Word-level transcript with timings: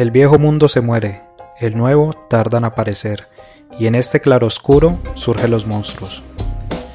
El 0.00 0.12
viejo 0.12 0.38
mundo 0.38 0.66
se 0.68 0.80
muere, 0.80 1.20
el 1.58 1.76
nuevo 1.76 2.14
tarda 2.30 2.56
en 2.56 2.64
aparecer, 2.64 3.28
y 3.78 3.86
en 3.86 3.94
este 3.94 4.22
claroscuro 4.22 4.98
surgen 5.12 5.50
los 5.50 5.66
monstruos. 5.66 6.22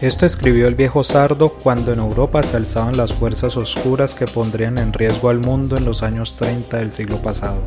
Esto 0.01 0.25
escribió 0.25 0.67
el 0.67 0.73
viejo 0.73 1.03
Sardo 1.03 1.49
cuando 1.49 1.93
en 1.93 1.99
Europa 1.99 2.41
se 2.41 2.57
alzaban 2.57 2.97
las 2.97 3.13
fuerzas 3.13 3.57
oscuras 3.57 4.15
que 4.15 4.25
pondrían 4.25 4.79
en 4.79 4.91
riesgo 4.91 5.29
al 5.29 5.37
mundo 5.37 5.77
en 5.77 5.85
los 5.85 6.01
años 6.01 6.35
30 6.37 6.77
del 6.77 6.91
siglo 6.91 7.17
pasado. 7.17 7.59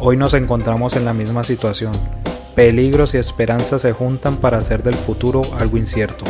Hoy 0.00 0.16
nos 0.16 0.32
encontramos 0.32 0.96
en 0.96 1.04
la 1.04 1.12
misma 1.12 1.44
situación. 1.44 1.92
Peligros 2.54 3.12
y 3.12 3.18
esperanzas 3.18 3.82
se 3.82 3.92
juntan 3.92 4.38
para 4.38 4.56
hacer 4.56 4.82
del 4.82 4.94
futuro 4.94 5.42
algo 5.58 5.76
incierto. 5.76 6.24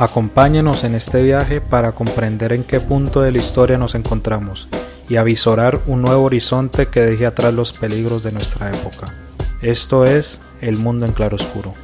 Acompáñenos 0.00 0.82
en 0.82 0.96
este 0.96 1.22
viaje 1.22 1.60
para 1.60 1.92
comprender 1.92 2.52
en 2.52 2.64
qué 2.64 2.80
punto 2.80 3.20
de 3.20 3.30
la 3.30 3.38
historia 3.38 3.78
nos 3.78 3.94
encontramos 3.94 4.68
y 5.12 5.18
avisorar 5.18 5.78
un 5.86 6.00
nuevo 6.00 6.22
horizonte 6.22 6.86
que 6.86 7.00
deje 7.00 7.26
atrás 7.26 7.52
los 7.52 7.74
peligros 7.74 8.22
de 8.22 8.32
nuestra 8.32 8.70
época. 8.70 9.14
Esto 9.60 10.06
es 10.06 10.40
El 10.62 10.76
Mundo 10.76 11.04
en 11.04 11.12
Claroscuro. 11.12 11.74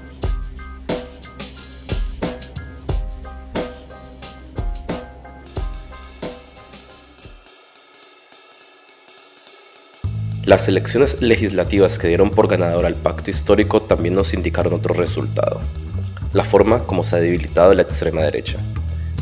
Las 10.46 10.66
elecciones 10.68 11.20
legislativas 11.20 11.98
que 11.98 12.08
dieron 12.08 12.30
por 12.30 12.48
ganador 12.48 12.86
al 12.86 12.94
pacto 12.94 13.28
histórico 13.28 13.82
también 13.82 14.14
nos 14.14 14.32
indicaron 14.32 14.72
otro 14.72 14.94
resultado 14.94 15.60
la 16.32 16.44
forma 16.44 16.84
como 16.84 17.04
se 17.04 17.16
ha 17.16 17.20
debilitado 17.20 17.74
la 17.74 17.82
extrema 17.82 18.22
derecha. 18.22 18.58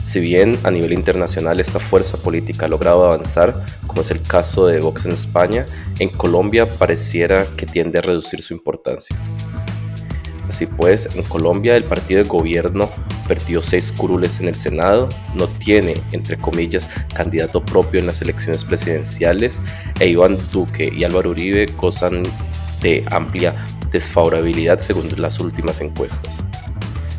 Si 0.02 0.20
bien 0.20 0.58
a 0.62 0.70
nivel 0.70 0.92
internacional 0.92 1.58
esta 1.58 1.78
fuerza 1.78 2.16
política 2.18 2.66
ha 2.66 2.68
logrado 2.68 3.06
avanzar, 3.06 3.64
como 3.86 4.02
es 4.02 4.10
el 4.10 4.22
caso 4.22 4.66
de 4.66 4.80
Vox 4.80 5.04
en 5.04 5.12
España, 5.12 5.66
en 5.98 6.10
Colombia 6.10 6.66
pareciera 6.66 7.46
que 7.56 7.66
tiende 7.66 7.98
a 7.98 8.02
reducir 8.02 8.42
su 8.42 8.54
importancia. 8.54 9.16
Así 10.48 10.66
pues, 10.66 11.08
en 11.16 11.22
Colombia 11.24 11.76
el 11.76 11.84
partido 11.84 12.22
de 12.22 12.28
gobierno 12.28 12.88
perdió 13.26 13.60
seis 13.60 13.92
curules 13.92 14.40
en 14.40 14.48
el 14.48 14.54
Senado, 14.54 15.08
no 15.34 15.48
tiene, 15.48 16.00
entre 16.12 16.36
comillas, 16.36 16.88
candidato 17.12 17.64
propio 17.64 17.98
en 17.98 18.06
las 18.06 18.22
elecciones 18.22 18.64
presidenciales 18.64 19.60
e 19.98 20.06
Iván 20.06 20.38
Duque 20.52 20.92
y 20.94 21.02
Álvaro 21.02 21.30
Uribe 21.30 21.66
gozan 21.76 22.22
de 22.80 23.04
amplia 23.10 23.54
desfavorabilidad 23.90 24.78
según 24.78 25.08
las 25.16 25.40
últimas 25.40 25.80
encuestas. 25.80 26.44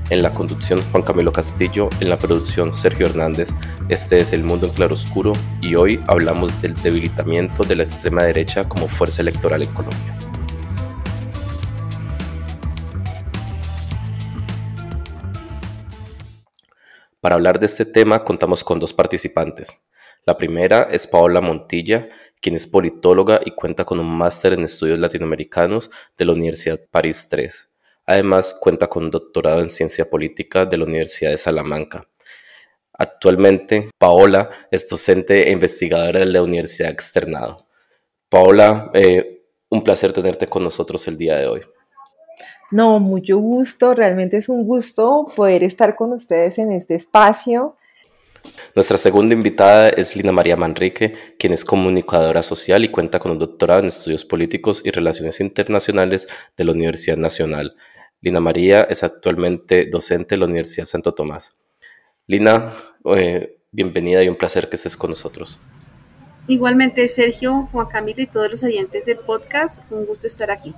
En 0.09 0.23
la 0.23 0.33
conducción 0.33 0.81
Juan 0.89 1.03
Camilo 1.03 1.33
Castillo, 1.33 1.89
en 1.99 2.09
la 2.09 2.17
producción 2.17 2.73
Sergio 2.73 3.07
Hernández. 3.07 3.49
Este 3.89 4.21
es 4.21 4.31
El 4.31 4.41
Mundo 4.41 4.67
en 4.67 4.71
Claroscuro 4.71 5.33
y 5.61 5.75
hoy 5.75 6.01
hablamos 6.07 6.61
del 6.61 6.75
debilitamiento 6.75 7.65
de 7.65 7.75
la 7.75 7.83
extrema 7.83 8.23
derecha 8.23 8.69
como 8.69 8.87
fuerza 8.87 9.21
electoral 9.21 9.63
en 9.63 9.73
Colombia. 9.73 10.17
Para 17.19 17.35
hablar 17.35 17.59
de 17.59 17.65
este 17.65 17.83
tema 17.83 18.23
contamos 18.23 18.63
con 18.63 18.79
dos 18.79 18.93
participantes. 18.93 19.91
La 20.25 20.37
primera 20.37 20.83
es 20.83 21.05
Paola 21.05 21.41
Montilla, 21.41 22.07
quien 22.39 22.55
es 22.55 22.65
politóloga 22.65 23.41
y 23.43 23.51
cuenta 23.51 23.83
con 23.83 23.99
un 23.99 24.09
máster 24.17 24.53
en 24.53 24.63
estudios 24.63 24.99
latinoamericanos 24.99 25.91
de 26.17 26.23
la 26.23 26.31
Universidad 26.31 26.79
París 26.91 27.27
III. 27.29 27.49
Además, 28.07 28.57
cuenta 28.59 28.87
con 28.87 29.03
un 29.03 29.11
doctorado 29.11 29.61
en 29.61 29.69
ciencia 29.69 30.05
política 30.09 30.65
de 30.65 30.77
la 30.77 30.85
Universidad 30.85 31.31
de 31.31 31.37
Salamanca. 31.37 32.07
Actualmente, 32.93 33.89
Paola 33.97 34.49
es 34.71 34.89
docente 34.89 35.47
e 35.47 35.51
investigadora 35.51 36.21
de 36.21 36.25
la 36.25 36.41
Universidad 36.41 36.89
Externado. 36.89 37.67
Paola, 38.29 38.89
eh, 38.93 39.43
un 39.69 39.83
placer 39.83 40.13
tenerte 40.13 40.47
con 40.47 40.63
nosotros 40.63 41.07
el 41.07 41.17
día 41.17 41.35
de 41.35 41.47
hoy. 41.47 41.61
No, 42.71 42.99
mucho 42.99 43.37
gusto, 43.37 43.93
realmente 43.93 44.37
es 44.37 44.49
un 44.49 44.65
gusto 44.65 45.27
poder 45.35 45.63
estar 45.63 45.95
con 45.95 46.13
ustedes 46.13 46.57
en 46.59 46.71
este 46.71 46.95
espacio. 46.95 47.75
Nuestra 48.75 48.97
segunda 48.97 49.33
invitada 49.33 49.89
es 49.89 50.15
Lina 50.15 50.31
María 50.31 50.55
Manrique, 50.55 51.13
quien 51.37 51.53
es 51.53 51.65
comunicadora 51.65 52.41
social 52.41 52.83
y 52.83 52.89
cuenta 52.89 53.19
con 53.19 53.31
un 53.31 53.39
doctorado 53.39 53.81
en 53.81 53.87
estudios 53.87 54.25
políticos 54.25 54.81
y 54.85 54.91
relaciones 54.91 55.39
internacionales 55.39 56.27
de 56.55 56.63
la 56.63 56.71
Universidad 56.71 57.17
Nacional. 57.17 57.75
Lina 58.21 58.39
María 58.39 58.81
es 58.89 59.03
actualmente 59.03 59.85
docente 59.85 60.35
en 60.35 60.39
la 60.39 60.47
Universidad 60.47 60.85
Santo 60.85 61.13
Tomás. 61.13 61.59
Lina, 62.25 62.73
eh, 63.15 63.59
bienvenida 63.71 64.23
y 64.23 64.29
un 64.29 64.35
placer 64.35 64.69
que 64.69 64.75
estés 64.75 64.97
con 64.97 65.11
nosotros. 65.11 65.59
Igualmente, 66.47 67.07
Sergio, 67.09 67.67
Juan 67.71 67.87
Camilo 67.87 68.23
y 68.23 68.27
todos 68.27 68.49
los 68.49 68.63
oyentes 68.63 69.05
del 69.05 69.19
podcast, 69.19 69.83
un 69.91 70.05
gusto 70.05 70.25
estar 70.25 70.49
aquí. 70.49 70.73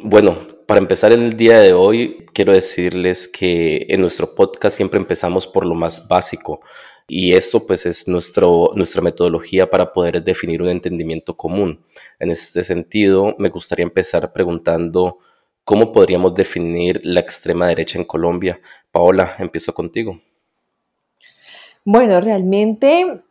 Bueno, 0.00 0.36
para 0.66 0.80
empezar 0.80 1.12
el 1.12 1.34
día 1.34 1.60
de 1.60 1.72
hoy, 1.72 2.26
quiero 2.34 2.52
decirles 2.52 3.26
que 3.26 3.86
en 3.88 4.00
nuestro 4.02 4.34
podcast 4.34 4.76
siempre 4.76 4.98
empezamos 4.98 5.46
por 5.46 5.64
lo 5.64 5.74
más 5.74 6.08
básico 6.08 6.60
y 7.08 7.32
esto 7.32 7.66
pues 7.66 7.86
es 7.86 8.06
nuestro, 8.06 8.70
nuestra 8.74 9.00
metodología 9.00 9.70
para 9.70 9.92
poder 9.92 10.22
definir 10.22 10.60
un 10.60 10.68
entendimiento 10.68 11.36
común. 11.36 11.84
En 12.18 12.30
este 12.30 12.64
sentido, 12.64 13.34
me 13.38 13.48
gustaría 13.48 13.84
empezar 13.84 14.32
preguntando 14.32 15.18
¿Cómo 15.64 15.92
podríamos 15.92 16.34
definir 16.34 17.00
la 17.04 17.20
extrema 17.20 17.68
derecha 17.68 17.98
en 17.98 18.04
Colombia? 18.04 18.60
Paola, 18.90 19.36
empiezo 19.38 19.72
contigo. 19.72 20.20
Bueno, 21.84 22.20
realmente 22.20 23.22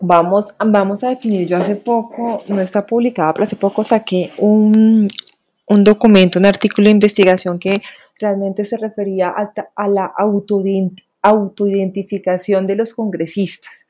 vamos, 0.00 0.54
vamos 0.58 1.02
a 1.04 1.10
definir, 1.10 1.48
yo 1.48 1.56
hace 1.56 1.76
poco, 1.76 2.42
no 2.48 2.60
está 2.60 2.86
publicada, 2.86 3.32
pero 3.32 3.44
hace 3.44 3.56
poco 3.56 3.82
saqué 3.84 4.32
un, 4.38 5.08
un 5.68 5.84
documento, 5.84 6.38
un 6.38 6.46
artículo 6.46 6.86
de 6.86 6.92
investigación 6.92 7.58
que 7.58 7.82
realmente 8.18 8.64
se 8.64 8.76
refería 8.76 9.30
hasta 9.30 9.70
a 9.74 9.88
la 9.88 10.12
autoidentificación 11.22 12.66
de 12.66 12.76
los 12.76 12.94
congresistas 12.94 13.85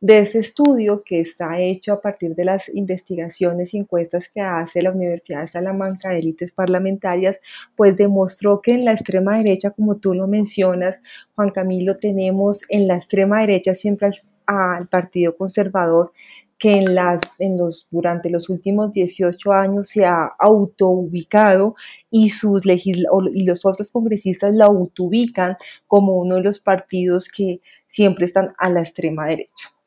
de 0.00 0.20
ese 0.20 0.38
estudio 0.38 1.02
que 1.04 1.20
está 1.20 1.60
hecho 1.60 1.92
a 1.92 2.00
partir 2.00 2.34
de 2.36 2.44
las 2.44 2.68
investigaciones 2.68 3.74
y 3.74 3.78
encuestas 3.78 4.28
que 4.28 4.40
hace 4.40 4.80
la 4.80 4.92
Universidad 4.92 5.40
de 5.40 5.48
Salamanca 5.48 6.10
de 6.10 6.18
élites 6.18 6.52
parlamentarias, 6.52 7.40
pues 7.76 7.96
demostró 7.96 8.62
que 8.62 8.74
en 8.74 8.84
la 8.84 8.92
extrema 8.92 9.38
derecha, 9.38 9.70
como 9.70 9.96
tú 9.96 10.14
lo 10.14 10.28
mencionas, 10.28 11.00
Juan 11.34 11.50
Camilo, 11.50 11.96
tenemos 11.96 12.62
en 12.68 12.86
la 12.86 12.96
extrema 12.96 13.40
derecha 13.40 13.74
siempre 13.74 14.10
al, 14.46 14.88
Partido 14.88 15.36
Conservador 15.36 16.12
que 16.58 16.72
en 16.78 16.94
las, 16.94 17.34
en 17.38 17.56
los, 17.58 17.86
durante 17.90 18.30
los 18.30 18.48
últimos 18.48 18.92
18 18.92 19.52
años 19.52 19.88
se 19.88 20.06
ha 20.06 20.24
autoubicado 20.38 21.76
y, 22.10 22.30
sus 22.30 22.62
y 22.66 23.44
los 23.44 23.66
otros 23.66 23.90
congresistas 23.92 24.54
la 24.54 24.66
autoubican 24.66 25.56
como 25.86 26.16
uno 26.16 26.36
de 26.36 26.42
los 26.42 26.60
partidos 26.60 27.28
que 27.28 27.60
siempre 27.86 28.26
están 28.26 28.54
a 28.58 28.70
la 28.70 28.80
extrema 28.80 29.26
derecha. 29.26 29.77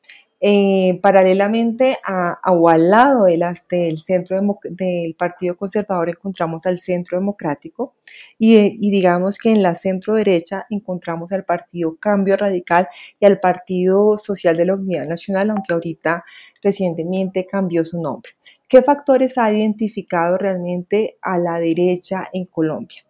Eh, 0.44 0.98
paralelamente 1.00 1.98
a, 2.04 2.40
o 2.50 2.68
al 2.68 2.90
lado 2.90 3.26
del, 3.26 3.98
centro 4.00 4.40
del 4.70 5.14
Partido 5.14 5.56
Conservador 5.56 6.10
encontramos 6.10 6.66
al 6.66 6.80
Centro 6.80 7.16
Democrático 7.16 7.94
y, 8.40 8.90
digamos 8.90 9.38
que 9.38 9.52
en 9.52 9.62
la 9.62 9.76
centro 9.76 10.14
derecha 10.14 10.66
encontramos 10.68 11.30
al 11.30 11.44
Partido 11.44 11.96
Cambio 11.96 12.36
Radical 12.36 12.88
y 13.20 13.26
al 13.26 13.38
Partido 13.38 14.18
Social 14.18 14.56
de 14.56 14.66
la 14.66 14.74
Unidad 14.74 15.06
Nacional, 15.06 15.50
aunque 15.50 15.74
ahorita 15.74 16.24
recientemente 16.60 17.46
cambió 17.46 17.84
su 17.84 18.02
nombre. 18.02 18.32
¿Qué 18.66 18.82
factores 18.82 19.38
ha 19.38 19.52
identificado 19.52 20.38
realmente 20.38 21.18
a 21.22 21.38
la 21.38 21.60
derecha 21.60 22.28
en 22.32 22.46
Colombia? 22.46 23.04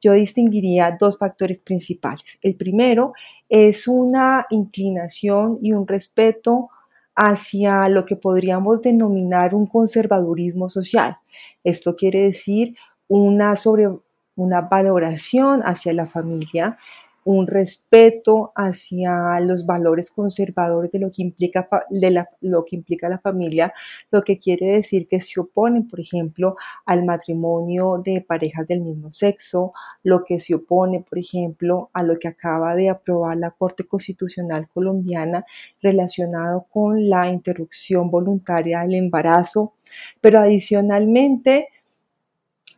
yo 0.00 0.12
distinguiría 0.12 0.96
dos 0.98 1.18
factores 1.18 1.60
principales. 1.60 2.38
El 2.40 2.54
primero 2.54 3.14
es 3.48 3.88
una 3.88 4.46
inclinación 4.50 5.58
y 5.60 5.72
un 5.72 5.88
respeto 5.88 6.70
hacia 7.20 7.88
lo 7.88 8.06
que 8.06 8.14
podríamos 8.14 8.80
denominar 8.80 9.52
un 9.52 9.66
conservadurismo 9.66 10.68
social. 10.68 11.18
Esto 11.64 11.96
quiere 11.96 12.20
decir 12.20 12.76
una, 13.08 13.56
sobre, 13.56 13.88
una 14.36 14.60
valoración 14.60 15.60
hacia 15.64 15.92
la 15.94 16.06
familia, 16.06 16.78
un 17.30 17.46
respeto 17.46 18.52
hacia 18.56 19.38
los 19.40 19.66
valores 19.66 20.10
conservadores 20.10 20.90
de 20.90 20.98
lo 20.98 21.10
que 21.10 21.20
implica, 21.20 21.68
de 21.90 22.24
lo 22.40 22.64
que 22.64 22.74
implica 22.74 23.06
la 23.10 23.18
familia, 23.18 23.74
lo 24.10 24.22
que 24.22 24.38
quiere 24.38 24.68
decir 24.68 25.06
que 25.06 25.20
se 25.20 25.38
oponen, 25.38 25.86
por 25.86 26.00
ejemplo, 26.00 26.56
al 26.86 27.04
matrimonio 27.04 28.00
de 28.02 28.22
parejas 28.22 28.66
del 28.66 28.80
mismo 28.80 29.12
sexo, 29.12 29.74
lo 30.04 30.24
que 30.24 30.40
se 30.40 30.54
opone, 30.54 31.04
por 31.06 31.18
ejemplo, 31.18 31.90
a 31.92 32.02
lo 32.02 32.18
que 32.18 32.28
acaba 32.28 32.74
de 32.74 32.88
aprobar 32.88 33.36
la 33.36 33.50
Corte 33.50 33.84
Constitucional 33.84 34.66
colombiana 34.66 35.44
relacionado 35.82 36.64
con 36.70 37.10
la 37.10 37.28
interrupción 37.28 38.10
voluntaria 38.10 38.80
del 38.80 38.94
embarazo, 38.94 39.74
pero 40.22 40.38
adicionalmente, 40.38 41.68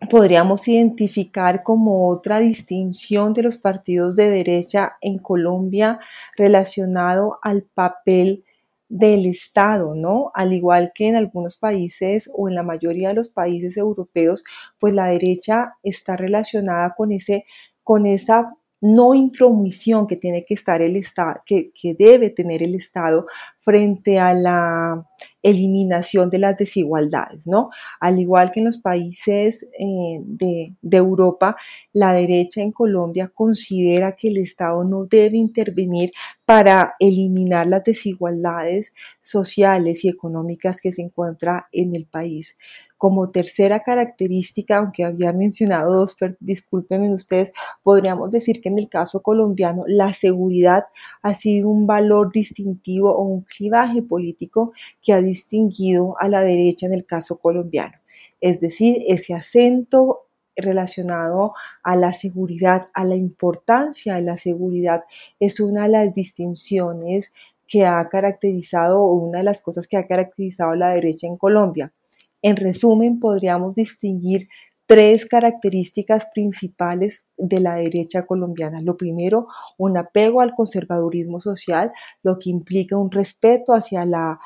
podríamos 0.09 0.67
identificar 0.67 1.63
como 1.63 2.09
otra 2.09 2.39
distinción 2.39 3.35
de 3.35 3.43
los 3.43 3.59
partidos 3.59 4.17
de 4.17 4.31
derecha 4.31 4.97
en 5.01 5.19
Colombia 5.19 6.01
relacionado 6.37 7.39
al 7.43 7.63
papel 7.63 8.45
del 8.89 9.27
Estado, 9.27 9.95
¿no? 9.95 10.33
Al 10.35 10.53
igual 10.53 10.93
que 10.95 11.09
en 11.09 11.17
algunos 11.17 11.57
países 11.57 12.29
o 12.35 12.49
en 12.49 12.57
la 12.57 12.63
mayoría 12.65 13.09
de 13.09 13.15
los 13.15 13.31
países 13.31 13.77
europeos, 13.77 14.43
pues 14.81 14.95
la 14.95 15.07
derecha 15.07 15.77
está 15.83 16.17
relacionada 16.17 16.95
con 16.97 17.13
ese 17.13 17.45
con 17.85 18.07
esa 18.07 18.53
no 18.81 19.15
intromisión 19.15 20.07
que 20.07 20.17
tiene 20.17 20.45
que 20.45 20.55
estar 20.55 20.81
el 20.81 20.97
Estado, 20.97 21.43
que, 21.45 21.73
debe 21.99 22.31
tener 22.31 22.63
el 22.63 22.75
Estado 22.75 23.27
frente 23.59 24.19
a 24.19 24.33
la 24.33 25.07
eliminación 25.43 26.31
de 26.31 26.39
las 26.39 26.57
desigualdades, 26.57 27.47
¿no? 27.47 27.71
Al 28.01 28.19
igual 28.19 28.51
que 28.53 28.61
en 28.61 28.67
los 28.67 28.79
países 28.79 29.69
eh, 29.79 30.21
de, 30.23 30.75
de, 30.81 30.97
Europa, 30.97 31.57
la 31.93 32.13
derecha 32.15 32.63
en 32.63 32.73
Colombia 32.73 33.29
considera 33.29 34.17
que 34.17 34.29
el 34.29 34.39
Estado 34.39 34.85
no 34.85 35.05
debe 35.05 35.37
intervenir 35.37 36.13
para 36.47 36.95
eliminar 36.99 37.67
las 37.67 37.85
desigualdades 37.85 38.95
sociales 39.21 40.05
y 40.05 40.09
económicas 40.09 40.81
que 40.81 40.93
se 40.93 41.03
encuentra 41.03 41.69
en 41.73 41.95
el 41.95 42.07
país. 42.07 42.57
Como 43.01 43.31
tercera 43.31 43.81
característica, 43.81 44.77
aunque 44.77 45.05
había 45.05 45.33
mencionado 45.33 45.95
dos, 45.95 46.19
discúlpenme 46.39 47.11
ustedes, 47.15 47.51
podríamos 47.83 48.31
decir 48.31 48.61
que 48.61 48.69
en 48.69 48.77
el 48.77 48.91
caso 48.91 49.23
colombiano 49.23 49.85
la 49.87 50.13
seguridad 50.13 50.85
ha 51.23 51.33
sido 51.33 51.71
un 51.71 51.87
valor 51.87 52.31
distintivo 52.31 53.11
o 53.11 53.23
un 53.23 53.41
clivaje 53.41 54.03
político 54.03 54.75
que 55.03 55.15
ha 55.15 55.23
distinguido 55.23 56.15
a 56.21 56.29
la 56.29 56.43
derecha 56.43 56.85
en 56.85 56.93
el 56.93 57.07
caso 57.07 57.39
colombiano. 57.39 57.95
Es 58.39 58.61
decir, 58.61 59.03
ese 59.07 59.33
acento 59.33 60.27
relacionado 60.55 61.55
a 61.83 61.97
la 61.97 62.13
seguridad, 62.13 62.89
a 62.93 63.07
la 63.07 63.15
importancia 63.15 64.17
de 64.17 64.23
la 64.23 64.37
seguridad, 64.37 65.05
es 65.39 65.59
una 65.59 65.85
de 65.85 65.89
las 65.89 66.13
distinciones 66.13 67.33
que 67.67 67.87
ha 67.87 68.07
caracterizado 68.11 69.03
o 69.03 69.15
una 69.15 69.39
de 69.39 69.45
las 69.45 69.63
cosas 69.63 69.89
que 69.89 69.97
ha 69.97 70.07
caracterizado 70.07 70.73
a 70.73 70.77
la 70.77 70.91
derecha 70.91 71.27
en 71.27 71.39
Colombia. 71.39 71.95
En 72.43 72.57
resumen, 72.57 73.21
podríamos 73.21 73.75
distinguir 73.75 74.49
tres 74.87 75.25
características 75.25 76.27
principales 76.35 77.29
de 77.37 77.61
la 77.61 77.77
derecha 77.77 78.27
colombiana. 78.27 78.81
Lo 78.81 78.97
primero, 78.97 79.47
un 79.79 79.97
apego 79.97 80.41
al 80.41 80.55
conservadurismo 80.55 81.41
social, 81.41 81.93
lo 82.25 82.39
que 82.41 82.51
implica 82.51 82.97
un 82.97 83.11
respeto 83.11 83.73
hacia 83.73 84.05
la 84.05 84.41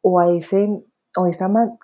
o 0.00 0.18
a 0.18 0.32
ese 0.32 0.82
o 1.16 1.28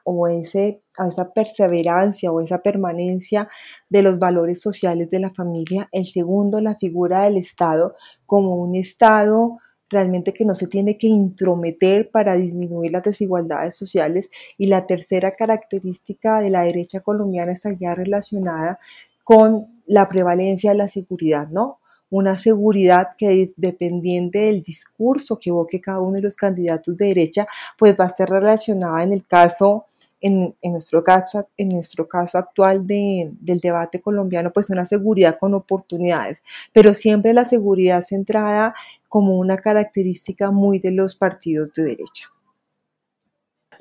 o 0.05 0.27
ese, 0.27 0.83
a 0.97 1.07
esa 1.07 1.33
perseverancia 1.33 2.33
o 2.33 2.41
esa 2.41 2.63
permanencia 2.63 3.49
de 3.89 4.03
los 4.03 4.19
valores 4.19 4.61
sociales 4.61 5.11
de 5.11 5.21
la 5.21 5.33
familia. 5.33 5.89
El 5.93 6.07
segundo, 6.07 6.61
la 6.61 6.77
figura 6.77 7.23
del 7.23 7.37
Estado 7.37 7.95
como 8.27 8.57
un 8.57 8.75
Estado 8.75 9.59
realmente 9.91 10.33
que 10.33 10.45
no 10.45 10.55
se 10.55 10.67
tiene 10.67 10.99
que 10.99 11.07
intrometer 11.07 12.11
para 12.11 12.35
disminuir 12.35 12.93
las 12.93 13.03
desigualdades 13.03 13.75
sociales. 13.75 14.31
Y 14.57 14.67
la 14.67 14.87
tercera 14.87 15.35
característica 15.35 16.41
de 16.41 16.51
la 16.51 16.63
derecha 16.63 17.01
colombiana 17.01 17.53
está 17.53 17.73
ya 17.73 17.95
relacionada 17.95 18.79
con 19.25 19.83
la 19.87 20.09
prevalencia 20.09 20.71
de 20.71 20.79
la 20.79 20.89
seguridad, 20.89 21.49
¿no? 21.49 21.79
Una 22.11 22.39
seguridad 22.39 23.09
que 23.17 23.53
dependiente 23.57 24.39
del 24.41 24.63
discurso 24.63 25.39
que 25.39 25.51
evoque 25.51 25.81
cada 25.81 26.01
uno 26.01 26.15
de 26.15 26.23
los 26.23 26.37
candidatos 26.37 26.97
de 26.97 27.07
derecha, 27.07 27.47
pues 27.77 27.95
va 27.99 28.05
a 28.05 28.09
estar 28.09 28.29
relacionada 28.29 29.03
en 29.03 29.13
el 29.13 29.27
caso 29.27 29.87
en, 30.21 30.55
nuestro 30.63 31.03
caso, 31.03 31.49
en 31.57 31.69
nuestro 31.69 32.09
caso 32.09 32.39
actual 32.39 32.87
del 32.87 33.61
debate 33.61 34.01
colombiano, 34.01 34.53
pues 34.53 34.71
una 34.71 34.85
seguridad 34.85 35.39
con 35.39 35.55
oportunidades, 35.55 36.43
pero 36.73 36.95
siempre 36.95 37.33
la 37.33 37.45
seguridad 37.45 38.03
centrada 38.03 38.75
como 39.09 39.39
una 39.39 39.57
característica 39.57 40.51
muy 40.51 40.79
de 40.79 40.91
los 40.91 41.15
partidos 41.15 41.73
de 41.75 41.85
derecha. 41.85 42.31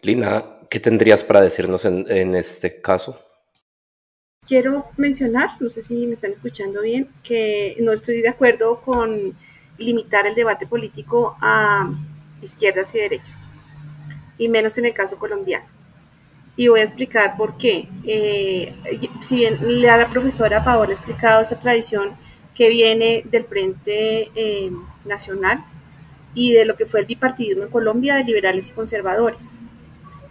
Lina, 0.02 0.44
¿qué 0.70 0.80
tendrías 0.80 1.24
para 1.24 1.42
decirnos 1.42 1.86
en, 1.86 2.36
este 2.36 2.82
caso? 2.82 3.20
Quiero 4.46 4.86
mencionar, 4.98 5.62
no 5.62 5.70
sé 5.70 5.82
si 5.82 6.08
me 6.08 6.14
están 6.14 6.32
escuchando 6.32 6.82
bien, 6.82 7.10
que 7.24 7.76
no 7.82 7.92
estoy 7.92 8.22
de 8.22 8.30
acuerdo 8.30 8.82
con 8.82 9.10
limitar 9.78 10.26
el 10.28 10.36
debate 10.36 10.68
político 10.68 11.36
a 11.42 11.90
izquierdas 12.42 12.94
y 12.96 13.00
derechas, 13.00 13.48
y 14.38 14.48
menos 14.48 14.78
en 14.78 14.86
el 14.86 14.94
caso 14.94 15.18
colombiano 15.20 15.66
y 16.58 16.68
voy 16.68 16.80
a 16.82 16.84
explicar 16.84 17.38
por 17.38 17.58
qué. 17.58 17.88
Eh, 18.06 18.76
si 19.22 19.38
bien 19.38 19.82
la 19.82 20.10
profesora 20.10 20.64
Paola 20.64 20.90
ha 20.90 20.94
explicado 20.94 21.40
esta 21.40 21.60
tradición 21.60 22.18
que 22.56 22.70
viene 22.70 23.24
del 23.26 23.46
Frente 23.46 24.32
eh, 24.36 24.72
Nacional 25.06 25.64
y 26.34 26.54
de 26.54 26.66
lo 26.66 26.76
que 26.76 26.88
fue 26.88 27.00
el 27.00 27.06
bipartidismo 27.06 27.64
en 27.64 27.70
Colombia 27.70 28.16
de 28.16 28.24
liberales 28.24 28.70
y 28.70 28.74
conservadores. 28.74 29.56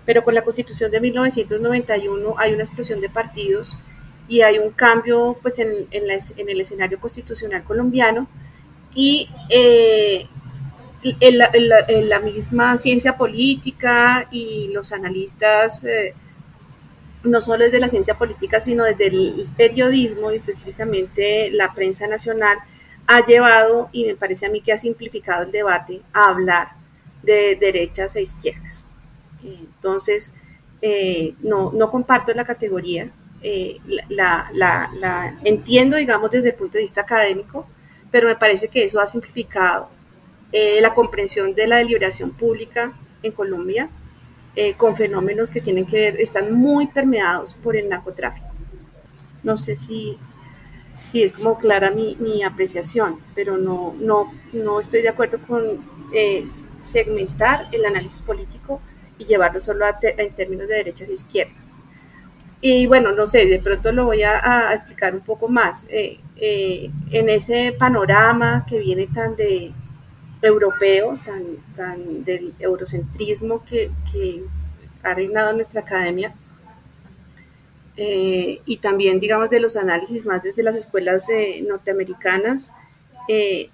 Pero 0.04 0.24
con 0.24 0.34
la 0.34 0.42
constitución 0.42 0.90
de 0.90 1.00
1991 1.00 2.34
hay 2.38 2.52
una 2.52 2.64
explosión 2.64 3.00
de 3.00 3.08
partidos 3.08 3.78
y 4.28 4.42
hay 4.42 4.58
un 4.58 4.70
cambio 4.70 5.38
pues, 5.42 5.58
en, 5.58 5.86
en, 5.90 6.48
el 6.48 6.60
escenario 6.60 7.00
constitucional 7.00 7.64
colombiano 7.64 8.28
y 8.94 9.28
eh, 9.50 10.26
en 11.20 12.08
la, 12.08 12.20
misma 12.20 12.76
ciencia 12.78 13.16
política 13.16 14.26
y 14.30 14.70
los 14.72 14.92
analistas, 14.92 15.84
eh, 15.84 16.14
no 17.22 17.40
solo 17.40 17.64
desde 17.64 17.78
la 17.78 17.88
ciencia 17.88 18.16
política, 18.18 18.60
sino 18.60 18.84
desde 18.84 19.08
el 19.08 19.48
periodismo 19.56 20.32
y 20.32 20.36
específicamente 20.36 21.50
la 21.52 21.74
prensa 21.74 22.06
nacional, 22.06 22.58
ha 23.06 23.24
llevado, 23.24 23.88
y 23.92 24.04
me 24.04 24.16
parece 24.16 24.46
a 24.46 24.50
mí 24.50 24.60
que 24.60 24.72
ha 24.72 24.76
simplificado 24.76 25.44
el 25.44 25.52
debate, 25.52 26.02
a 26.12 26.28
hablar 26.28 26.70
de 27.22 27.56
derechas 27.60 28.16
e 28.16 28.22
izquierdas. 28.22 28.86
Entonces, 29.44 30.32
eh, 30.82 31.34
no, 31.40 31.70
no 31.72 31.90
comparto 31.90 32.32
la 32.34 32.44
categoría, 32.44 33.12
eh, 33.42 33.78
la, 34.08 35.38
entiendo, 35.44 35.96
digamos, 35.96 36.30
desde 36.30 36.50
el 36.50 36.54
punto 36.54 36.74
de 36.74 36.82
vista 36.82 37.02
académico, 37.02 37.66
pero 38.10 38.28
me 38.28 38.36
parece 38.36 38.68
que 38.68 38.84
eso 38.84 39.00
ha 39.00 39.06
simplificado 39.06 39.88
eh, 40.52 40.80
la 40.80 40.94
comprensión 40.94 41.54
de 41.54 41.66
la 41.66 41.76
deliberación 41.76 42.30
pública 42.30 42.92
en 43.22 43.32
Colombia 43.32 43.88
eh, 44.54 44.74
con 44.74 44.96
fenómenos 44.96 45.50
que 45.50 45.60
tienen 45.60 45.86
que 45.86 45.98
ver, 45.98 46.20
están 46.20 46.54
muy 46.54 46.86
permeados 46.86 47.54
por 47.54 47.76
el 47.76 47.88
narcotráfico. 47.88 48.48
No 49.42 49.56
sé 49.56 49.76
si, 49.76 50.18
si 51.06 51.22
es 51.22 51.32
como 51.32 51.58
clara 51.58 51.90
mi, 51.90 52.16
mi 52.18 52.42
apreciación, 52.42 53.20
pero 53.34 53.58
no, 53.58 53.94
no, 54.00 54.32
no 54.52 54.80
estoy 54.80 55.02
de 55.02 55.10
acuerdo 55.10 55.38
con 55.46 55.96
segmentar 56.78 57.66
el 57.72 57.84
análisis 57.84 58.22
político 58.22 58.80
y 59.18 59.24
llevarlo 59.24 59.60
solo 59.60 59.84
en 60.02 60.34
términos 60.34 60.68
de 60.68 60.74
derechas 60.74 61.08
e 61.08 61.12
izquierdas. 61.12 61.75
Y 62.60 62.86
bueno, 62.86 63.12
no 63.12 63.26
sé, 63.26 63.46
de 63.46 63.58
pronto 63.58 63.92
lo 63.92 64.06
voy 64.06 64.22
a, 64.22 64.72
explicar 64.72 65.14
un 65.14 65.20
poco 65.20 65.48
más. 65.48 65.86
en 65.90 67.28
ese 67.28 67.72
panorama 67.78 68.64
que 68.68 68.78
viene 68.78 69.06
tan 69.06 69.36
de, 69.36 69.72
europeo, 70.42 71.16
tan, 71.24 71.56
tan 71.74 72.24
del 72.24 72.54
eurocentrismo 72.58 73.62
que, 73.64 73.90
ha 75.02 75.14
reinado 75.14 75.52
nuestra 75.52 75.82
academia, 75.82 76.34
eh, 77.96 78.60
y 78.66 78.78
también, 78.78 79.20
digamos, 79.20 79.48
de 79.50 79.60
los 79.60 79.76
análisis 79.76 80.24
más 80.26 80.42
desde 80.42 80.64
las 80.64 80.76
escuelas 80.76 81.28
eh, 81.30 81.64
norteamericanas, 81.66 82.72
eh, 83.28 83.70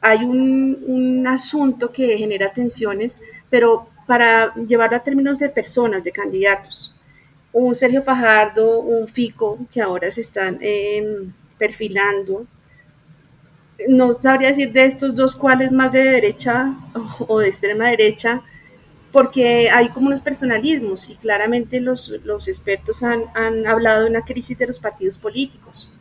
hay 0.00 0.24
un, 0.24 0.78
un, 0.86 1.26
asunto 1.26 1.90
que 1.90 2.16
genera 2.16 2.52
tensiones, 2.52 3.20
pero 3.50 3.88
para 4.06 4.54
llevarlo 4.54 4.96
a 4.96 5.02
términos 5.02 5.38
de 5.38 5.48
personas, 5.48 6.04
de 6.04 6.12
candidatos. 6.12 6.94
Un 7.52 7.74
Sergio 7.74 8.02
Fajardo, 8.02 8.80
un 8.80 9.08
Fico, 9.08 9.58
que 9.72 9.80
ahora 9.80 10.10
se 10.10 10.20
están 10.20 10.60
perfilando 11.58 12.46
no 13.86 14.12
sabría 14.12 14.48
decir 14.48 14.72
de 14.72 14.84
estos 14.84 15.14
dos 15.14 15.36
cuáles 15.36 15.70
más 15.70 15.92
de 15.92 16.02
derecha 16.02 16.74
o, 17.28 17.38
de 17.38 17.48
extrema 17.48 17.88
derecha, 17.88 18.42
porque 19.12 19.70
hay 19.70 19.88
como 19.90 20.08
unos 20.08 20.20
personalismos 20.20 21.08
y 21.10 21.16
claramente 21.16 21.80
los, 21.80 22.12
los 22.24 22.48
expertos 22.48 23.02
han, 23.02 23.24
han, 23.34 23.66
hablado 23.66 24.04
de 24.04 24.10
una 24.10 24.24
crisis 24.24 24.58
de 24.58 24.66
los 24.66 24.78
partidos 24.78 25.16
políticos. 25.16 25.92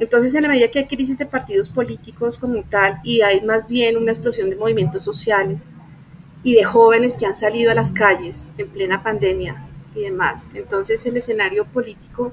Entonces, 0.00 0.34
en 0.34 0.42
la 0.42 0.48
medida 0.48 0.68
que 0.68 0.80
hay 0.80 0.86
crisis 0.86 1.16
de 1.16 1.26
partidos 1.26 1.68
políticos 1.68 2.36
como 2.36 2.62
tal 2.64 2.98
y 3.04 3.20
hay 3.20 3.40
más 3.42 3.68
bien 3.68 3.96
una 3.96 4.10
explosión 4.10 4.50
de 4.50 4.56
movimientos 4.56 5.04
sociales 5.04 5.70
y 6.42 6.54
de 6.54 6.64
jóvenes 6.64 7.16
que 7.16 7.26
han 7.26 7.36
salido 7.36 7.70
a 7.70 7.74
las 7.74 7.92
calles 7.92 8.48
en 8.58 8.68
plena 8.68 9.02
pandemia 9.02 9.68
y 9.94 10.02
demás, 10.02 10.48
entonces 10.54 11.04
el 11.06 11.16
escenario 11.16 11.64
político 11.66 12.32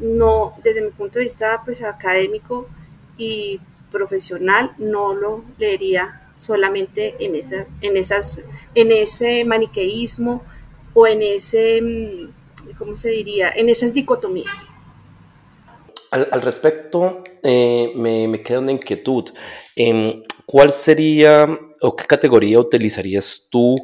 no, 0.00 0.54
desde 0.62 0.82
mi 0.82 0.90
punto 0.90 1.18
de 1.18 1.26
vista 1.26 1.62
pues 1.64 1.82
académico 1.82 2.68
y 3.16 3.60
profesional 3.90 4.72
no 4.78 5.14
lo 5.14 5.44
leería 5.58 6.30
solamente 6.34 7.16
en, 7.20 7.34
esa, 7.34 7.66
en, 7.82 7.96
esas, 7.96 8.44
en 8.74 8.92
ese 8.92 9.44
maniqueísmo 9.44 10.42
o 10.94 11.06
en 11.06 11.22
ese, 11.22 11.82
mm, 11.82 12.74
¿cómo 12.78 12.96
se 12.96 13.10
diría?, 13.10 13.50
en 13.50 13.68
esas 13.68 13.92
dicotomías. 13.92 14.70
Al, 16.10 16.42
respecto, 16.42 17.22
eh, 17.42 17.92
me, 17.94 18.26
me, 18.26 18.42
queda 18.42 18.58
una 18.58 18.72
inquietud. 18.72 19.30
Em, 19.76 20.22
¿cuál 20.44 20.72
sería 20.72 21.46
o 21.80 21.94
qué 21.94 22.04
categoría 22.04 22.58
utilizarías 22.58 23.46
tú 23.48 23.76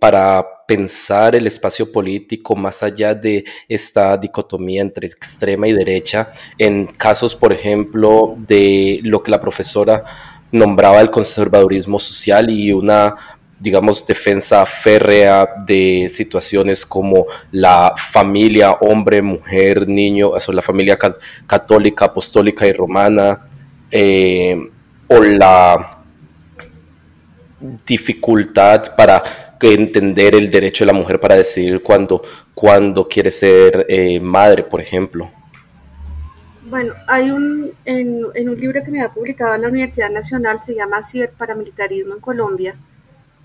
para 0.00 0.44
pensar 0.66 1.34
el 1.34 1.46
espacio 1.46 1.90
político 1.90 2.54
más 2.56 2.82
allá 2.82 3.14
de 3.14 3.44
esta 3.68 4.16
dicotomía 4.18 4.82
entre 4.82 5.06
extrema 5.06 5.68
y 5.68 5.72
derecha, 5.72 6.32
en 6.58 6.86
casos, 6.86 7.34
por 7.34 7.52
ejemplo, 7.52 8.34
de 8.36 9.00
lo 9.02 9.22
que 9.22 9.30
la 9.30 9.40
profesora 9.40 10.04
nombraba 10.52 11.00
el 11.00 11.10
conservadurismo 11.10 11.98
social 11.98 12.50
y 12.50 12.72
una 12.72 13.14
digamos, 13.58 14.06
defensa 14.06 14.66
férrea 14.66 15.48
de 15.66 16.08
situaciones 16.10 16.84
como 16.84 17.26
la 17.50 17.94
familia, 17.96 18.72
hombre, 18.72 19.22
mujer, 19.22 19.88
niño, 19.88 20.28
o 20.28 20.52
la 20.52 20.60
familia 20.60 20.98
católica, 21.46 22.04
apostólica 22.04 22.66
y 22.66 22.72
romana, 22.72 23.46
eh, 23.90 24.56
o 25.08 25.20
la 25.22 25.95
dificultad 27.60 28.94
para 28.96 29.22
entender 29.60 30.34
el 30.34 30.50
derecho 30.50 30.84
de 30.84 30.92
la 30.92 30.98
mujer 30.98 31.18
para 31.18 31.36
decidir 31.36 31.82
cuándo, 31.82 32.22
cuando 32.54 33.08
quiere 33.08 33.30
ser 33.30 33.86
eh, 33.88 34.20
madre, 34.20 34.62
por 34.62 34.80
ejemplo. 34.80 35.30
Bueno, 36.68 36.94
hay 37.06 37.30
un, 37.30 37.72
en, 37.84 38.26
en, 38.34 38.48
un 38.48 38.60
libro 38.60 38.82
que 38.84 38.90
me 38.90 39.00
ha 39.00 39.10
publicado 39.10 39.54
en 39.54 39.62
la 39.62 39.68
Universidad 39.68 40.10
Nacional, 40.10 40.60
se 40.60 40.74
llama 40.74 41.00
Ciberparamilitarismo 41.00 42.14
en 42.14 42.20
Colombia, 42.20 42.76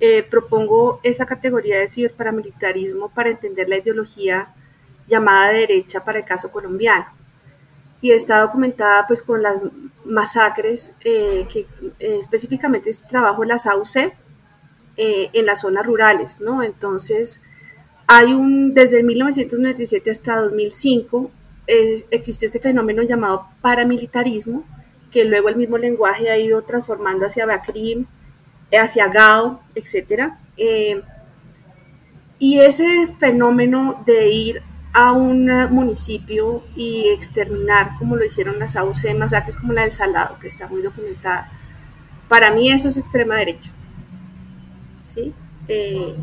eh, 0.03 0.23
propongo 0.23 0.99
esa 1.03 1.27
categoría 1.27 1.77
de 1.77 1.87
ciberparamilitarismo 1.87 3.09
para 3.09 3.29
entender 3.29 3.69
la 3.69 3.77
ideología 3.77 4.51
llamada 5.07 5.51
derecha 5.51 6.03
para 6.03 6.17
el 6.17 6.25
caso 6.25 6.51
colombiano. 6.51 7.05
Y 8.01 8.09
está 8.09 8.39
documentada 8.39 9.05
pues 9.05 9.21
con 9.21 9.43
las 9.43 9.57
masacres 10.11 10.95
eh, 11.03 11.47
que 11.51 11.61
eh, 11.99 12.17
específicamente 12.19 12.91
trabajo 13.09 13.43
las 13.43 13.65
AUC 13.67 14.13
en 14.97 15.45
las 15.47 15.61
zonas 15.61 15.83
rurales, 15.83 16.41
¿no? 16.41 16.61
Entonces, 16.61 17.41
hay 18.05 18.33
un, 18.33 18.75
desde 18.75 19.01
1997 19.01 20.11
hasta 20.11 20.41
2005 20.41 21.31
existió 22.11 22.45
este 22.45 22.59
fenómeno 22.59 23.01
llamado 23.01 23.47
paramilitarismo, 23.61 24.63
que 25.09 25.25
luego 25.25 25.49
el 25.49 25.55
mismo 25.55 25.77
lenguaje 25.77 26.29
ha 26.29 26.37
ido 26.37 26.61
transformando 26.63 27.25
hacia 27.25 27.45
BACRIM, 27.45 28.05
hacia 28.71 29.07
Gao, 29.07 29.61
etc. 29.75 30.33
Eh, 30.57 31.01
y 32.39 32.59
ese 32.59 33.07
fenómeno 33.19 34.03
de 34.05 34.29
ir 34.29 34.63
a 34.93 35.13
un 35.13 35.45
municipio 35.69 36.63
y 36.75 37.07
exterminar, 37.09 37.95
como 37.97 38.15
lo 38.15 38.25
hicieron 38.25 38.59
las 38.59 38.75
AUC, 38.75 39.15
masacres 39.17 39.55
como 39.55 39.73
la 39.73 39.81
del 39.83 39.91
Salado, 39.91 40.37
que 40.39 40.47
está 40.47 40.67
muy 40.67 40.81
documentada, 40.81 41.49
para 42.27 42.51
mí 42.51 42.71
eso 42.71 42.87
es 42.87 42.97
extrema 42.97 43.35
derecha. 43.35 43.71
¿Sí? 45.03 45.33
Eh, 45.67 46.15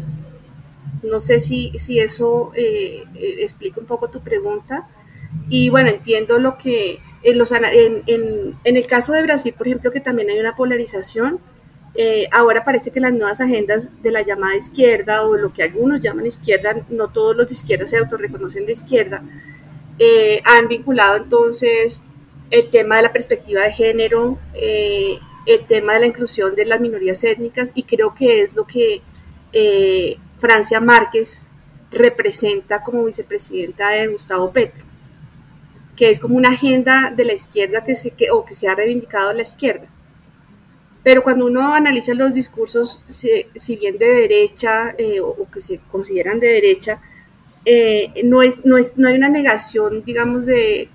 no 1.03 1.21
sé 1.21 1.39
si, 1.39 1.73
si 1.77 1.99
eso 2.01 2.53
eh, 2.55 3.05
explica 3.15 3.81
un 3.81 3.87
poco 3.87 4.09
tu 4.09 4.21
pregunta. 4.21 4.89
Y 5.49 5.69
bueno, 5.71 5.91
entiendo 5.91 6.39
lo 6.39 6.57
que 6.57 7.01
en, 7.23 7.39
los, 7.39 7.53
en, 7.53 8.03
en 8.07 8.77
el 8.77 8.87
caso 8.87 9.13
de 9.13 9.23
Brasil, 9.23 9.55
por 9.57 9.67
ejemplo, 9.67 9.91
que 9.91 10.01
también 10.01 10.31
hay 10.31 10.39
una 10.39 10.57
polarización, 10.57 11.41
eh, 12.01 12.29
ahora 12.31 12.63
parece 12.63 12.93
que 12.93 13.01
las 13.01 13.13
nuevas 13.13 13.41
agendas 13.41 13.91
de 14.03 14.13
la 14.13 14.23
llamada 14.23 14.55
izquierda 14.55 15.25
o 15.25 15.37
lo 15.37 15.53
que 15.53 15.65
algunos 15.65 16.01
llaman 16.01 16.27
izquierda, 16.27 16.87
no 16.91 17.09
todos 17.09 17.35
los 17.37 17.49
de 17.49 17.55
izquierda 17.55 17.89
se 17.89 17.99
autorreconocen 17.99 18.67
de 18.67 18.71
izquierda, 18.71 19.25
eh, 19.99 20.41
han 20.45 20.69
vinculado 20.69 21.17
entonces 21.17 22.05
el 22.53 22.71
tema 22.71 22.99
de 22.99 23.03
la 23.03 23.13
perspectiva 23.13 23.63
de 23.63 23.73
género, 23.73 24.39
eh, 24.55 25.19
el 25.45 25.67
tema 25.67 25.95
de 25.95 25.99
la 25.99 26.07
inclusión 26.07 26.55
de 26.55 26.67
las 26.67 26.81
minorías 26.81 27.25
étnicas 27.25 27.73
y 27.75 27.83
creo 27.83 28.15
que 28.15 28.43
es 28.43 28.55
lo 28.55 28.65
que 28.65 29.03
Francia 30.39 30.79
Márquez 30.79 31.49
representa 31.91 32.85
como 32.85 33.07
vicepresidenta 33.07 33.89
de 33.89 34.07
Gustavo 34.07 34.53
Petro, 34.53 34.85
que 35.97 36.11
es 36.11 36.21
como 36.21 36.37
una 36.37 36.51
agenda 36.51 37.11
de 37.11 37.25
la 37.25 37.33
izquierda 37.33 37.83
que 37.83 37.97
se, 37.97 38.13
que, 38.13 38.31
o 38.31 38.45
que 38.45 38.55
se 38.55 38.69
ha 38.69 38.77
reivindicado 38.77 39.33
la 39.33 39.43
izquierda. 39.43 39.89
Pero 41.03 41.23
cuando 41.23 41.47
uno 41.47 41.75
analiza 41.75 42.15
los 42.15 42.35
discursos, 42.35 43.03
si, 43.07 43.77
bien 43.77 43.99
de 43.99 44.07
derecha 44.07 44.95
eh, 44.99 45.21
o, 45.21 45.49
que 45.51 45.61
se 45.61 45.79
consideran 45.91 46.41
de 46.41 46.49
derecha, 46.49 47.01
eh, 47.65 48.13
no, 48.25 48.43
es, 48.43 48.65
no, 48.65 48.77
es, 48.77 48.97
no 48.97 49.09
hay 49.09 49.17
una 49.17 49.29
negación, 49.29 50.03
digamos, 50.05 50.47
de, 50.47 50.89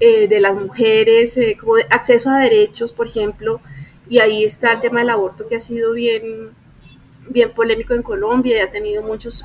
eh, 0.00 0.28
de 0.28 0.40
las 0.40 0.54
mujeres, 0.54 1.38
como 1.60 1.76
de 1.76 1.86
acceso 1.90 2.30
a 2.30 2.38
derechos, 2.40 2.92
por 2.92 3.06
ejemplo, 3.06 3.60
y 4.08 4.18
ahí 4.18 4.44
está 4.44 4.72
el 4.72 4.80
tema 4.80 5.00
del 5.00 5.10
aborto 5.10 5.48
que 5.48 5.56
ha 5.56 5.60
sido 5.60 5.92
bien, 5.92 6.50
bien 7.28 7.52
polémico 7.52 7.94
en 7.94 8.02
Colombia 8.02 8.56
y 8.56 8.60
ha 8.60 8.70
tenido 8.70 9.02
muchos 9.02 9.44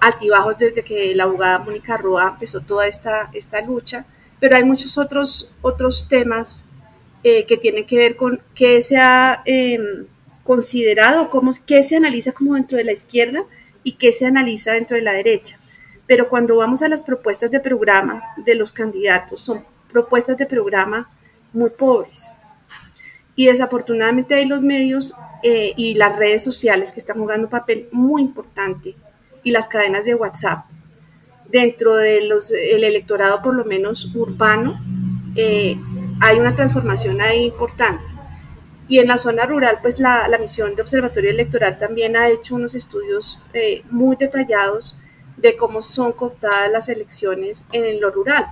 altibajos 0.00 0.58
desde 0.58 0.82
que 0.82 1.14
la 1.14 1.24
abogada 1.24 1.58
Mónica 1.58 1.96
Roa 1.96 2.30
empezó 2.32 2.60
toda 2.60 2.86
esta, 2.86 3.30
esta 3.32 3.60
lucha, 3.60 4.06
pero 4.40 4.56
hay 4.56 4.64
muchos 4.64 4.96
otros, 4.98 5.52
otros 5.60 6.08
temas 6.08 6.64
eh, 7.22 7.44
que 7.44 7.56
tiene 7.56 7.84
que 7.84 7.96
ver 7.96 8.16
con 8.16 8.40
qué 8.54 8.80
se 8.80 8.96
ha 8.96 9.42
em, 9.44 10.06
considerado, 10.42 11.30
cómo, 11.30 11.50
qué 11.66 11.82
se 11.82 11.96
analiza 11.96 12.32
como 12.32 12.54
dentro 12.54 12.78
de 12.78 12.84
la 12.84 12.92
izquierda 12.92 13.44
y 13.82 13.92
qué 13.92 14.12
se 14.12 14.26
analiza 14.26 14.72
dentro 14.72 14.96
de 14.96 15.02
la 15.02 15.12
derecha. 15.12 15.58
Pero 16.06 16.28
cuando 16.28 16.56
vamos 16.56 16.82
a 16.82 16.88
las 16.88 17.02
propuestas 17.02 17.50
de 17.50 17.60
programa 17.60 18.22
de 18.36 18.54
los 18.54 18.72
candidatos, 18.72 19.42
son 19.42 19.64
propuestas 19.92 20.36
de 20.38 20.46
programa 20.46 21.10
muy 21.52 21.70
pobres. 21.70 22.32
Y 23.36 23.46
desafortunadamente 23.46 24.34
hay 24.34 24.46
los 24.46 24.60
medios 24.60 25.14
eh, 25.42 25.72
y 25.76 25.94
las 25.94 26.16
redes 26.16 26.42
sociales 26.42 26.92
que 26.92 27.00
están 27.00 27.18
jugando 27.18 27.46
un 27.46 27.50
papel 27.50 27.88
muy 27.92 28.22
importante 28.22 28.94
y 29.42 29.50
las 29.50 29.68
cadenas 29.68 30.04
de 30.04 30.14
WhatsApp 30.14 30.66
dentro 31.50 31.96
del 31.96 32.32
electorado 32.84 33.42
por 33.42 33.54
lo 33.54 33.64
menos 33.64 34.14
urbano 34.14 34.80
eh, 35.36 35.76
hay 36.20 36.38
una 36.38 36.54
transformación 36.54 37.20
ahí 37.20 37.46
importante. 37.46 38.04
Y 38.88 38.98
en 38.98 39.08
la 39.08 39.16
zona 39.16 39.46
rural, 39.46 39.78
pues 39.80 39.98
la, 40.00 40.28
misión 40.40 40.74
de 40.74 40.82
Observatorio 40.82 41.30
Electoral 41.30 41.78
también 41.78 42.16
ha 42.16 42.28
hecho 42.28 42.56
unos 42.56 42.74
estudios 42.74 43.40
eh, 43.54 43.82
muy 43.90 44.16
detallados 44.16 44.98
de 45.36 45.56
cómo 45.56 45.80
son 45.80 46.12
cooptadas 46.12 46.70
las 46.70 46.88
elecciones 46.88 47.64
en 47.72 48.00
lo 48.00 48.10
rural. 48.10 48.46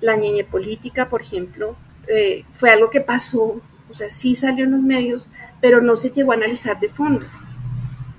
La 0.00 0.16
ñeñe 0.16 0.44
política, 0.44 1.08
por 1.08 1.20
ejemplo, 1.20 1.76
eh, 2.06 2.44
fue 2.52 2.70
algo 2.70 2.90
que 2.90 3.00
pasó, 3.00 3.60
o 3.90 3.94
sea, 3.94 4.08
sí 4.08 4.34
salió 4.34 4.64
en 4.64 4.70
los 4.70 4.82
medios, 4.82 5.30
pero 5.60 5.82
no 5.82 5.96
se 5.96 6.10
llegó 6.10 6.32
a 6.32 6.36
analizar 6.36 6.80
de 6.80 6.88
fondo. 6.88 7.26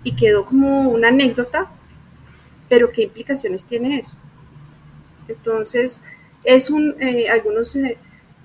Y 0.03 0.15
quedó 0.15 0.45
como 0.45 0.89
una 0.89 1.07
anécdota, 1.07 1.71
pero 2.69 2.91
¿qué 2.91 3.03
implicaciones 3.03 3.65
tiene 3.65 3.97
eso? 3.97 4.17
Entonces, 5.27 6.03
es 6.43 6.69
un, 6.69 6.95
eh, 6.99 7.29
algunos 7.29 7.75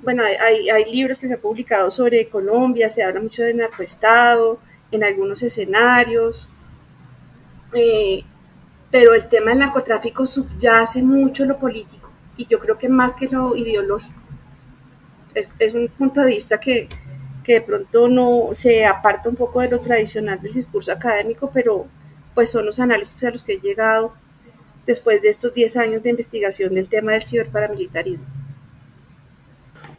bueno, 0.02 0.22
hay, 0.22 0.84
libros 0.90 1.18
que 1.18 1.26
se 1.26 1.34
han 1.34 1.40
publicado 1.40 1.90
sobre 1.90 2.28
Colombia, 2.28 2.88
se 2.88 3.02
habla 3.02 3.20
mucho 3.20 3.42
de 3.42 3.54
narcoestado, 3.54 4.60
en 4.90 5.02
algunos 5.02 5.42
escenarios, 5.42 6.48
eh, 7.72 8.22
pero 8.90 9.14
el 9.14 9.28
tema 9.28 9.50
del 9.50 9.60
narcotráfico 9.60 10.24
subyace 10.24 11.02
mucho 11.02 11.44
lo 11.44 11.58
político 11.58 12.10
y 12.36 12.46
yo 12.46 12.60
creo 12.60 12.78
que 12.78 12.88
más 12.88 13.16
que 13.16 13.28
lo 13.28 13.56
ideológico. 13.56 14.20
Es, 15.34 15.50
es 15.58 15.74
un 15.74 15.88
punto 15.88 16.20
de 16.20 16.28
vista 16.28 16.60
que, 16.60 16.88
que, 17.42 17.54
de 17.54 17.60
pronto 17.62 18.08
no 18.08 18.50
se 18.52 18.86
aparta 18.86 19.28
un 19.28 19.36
poco 19.36 19.60
de 19.60 19.70
lo 19.70 19.80
tradicional 19.80 20.40
del 20.40 20.52
discurso 20.52 20.92
académico, 20.92 21.50
pero 21.52 21.86
pues 22.34 22.50
son 22.50 22.64
los 22.66 22.80
análisis 22.80 23.24
a 23.24 23.30
los 23.30 23.42
que 23.42 23.54
he 23.54 23.60
llegado 23.60 24.14
después 24.86 25.20
de 25.20 25.28
estos 25.30 25.52
10 25.52 25.76
años 25.78 26.02
de 26.02 26.10
investigación 26.10 26.74
del 26.74 26.88
tema 26.88 27.12
del 27.12 27.22
ciberparamilitarismo. 27.22 28.24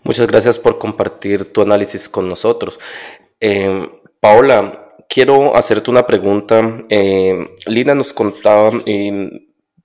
Muchas 0.08 0.28
gracias 0.28 0.58
por 0.58 0.78
compartir 0.78 1.52
tu 1.52 1.62
análisis 1.62 2.08
con 2.08 2.30
nosotros. 2.30 2.80
Eh, 3.42 3.90
Paola, 4.22 4.88
quiero 5.10 5.54
hacerte 5.54 5.92
una 5.92 6.08
pregunta. 6.08 6.86
Eh, 6.88 7.46
Lina 7.66 7.94
nos 7.94 8.14
contaba 8.14 8.72
y 8.86 9.12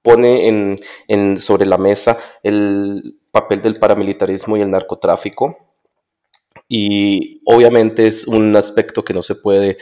pone 0.00 0.78
en, 1.08 1.40
sobre 1.40 1.66
la 1.66 1.76
mesa 1.76 2.16
el 2.44 3.18
papel 3.32 3.62
del 3.62 3.74
paramilitarismo 3.74 4.56
y 4.56 4.60
el 4.60 4.70
narcotráfico. 4.70 5.74
Y 6.68 7.42
obviamente 7.44 8.06
es 8.06 8.28
un 8.28 8.54
aspecto 8.54 9.04
que 9.04 9.14
no 9.14 9.22
se 9.22 9.34
puede 9.34 9.78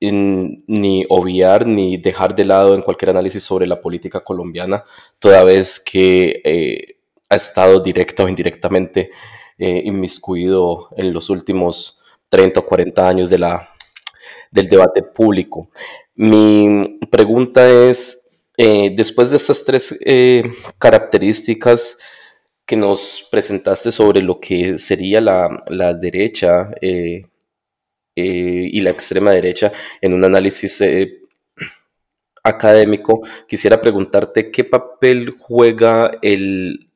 ni 0.00 1.04
obviar 1.10 1.66
ni 1.66 1.98
dejar 1.98 2.34
de 2.34 2.46
lado 2.46 2.74
en 2.74 2.80
cualquier 2.80 3.10
análisis 3.10 3.44
sobre 3.44 3.66
la 3.66 3.82
política 3.82 4.24
colombiana, 4.24 4.82
toda 5.18 5.44
vez 5.44 5.78
que 5.78 6.40
eh, 6.42 6.96
ha 7.28 7.36
estado 7.36 7.80
directa 7.80 8.24
o 8.24 8.30
indirectamente 8.30 9.10
eh, 9.58 9.82
inmiscuido 9.84 10.88
en 10.96 11.12
los 11.12 11.30
últimos 11.30 12.02
30 12.28 12.60
o 12.60 12.66
40 12.66 13.08
años 13.08 13.30
de 13.30 13.38
la, 13.38 13.68
del 14.50 14.68
debate 14.68 15.02
público. 15.02 15.70
Mi 16.14 16.98
pregunta 17.10 17.68
es, 17.70 18.30
eh, 18.56 18.92
después 18.94 19.30
de 19.30 19.36
estas 19.36 19.64
tres 19.64 19.98
eh, 20.04 20.50
características 20.78 21.98
que 22.66 22.76
nos 22.76 23.28
presentaste 23.30 23.92
sobre 23.92 24.22
lo 24.22 24.40
que 24.40 24.78
sería 24.78 25.20
la, 25.20 25.64
la 25.68 25.92
derecha 25.92 26.70
y 28.16 28.80
la 28.80 28.90
extrema 28.90 29.32
derecha 29.32 29.72
en 30.00 30.14
un 30.14 30.24
análisis 30.24 30.80
académico, 32.42 33.22
quisiera 33.48 33.80
preguntarte 33.80 34.50
qué 34.50 34.64
papel 34.64 35.30
juega 35.30 36.12
el 36.22 36.90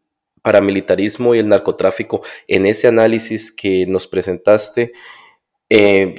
paramilitarismo 0.49 1.35
y 1.35 1.41
el 1.41 1.49
narcotráfico 1.49 2.23
en 2.47 2.65
ese 2.65 2.89
análisis 2.89 3.53
que 3.53 3.85
nos 3.87 4.07
presentaste, 4.07 4.93
eh, 5.69 6.15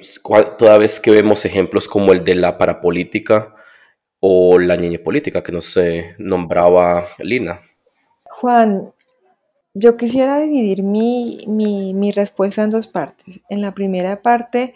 toda 0.59 0.77
vez 0.77 0.99
que 0.99 1.09
vemos 1.09 1.45
ejemplos 1.45 1.87
como 1.87 2.11
el 2.11 2.23
de 2.23 2.35
la 2.35 2.59
parapolítica 2.59 3.55
o 4.19 4.59
la 4.59 4.77
niña 4.77 4.99
política 5.03 5.41
que 5.41 5.51
nos 5.51 5.79
nombraba 6.19 7.05
Lina. 7.17 7.59
Juan, 8.25 8.93
yo 9.73 9.97
quisiera 9.97 10.37
dividir 10.37 10.83
mi, 10.83 11.43
mi, 11.47 12.11
respuesta 12.11 12.63
en 12.63 12.69
dos 12.69 12.87
partes. 12.87 13.41
En 13.49 13.61
la 13.63 13.73
primera 13.73 14.21
parte, 14.21 14.75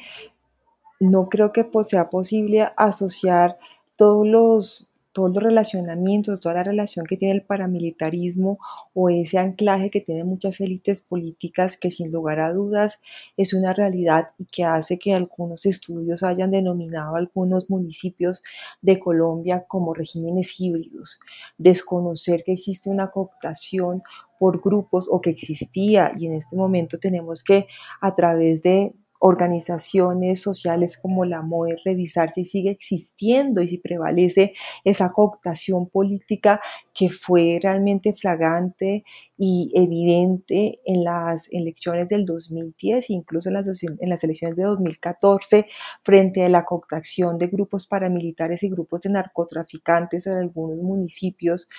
no 0.99 1.29
creo 1.29 1.51
que 1.51 1.63
sea 1.87 2.09
posible 2.09 2.71
asociar 2.75 3.59
todos 3.97 4.27
los, 4.27 4.92
todos 5.13 5.33
los 5.33 5.43
relacionamientos, 5.43 6.41
toda 6.41 6.55
la 6.55 6.63
relación 6.63 7.05
que 7.05 7.17
tiene 7.17 7.35
el 7.35 7.43
paramilitarismo 7.43 8.57
o 8.93 9.09
ese 9.09 9.37
anclaje 9.37 9.89
que 9.89 10.01
tienen 10.01 10.27
muchas 10.27 10.59
élites 10.59 11.01
políticas 11.01 11.77
que 11.77 11.91
sin 11.91 12.11
lugar 12.11 12.39
a 12.39 12.51
dudas 12.51 12.99
es 13.37 13.53
una 13.53 13.73
realidad 13.73 14.29
y 14.37 14.45
que 14.45 14.63
hace 14.63 14.99
que 14.99 15.13
algunos 15.13 15.65
estudios 15.65 16.23
hayan 16.23 16.51
denominado 16.51 17.15
algunos 17.15 17.69
municipios 17.69 18.41
de 18.81 18.99
Colombia 18.99 19.65
como 19.67 19.93
regímenes 19.93 20.59
híbridos. 20.59 21.19
Desconocer 21.57 22.43
que 22.43 22.53
existe 22.53 22.89
una 22.89 23.09
cooptación 23.09 24.01
por 24.39 24.61
grupos 24.61 25.07
o 25.09 25.21
que 25.21 25.29
existía 25.29 26.11
y 26.17 26.25
en 26.25 26.33
este 26.33 26.55
momento 26.55 26.97
tenemos 26.97 27.43
que 27.43 27.67
a 28.01 28.15
través 28.15 28.63
de 28.63 28.93
organizaciones 29.25 30.41
sociales 30.41 30.97
como 30.97 31.23
la 31.23 31.41
MOE 31.41 31.77
revisar 31.85 32.33
si 32.33 32.43
sigue 32.43 32.71
existiendo 32.71 33.61
y 33.61 33.69
si 33.69 33.77
prevalece 33.77 34.53
esa 34.83 35.13
cooptación 35.13 35.87
política 35.89 36.59
que 36.93 37.09
fue 37.09 37.57
realmente 37.63 38.13
flagrante 38.13 39.05
y 39.37 39.71
evidente 39.75 40.81
en 40.85 41.05
las 41.05 41.47
elecciones 41.53 42.09
del 42.09 42.25
2010, 42.25 43.09
incluso 43.11 43.47
en 43.47 43.55
las, 43.55 43.83
en 43.83 44.09
las 44.09 44.25
elecciones 44.25 44.57
de 44.57 44.63
2014, 44.63 45.67
frente 46.03 46.43
a 46.43 46.49
la 46.49 46.65
cooptación 46.65 47.37
de 47.37 47.47
grupos 47.47 47.87
paramilitares 47.87 48.61
y 48.63 48.69
grupos 48.69 48.99
de 49.01 49.09
narcotraficantes 49.11 50.27
en 50.27 50.33
algunos 50.33 50.77
municipios 50.79 51.69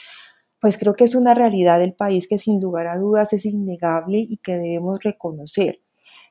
pues 0.60 0.78
creo 0.78 0.94
que 0.94 1.04
es 1.04 1.14
una 1.14 1.34
realidad 1.34 1.78
del 1.78 1.92
país 1.94 2.26
que 2.26 2.38
sin 2.38 2.58
lugar 2.60 2.86
a 2.86 2.96
dudas 2.96 3.34
es 3.34 3.44
innegable 3.44 4.18
y 4.18 4.38
que 4.38 4.54
debemos 4.54 4.98
reconocer. 5.04 5.83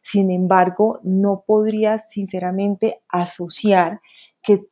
Sin 0.03 0.29
embargo, 0.29 0.99
no 1.01 1.43
podría 1.47 1.97
sinceramente 1.97 3.01
asociar 3.09 4.01
que, 4.41 4.67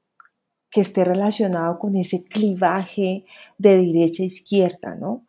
esté 0.74 1.04
relacionado 1.04 1.78
con 1.78 1.98
ese 1.98 2.24
clivaje 2.24 3.26
de 3.58 3.78
derecha 3.78 4.24
a 4.24 4.28
izquierda, 4.28 4.96
¿no? 4.96 5.26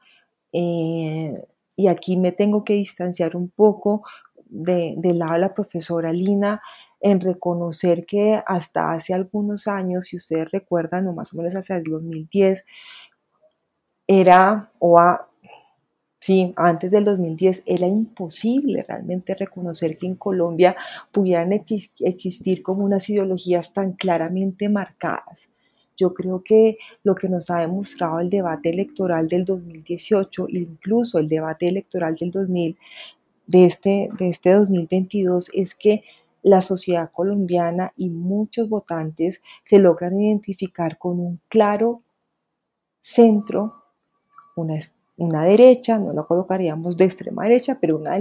Eh, 0.52 1.34
y 1.74 1.88
aquí 1.88 2.16
me 2.16 2.30
tengo 2.30 2.62
que 2.62 2.74
distanciar 2.74 3.34
un 3.34 3.48
poco 3.48 4.04
de, 4.46 4.94
del 4.98 5.18
lado 5.18 5.32
de 5.32 5.38
la 5.40 5.54
profesora 5.54 6.12
Lina 6.12 6.62
en 7.00 7.20
reconocer 7.20 8.06
que 8.06 8.40
hasta 8.46 8.92
hace 8.92 9.14
algunos 9.14 9.66
años, 9.66 10.06
si 10.06 10.16
ustedes 10.16 10.50
recuerdan, 10.52 11.08
o 11.08 11.12
más 11.12 11.34
o 11.34 11.36
menos 11.36 11.54
hacia 11.54 11.76
el 11.76 11.84
2010, 11.84 12.64
era, 14.06 14.70
o 14.78 14.98
a, 14.98 15.28
sí, 16.22 16.52
antes 16.56 16.88
del 16.92 17.04
2010, 17.04 17.64
era 17.66 17.88
imposible 17.88 18.84
realmente 18.86 19.34
reconocer 19.34 19.98
que 19.98 20.06
en 20.06 20.14
Colombia 20.14 20.76
pudieran 21.10 21.52
existir 21.52 22.62
como 22.62 22.84
unas 22.84 23.10
ideologías 23.10 23.72
tan 23.72 23.94
claramente 23.94 24.68
marcadas. 24.68 25.50
Yo 25.96 26.14
creo 26.14 26.44
que 26.44 26.78
lo 27.02 27.16
que 27.16 27.28
nos 27.28 27.50
ha 27.50 27.58
demostrado 27.58 28.20
el 28.20 28.30
debate 28.30 28.70
electoral 28.70 29.26
del 29.26 29.44
2018 29.44 30.46
e 30.48 30.58
incluso 30.58 31.18
el 31.18 31.28
debate 31.28 31.66
electoral 31.68 32.14
del 32.14 32.30
2000, 32.30 32.78
de 33.48 33.64
este, 33.64 34.08
de 34.16 34.28
este 34.28 34.52
2022 34.52 35.50
es 35.54 35.74
que 35.74 36.04
la 36.44 36.60
sociedad 36.60 37.10
colombiana 37.10 37.92
y 37.96 38.10
muchos 38.10 38.68
votantes 38.68 39.42
se 39.64 39.80
logran 39.80 40.14
identificar 40.20 40.98
con 40.98 41.18
un 41.18 41.40
claro 41.48 42.02
centro 43.00 43.82
una, 44.54 44.78
una 45.22 45.44
derecha, 45.44 45.98
no 45.98 46.12
la 46.12 46.24
colocaríamos 46.24 46.96
de 46.96 47.04
extrema 47.04 47.44
derecha, 47.44 47.78
pero 47.80 47.96
una 47.96 48.18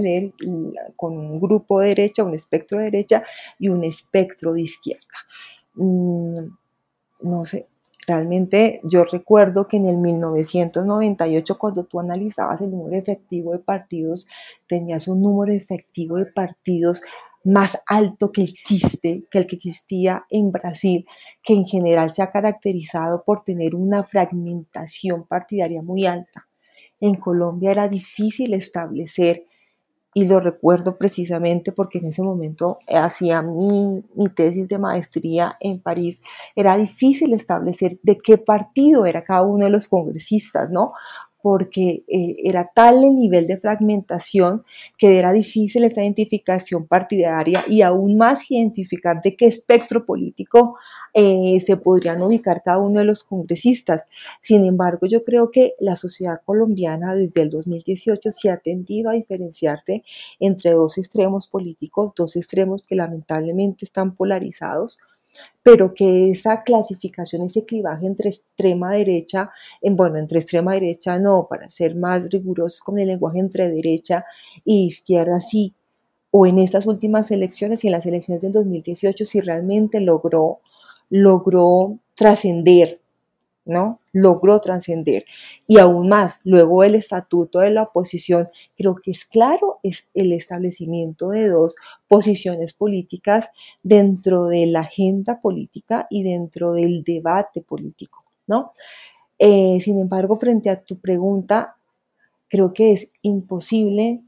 con 0.94 1.18
un 1.18 1.40
grupo 1.40 1.80
de 1.80 1.88
derecha, 1.88 2.22
un 2.22 2.34
espectro 2.34 2.78
de 2.78 2.84
derecha 2.84 3.24
y 3.58 3.68
un 3.68 3.82
espectro 3.82 4.52
de 4.52 4.62
izquierda. 4.62 5.18
Mm, 5.74 6.34
no 7.22 7.44
sé, 7.44 7.68
realmente 8.06 8.80
yo 8.84 9.04
recuerdo 9.04 9.66
que 9.66 9.78
en 9.78 9.86
el 9.86 9.96
1998 9.96 11.58
cuando 11.58 11.84
tú 11.84 11.98
analizabas 11.98 12.60
el 12.60 12.70
número 12.70 12.96
efectivo 12.96 13.52
de 13.52 13.58
partidos, 13.58 14.28
tenías 14.68 15.08
un 15.08 15.22
número 15.22 15.52
efectivo 15.52 16.18
de 16.18 16.26
partidos 16.26 17.02
más 17.44 17.78
alto 17.86 18.30
que 18.30 18.42
existe, 18.42 19.24
que 19.28 19.38
el 19.38 19.48
que 19.48 19.56
existía 19.56 20.24
en 20.30 20.52
Brasil, 20.52 21.04
que 21.42 21.54
en 21.54 21.66
general 21.66 22.12
se 22.12 22.22
ha 22.22 22.30
caracterizado 22.30 23.24
por 23.24 23.42
tener 23.42 23.74
una 23.74 24.04
fragmentación 24.04 25.26
partidaria 25.26 25.82
muy 25.82 26.06
alta. 26.06 26.46
En 27.02 27.16
Colombia 27.16 27.72
era 27.72 27.88
difícil 27.88 28.54
establecer, 28.54 29.44
y 30.14 30.24
lo 30.26 30.40
recuerdo 30.40 30.98
precisamente 30.98 31.72
porque 31.72 31.98
en 31.98 32.06
ese 32.06 32.22
momento 32.22 32.78
hacía 32.94 33.42
mi, 33.42 34.04
mi 34.14 34.28
tesis 34.28 34.68
de 34.68 34.78
maestría 34.78 35.56
en 35.58 35.80
París, 35.80 36.20
era 36.54 36.76
difícil 36.76 37.32
establecer 37.32 37.98
de 38.02 38.18
qué 38.18 38.38
partido 38.38 39.04
era 39.04 39.24
cada 39.24 39.42
uno 39.42 39.64
de 39.64 39.70
los 39.70 39.88
congresistas, 39.88 40.70
¿no? 40.70 40.92
Porque 41.42 42.04
eh, 42.08 42.36
era 42.44 42.70
tal 42.72 43.02
el 43.02 43.16
nivel 43.16 43.46
de 43.48 43.58
fragmentación 43.58 44.64
que 44.96 45.18
era 45.18 45.32
difícil 45.32 45.84
esta 45.84 46.02
identificación 46.02 46.86
partidaria 46.86 47.64
y 47.68 47.82
aún 47.82 48.16
más 48.16 48.48
identificar 48.50 49.20
de 49.20 49.36
qué 49.36 49.46
espectro 49.46 50.06
político 50.06 50.76
eh, 51.12 51.58
se 51.60 51.76
podrían 51.76 52.22
ubicar 52.22 52.62
cada 52.64 52.78
uno 52.78 53.00
de 53.00 53.06
los 53.06 53.24
congresistas. 53.24 54.06
Sin 54.40 54.64
embargo, 54.64 55.06
yo 55.06 55.24
creo 55.24 55.50
que 55.50 55.74
la 55.80 55.96
sociedad 55.96 56.40
colombiana 56.44 57.14
desde 57.14 57.42
el 57.42 57.50
2018 57.50 58.30
se 58.32 58.50
ha 58.50 58.58
tendido 58.58 59.10
a 59.10 59.14
diferenciarse 59.14 60.04
entre 60.38 60.70
dos 60.70 60.96
extremos 60.96 61.48
políticos, 61.48 62.12
dos 62.16 62.36
extremos 62.36 62.82
que 62.82 62.94
lamentablemente 62.94 63.84
están 63.84 64.14
polarizados 64.14 64.98
pero 65.62 65.94
que 65.94 66.30
esa 66.30 66.62
clasificación, 66.62 67.42
ese 67.42 67.64
clivaje 67.64 68.06
entre 68.06 68.30
extrema 68.30 68.92
derecha, 68.92 69.50
en, 69.80 69.96
bueno, 69.96 70.18
entre 70.18 70.38
extrema 70.40 70.74
derecha 70.74 71.18
no, 71.18 71.46
para 71.48 71.68
ser 71.68 71.94
más 71.94 72.28
rigurosos 72.28 72.80
con 72.80 72.98
el 72.98 73.08
lenguaje 73.08 73.38
entre 73.38 73.70
derecha 73.70 74.24
e 74.66 74.72
izquierda 74.72 75.40
sí, 75.40 75.74
o 76.30 76.46
en 76.46 76.58
estas 76.58 76.86
últimas 76.86 77.30
elecciones 77.30 77.84
y 77.84 77.88
en 77.88 77.92
las 77.92 78.06
elecciones 78.06 78.42
del 78.42 78.52
2018 78.52 79.26
si 79.26 79.40
realmente 79.40 80.00
logró, 80.00 80.60
logró 81.10 81.98
trascender 82.14 83.01
¿no? 83.64 84.00
Logró 84.12 84.60
trascender. 84.60 85.24
Y 85.66 85.78
aún 85.78 86.08
más, 86.08 86.40
luego 86.44 86.84
el 86.84 86.94
estatuto 86.94 87.60
de 87.60 87.70
la 87.70 87.84
oposición, 87.84 88.48
creo 88.76 88.96
que 88.96 89.12
es 89.12 89.24
claro, 89.24 89.78
es 89.82 90.08
el 90.14 90.32
establecimiento 90.32 91.30
de 91.30 91.48
dos 91.48 91.76
posiciones 92.08 92.72
políticas 92.72 93.50
dentro 93.82 94.46
de 94.46 94.66
la 94.66 94.80
agenda 94.80 95.40
política 95.40 96.06
y 96.10 96.22
dentro 96.22 96.72
del 96.72 97.04
debate 97.04 97.62
político, 97.62 98.24
¿no? 98.46 98.72
Eh, 99.38 99.78
sin 99.80 99.98
embargo, 99.98 100.36
frente 100.36 100.70
a 100.70 100.82
tu 100.82 100.98
pregunta, 100.98 101.76
creo 102.48 102.72
que 102.72 102.92
es 102.92 103.12
imposible 103.22 104.22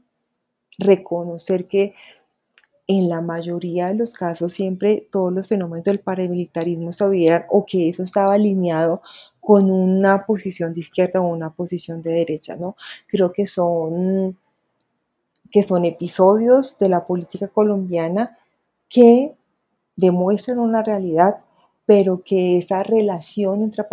reconocer 0.77 1.67
que 1.67 1.93
en 2.87 3.09
la 3.09 3.21
mayoría 3.21 3.87
de 3.87 3.95
los 3.95 4.13
casos 4.13 4.53
siempre 4.53 5.07
todos 5.11 5.33
los 5.33 5.47
fenómenos 5.47 5.83
del 5.83 5.99
paramilitarismo 5.99 6.91
estuvieran 6.91 7.45
o 7.49 7.65
que 7.65 7.89
eso 7.89 8.03
estaba 8.03 8.33
alineado 8.35 9.01
con 9.39 9.71
una 9.71 10.25
posición 10.25 10.73
de 10.73 10.81
izquierda 10.81 11.21
o 11.21 11.27
una 11.27 11.53
posición 11.53 12.01
de 12.01 12.11
derecha, 12.11 12.55
¿no? 12.55 12.75
Creo 13.07 13.31
que 13.31 13.45
son, 13.45 14.37
que 15.51 15.63
son 15.63 15.85
episodios 15.85 16.77
de 16.79 16.89
la 16.89 17.05
política 17.05 17.47
colombiana 17.47 18.37
que 18.89 19.35
demuestran 19.95 20.59
una 20.59 20.83
realidad, 20.83 21.37
pero 21.85 22.23
que 22.23 22.57
esa 22.57 22.83
relación 22.83 23.61
entre, 23.63 23.85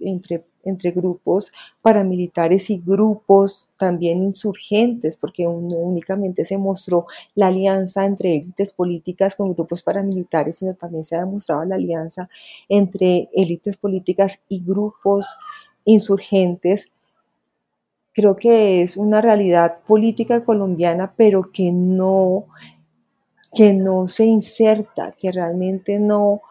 entre 0.00 0.46
entre 0.64 0.90
grupos 0.90 1.52
paramilitares 1.82 2.70
y 2.70 2.82
grupos 2.84 3.70
también 3.76 4.22
insurgentes, 4.22 5.16
porque 5.16 5.44
no 5.44 5.50
únicamente 5.50 6.44
se 6.44 6.58
mostró 6.58 7.06
la 7.34 7.48
alianza 7.48 8.04
entre 8.04 8.34
élites 8.34 8.72
políticas 8.72 9.34
con 9.34 9.52
grupos 9.54 9.82
paramilitares, 9.82 10.56
sino 10.56 10.74
también 10.74 11.04
se 11.04 11.16
ha 11.16 11.20
demostrado 11.20 11.64
la 11.64 11.76
alianza 11.76 12.28
entre 12.68 13.28
élites 13.32 13.76
políticas 13.76 14.40
y 14.48 14.62
grupos 14.64 15.36
insurgentes. 15.84 16.92
Creo 18.12 18.36
que 18.36 18.82
es 18.82 18.96
una 18.96 19.20
realidad 19.20 19.78
política 19.86 20.44
colombiana, 20.44 21.14
pero 21.16 21.50
que 21.52 21.72
no 21.72 22.46
que 23.54 23.72
no 23.72 24.08
se 24.08 24.24
inserta, 24.24 25.14
que 25.18 25.32
realmente 25.32 25.98
no, 25.98 26.42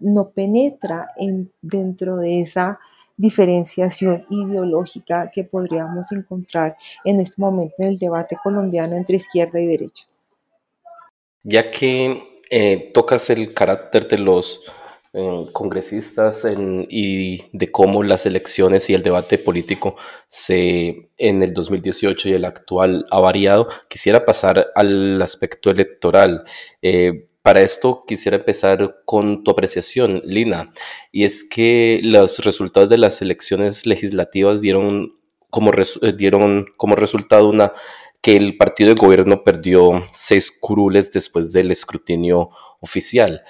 no 0.00 0.30
penetra 0.30 1.08
en, 1.16 1.52
dentro 1.62 2.16
de 2.16 2.40
esa 2.40 2.78
diferenciación 3.16 4.26
ideológica 4.30 5.30
que 5.32 5.44
podríamos 5.44 6.10
encontrar 6.12 6.76
en 7.04 7.20
este 7.20 7.34
momento 7.40 7.74
en 7.78 7.88
el 7.88 7.98
debate 7.98 8.36
colombiano 8.42 8.96
entre 8.96 9.16
izquierda 9.16 9.60
y 9.60 9.66
derecha. 9.66 10.04
Ya 11.42 11.70
que 11.70 12.40
eh, 12.50 12.90
tocas 12.92 13.30
el 13.30 13.52
carácter 13.52 14.08
de 14.08 14.18
los 14.18 14.60
eh, 15.16 15.46
congresistas 15.52 16.44
y 16.88 17.40
de 17.52 17.70
cómo 17.70 18.02
las 18.02 18.26
elecciones 18.26 18.90
y 18.90 18.94
el 18.94 19.02
debate 19.04 19.38
político 19.38 19.94
se, 20.28 21.08
en 21.16 21.42
el 21.42 21.54
2018 21.54 22.30
y 22.30 22.32
el 22.32 22.44
actual 22.44 23.06
ha 23.12 23.20
variado, 23.20 23.68
quisiera 23.88 24.24
pasar 24.24 24.72
al 24.74 25.22
aspecto 25.22 25.70
electoral. 25.70 26.42
Eh, 26.82 27.28
para 27.44 27.60
esto 27.60 28.02
quisiera 28.06 28.38
empezar 28.38 29.02
con 29.04 29.44
tu 29.44 29.50
apreciación, 29.50 30.22
Lina, 30.24 30.72
y 31.12 31.24
es 31.24 31.44
que 31.44 32.00
los 32.02 32.44
resultados 32.44 32.88
de 32.88 32.98
las 32.98 33.20
elecciones 33.20 33.86
legislativas 33.86 34.62
dieron 34.62 35.12
como, 35.50 35.70
eh, 35.72 36.12
dieron 36.16 36.66
como 36.76 36.96
resultado 36.96 37.48
una 37.48 37.72
que 38.22 38.36
el 38.36 38.56
partido 38.56 38.88
de 38.88 39.00
gobierno 39.00 39.44
perdió 39.44 40.04
seis 40.14 40.50
curules 40.50 41.12
después 41.12 41.52
del 41.52 41.70
escrutinio 41.70 42.48
oficial 42.80 43.44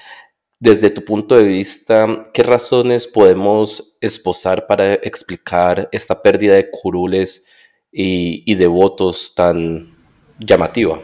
desde 0.64 0.88
tu 0.88 1.04
punto 1.04 1.36
de 1.36 1.44
vista, 1.44 2.30
¿qué 2.32 2.42
razones 2.42 3.06
podemos 3.06 3.98
esposar 4.00 4.66
para 4.66 4.94
explicar 4.94 5.90
esta 5.92 6.22
pérdida 6.22 6.54
de 6.54 6.70
curules 6.70 7.50
y, 7.92 8.54
de 8.54 8.66
votos 8.66 9.34
tan 9.34 9.94
llamativa? 10.38 11.02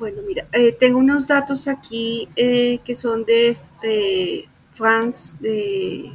Bueno, 0.00 0.22
mira, 0.26 0.46
eh, 0.52 0.72
tengo 0.72 0.98
unos 0.98 1.26
datos 1.26 1.68
aquí 1.68 2.28
eh, 2.34 2.80
que 2.84 2.96
son 2.96 3.24
de 3.24 3.56
eh, 3.82 4.48
France, 4.72 5.36
de, 5.40 6.12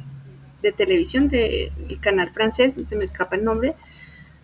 televisión, 0.76 1.28
del 1.28 1.70
canal 2.00 2.30
francés, 2.30 2.76
se 2.82 2.96
me 2.96 3.04
escapa 3.04 3.36
el 3.36 3.44
nombre, 3.44 3.76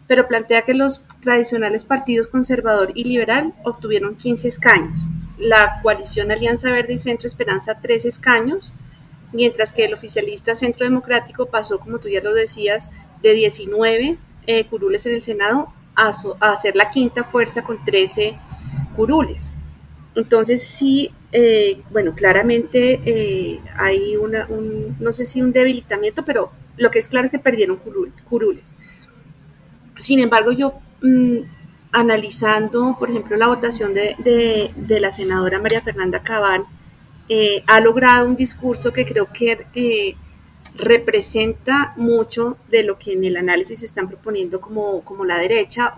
pero 0.06 0.28
plantea 0.28 0.62
que 0.62 0.72
los 0.72 1.04
tradicionales 1.20 1.84
partidos 1.84 2.28
conservador 2.28 2.92
y 2.94 3.02
liberal 3.02 3.52
obtuvieron 3.64 4.14
15 4.14 4.46
escaños 4.46 5.08
la 5.42 5.80
coalición 5.82 6.30
Alianza 6.30 6.70
Verde 6.70 6.94
y 6.94 6.98
Centro 6.98 7.26
Esperanza 7.26 7.80
tres 7.82 8.04
escaños, 8.04 8.72
mientras 9.32 9.72
que 9.72 9.84
el 9.84 9.94
oficialista 9.94 10.54
Centro 10.54 10.86
Democrático 10.86 11.46
pasó, 11.46 11.80
como 11.80 11.98
tú 11.98 12.08
ya 12.08 12.20
lo 12.20 12.32
decías, 12.32 12.90
de 13.22 13.32
19 13.34 14.18
eh, 14.46 14.64
curules 14.66 15.04
en 15.06 15.14
el 15.14 15.22
Senado 15.22 15.72
a, 15.96 16.12
a, 16.40 16.56
ser 16.56 16.76
la 16.76 16.90
quinta 16.90 17.24
fuerza 17.24 17.62
con 17.62 17.84
13 17.84 18.38
curules. 18.92 19.54
Entonces 20.14 20.62
sí, 20.62 21.10
eh, 21.32 21.82
bueno, 21.90 22.14
claramente 22.14 23.00
eh, 23.04 23.60
hay 23.76 24.16
una, 24.16 24.46
un, 24.48 24.96
no 25.00 25.12
sé 25.12 25.24
si 25.24 25.40
un 25.40 25.52
debilitamiento, 25.52 26.24
pero 26.24 26.52
lo 26.76 26.90
que 26.90 26.98
es 26.98 27.08
claro 27.08 27.26
es 27.26 27.30
que 27.30 27.38
perdieron 27.38 27.78
curules. 28.28 28.76
Sin 29.96 30.20
embargo, 30.20 30.52
yo 30.52 30.74
mm, 31.02 31.38
analizando, 31.92 32.96
por 32.98 33.10
ejemplo, 33.10 33.36
la 33.36 33.48
votación 33.48 33.94
de, 33.94 34.70
la 35.00 35.12
senadora 35.12 35.58
María 35.58 35.80
Fernanda 35.80 36.22
Cabal, 36.22 36.66
eh, 37.28 37.62
ha 37.66 37.80
logrado 37.80 38.26
un 38.26 38.36
discurso 38.36 38.92
que 38.92 39.06
creo 39.06 39.28
que 39.32 40.16
representa 40.74 41.92
mucho 41.96 42.56
de 42.70 42.82
lo 42.82 42.98
que 42.98 43.12
en 43.12 43.24
el 43.24 43.36
análisis 43.36 43.82
están 43.82 44.08
proponiendo 44.08 44.60
como 44.60 45.24
la 45.24 45.38
derecha. 45.38 45.94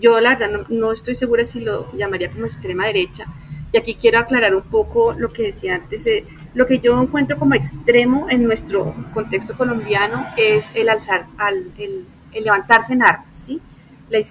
Yo 0.00 0.20
la 0.20 0.36
verdad 0.36 0.66
no, 0.68 0.92
estoy 0.92 1.14
segura 1.14 1.44
si 1.44 1.60
lo 1.60 1.90
llamaría 1.96 2.30
como 2.30 2.44
extrema 2.44 2.86
derecha. 2.86 3.26
Y 3.72 3.78
aquí 3.78 3.94
quiero 3.94 4.18
aclarar 4.18 4.54
un 4.54 4.62
poco 4.62 5.12
lo 5.12 5.28
que 5.30 5.44
decía 5.44 5.74
antes. 5.74 6.06
Eh, 6.06 6.24
lo 6.54 6.66
que 6.66 6.78
yo 6.78 7.00
encuentro 7.00 7.38
como 7.38 7.54
extremo 7.54 8.26
en 8.30 8.44
nuestro 8.44 8.94
contexto 9.12 9.56
colombiano 9.56 10.24
es 10.36 10.72
el 10.74 10.88
alzar, 10.88 11.26
al, 11.36 11.72
el, 11.78 12.06
levantarse 12.32 12.92
en 12.92 13.02
armas, 13.02 13.34
¿sí? 13.34 13.60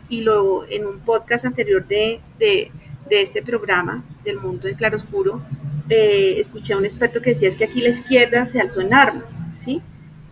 y 0.10 0.22
lo, 0.22 0.66
en 0.70 0.86
un 0.86 1.00
podcast 1.00 1.46
anterior 1.46 1.86
de, 1.86 2.22
de, 2.40 2.72
de 3.10 3.22
este 3.22 3.42
programa, 3.42 4.04
del 4.24 4.40
mundo 4.40 4.68
en 4.68 4.76
claroscuro, 4.76 5.42
eh, 5.90 6.36
escuché 6.40 6.74
a 6.74 6.78
un 6.78 6.86
experto 6.86 7.22
que 7.22 7.32
decía 7.32 7.48
es 7.48 7.56
que 7.56 7.66
aquí 7.66 7.82
la 7.82 7.90
izquierda 7.90 8.46
se 8.46 8.60
alzó 8.60 8.82
en 8.82 8.94
armas, 8.94 9.40
¿sí? 9.54 9.82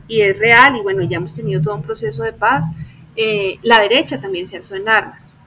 Y 0.08 0.22
es 0.22 0.38
real, 0.38 0.76
y 0.76 0.82
bueno, 0.82 1.04
ya 1.04 1.18
hemos 1.18 1.34
tenido 1.34 1.62
todo 1.62 1.76
un 1.76 1.84
proceso 1.84 2.24
de 2.24 2.34
paz. 2.34 2.72
Eh, 3.16 3.60
la 3.62 3.80
derecha 3.80 4.20
también 4.20 4.48
se 4.48 4.58
alzó 4.58 4.76
en 4.76 4.90
armas. 4.90 5.38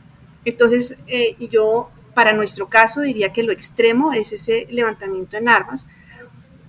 Entonces, 0.44 0.96
eh, 1.07 1.37
yo, 1.50 1.90
para 2.14 2.33
nuestro 2.33 2.68
caso, 2.68 3.00
diría 3.00 3.33
que 3.33 3.42
lo 3.42 3.52
extremo 3.52 4.12
es 4.12 4.33
ese 4.33 4.66
levantamiento 4.70 5.37
en 5.37 5.48
armas 5.48 5.87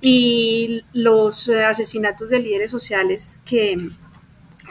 y 0.01 0.83
los 0.93 1.49
asesinatos 1.49 2.29
de 2.29 2.39
líderes 2.39 2.71
sociales 2.71 3.39
que, 3.45 3.77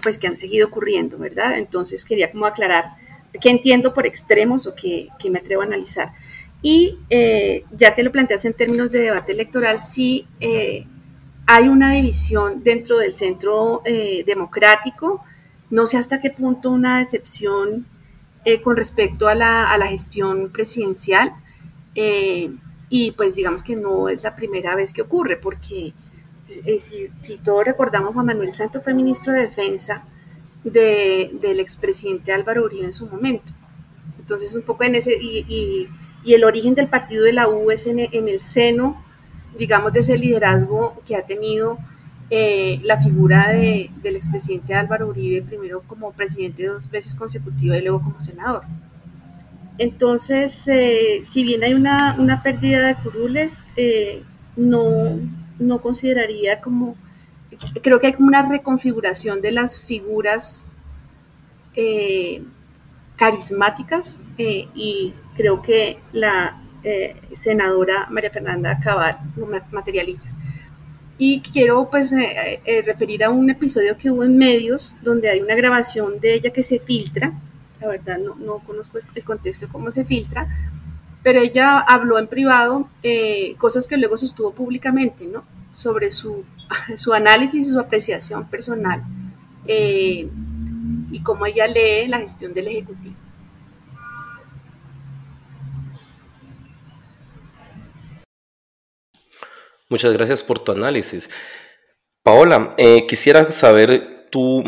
pues 0.03 0.19
que 0.19 0.27
han 0.27 0.37
seguido 0.37 0.69
ocurriendo, 0.69 1.19
¿verdad? 1.19 1.59
Entonces 1.59 2.05
quería 2.05 2.31
como 2.31 2.47
aclarar 2.47 2.95
qué 3.41 3.51
entiendo 3.51 3.95
por 3.95 4.07
extremos 4.07 4.67
o 4.67 4.75
qué, 4.75 5.09
me 5.31 5.39
atrevo 5.39 5.63
a 5.63 5.67
analizar. 5.67 6.13
Y 6.63 6.99
eh, 7.11 7.65
ya 7.73 7.95
que 7.95 8.03
lo 8.03 8.13
planteas 8.13 8.45
en 8.45 8.55
términos 8.55 8.91
de 8.91 9.01
debate 9.01 9.33
electoral, 9.33 9.81
sí 9.83 10.27
eh, 10.41 10.87
hay 11.47 11.69
una 11.69 11.93
división 11.93 12.63
dentro 12.63 12.99
del 12.99 13.15
centro 13.15 13.83
eh, 13.85 14.25
democrático. 14.27 15.23
No 15.71 15.87
sé 15.87 15.97
hasta 15.97 16.21
qué 16.21 16.31
punto 16.31 16.71
una 16.71 16.99
decepción 16.99 17.87
con 18.63 18.77
respecto 18.77 19.27
a 19.27 19.35
la, 19.35 19.73
a 19.73 19.79
la 19.79 19.89
gestión 19.89 20.51
presidencial. 20.51 21.33
y 22.89 23.11
pues 23.13 23.35
digamos 23.35 23.63
que 23.63 23.75
no 23.77 24.09
es 24.09 24.23
la 24.23 24.37
primera 24.37 24.77
vez 24.77 24.93
que 24.93 25.03
ocurre, 25.03 25.37
porque 25.37 25.93
si, 26.47 27.11
si, 27.21 27.39
todos 27.39 27.65
recordamos, 27.65 28.15
Juan 28.15 28.27
Manuel 28.27 28.55
Santos 28.55 28.83
fue 28.85 28.95
ministro 28.95 29.33
de 29.33 29.41
Defensa 29.41 30.05
del 30.65 31.61
expresidente 31.61 32.33
Álvaro 32.33 32.65
Uribe 32.65 32.85
en 32.87 32.93
su 32.93 33.09
momento. 33.09 33.53
Entonces, 34.19 34.55
un 34.57 34.63
poco 34.63 34.85
en 34.85 34.97
ese, 34.97 35.17
y, 35.21 35.89
el 36.25 36.45
origen 36.45 36.75
del 36.75 36.89
partido 36.89 37.25
de 37.25 37.33
la 37.33 37.49
U 37.49 37.71
es 37.71 37.87
en, 37.87 38.01
el 38.01 38.41
seno, 38.41 39.05
digamos, 39.57 39.93
de 39.93 40.01
ese 40.01 40.19
liderazgo 40.19 41.01
que 41.07 41.15
ha 41.15 41.25
tenido 41.25 41.79
eh, 42.29 42.81
la 42.83 43.01
figura 43.01 43.51
del 43.51 44.17
expresidente 44.17 44.75
Álvaro 44.75 45.09
Uribe, 45.09 45.43
primero 45.43 45.83
como 45.83 46.11
presidente 46.13 46.67
dos 46.67 46.91
veces 46.91 47.15
consecutiva 47.15 47.77
y 47.77 47.83
luego 47.83 48.03
como 48.03 48.21
senador. 48.21 48.63
Entonces, 49.79 50.67
eh, 50.67 51.21
si 51.25 51.45
bien 51.45 51.63
hay 51.63 51.75
una, 51.75 52.17
una 52.19 52.43
pérdida 52.43 52.87
de 52.87 52.97
curules, 52.97 53.65
eh, 53.77 54.25
no, 54.57 55.21
no 55.61 55.81
consideraría 55.81 56.61
como, 56.61 56.97
creo 57.83 58.01
que 58.01 58.09
hay 58.09 58.13
como 58.13 58.29
una 58.29 58.49
reconfiguración 58.49 59.41
de 59.41 59.53
las 59.53 59.83
figuras 59.83 60.71
carismáticas 63.17 64.21
y 64.39 65.13
creo 65.37 65.61
que 65.61 65.99
la 66.15 66.63
senadora 67.35 68.07
María 68.09 68.31
Fernanda 68.31 68.81
Cabal 68.81 69.19
lo 69.37 69.47
materializa. 69.73 70.31
Y 71.19 71.41
quiero 71.41 71.89
pues 71.91 72.13
referir 72.85 73.25
a 73.25 73.31
un 73.31 73.49
episodio 73.49 73.97
que 73.97 74.11
hubo 74.11 74.23
en 74.23 74.37
medios 74.37 74.97
donde 75.03 75.31
hay 75.31 75.41
una 75.41 75.55
grabación 75.55 76.21
de 76.21 76.35
ella 76.35 76.51
que 76.51 76.63
se 76.63 76.79
filtra, 76.79 77.33
la 77.81 77.89
verdad 77.89 78.19
no, 78.19 78.35
no 78.35 78.59
conozco 78.59 78.99
el 79.15 79.25
contexto 79.25 79.67
de 79.67 79.73
cómo 79.73 79.91
se 79.91 80.05
filtra, 80.05 80.47
pero 81.27 81.41
ella 81.41 81.81
habló 81.81 82.21
en 82.21 82.29
privado 82.29 82.89
eh, 83.03 83.57
cosas 83.59 83.89
que 83.89 83.97
luego 83.97 84.17
sostuvo 84.17 84.53
públicamente, 84.53 85.27
¿no? 85.27 85.45
Sobre 85.73 86.13
su, 86.13 86.45
su 86.97 87.13
análisis 87.13 87.67
y 87.67 87.71
su 87.73 87.81
apreciación 87.81 88.49
personal 88.49 89.03
eh, 89.67 90.29
y 91.11 91.21
cómo 91.25 91.47
ella 91.47 91.67
lee 91.67 92.07
la 92.07 92.21
gestión 92.21 92.55
del 92.55 92.69
Ejecutivo. 92.69 93.17
Muchas 99.89 100.13
gracias 100.13 100.43
por 100.43 100.59
tu 100.59 100.73
análisis. 100.73 101.31
Paola, 102.23 102.75
eh, 102.77 103.07
quisiera 103.07 103.51
saber 103.53 104.29
tú, 104.31 104.65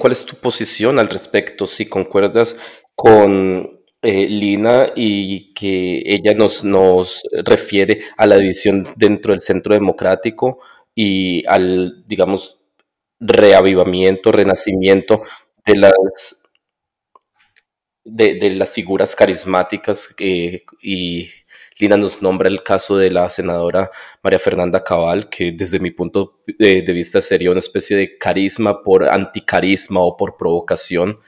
cuál 0.00 0.12
es 0.12 0.24
tu 0.24 0.36
posición 0.36 0.98
al 0.98 1.10
respecto, 1.10 1.66
si 1.66 1.86
concuerdas 1.86 2.56
con 2.94 3.84
eh, 4.06 4.28
Lina 4.28 4.92
y 4.94 5.54
que 5.54 6.02
ella 6.04 6.34
nos, 6.34 6.62
nos 6.62 7.22
refiere 7.44 8.02
a 8.18 8.26
la 8.26 8.36
división 8.36 8.86
dentro 8.96 9.32
del 9.32 9.40
centro 9.40 9.72
democrático 9.72 10.60
y 10.94 11.42
al, 11.46 12.04
digamos, 12.06 12.66
reavivamiento, 13.18 14.30
renacimiento 14.30 15.22
de 15.64 15.76
las, 15.76 16.52
de, 18.04 18.50
las 18.50 18.70
figuras 18.72 19.16
carismáticas 19.16 20.14
y 20.18 21.28
Lina 21.78 21.96
nos 21.96 22.22
nombra 22.22 22.48
el 22.48 22.62
caso 22.62 22.96
de 22.96 23.10
la 23.10 23.28
senadora 23.30 23.90
María 24.22 24.38
Fernanda 24.38 24.82
Cabal, 24.84 25.28
que 25.28 25.52
desde 25.52 25.78
mi 25.80 25.90
punto 25.90 26.40
de, 26.58 26.82
de 26.82 26.92
vista 26.92 27.20
sería 27.20 27.50
una 27.50 27.60
especie 27.60 27.96
de 27.96 28.16
carisma 28.18 28.82
por 28.82 29.08
anticarisma 29.08 30.00
o 30.00 30.16
por 30.16 30.36
provocación 30.36 31.18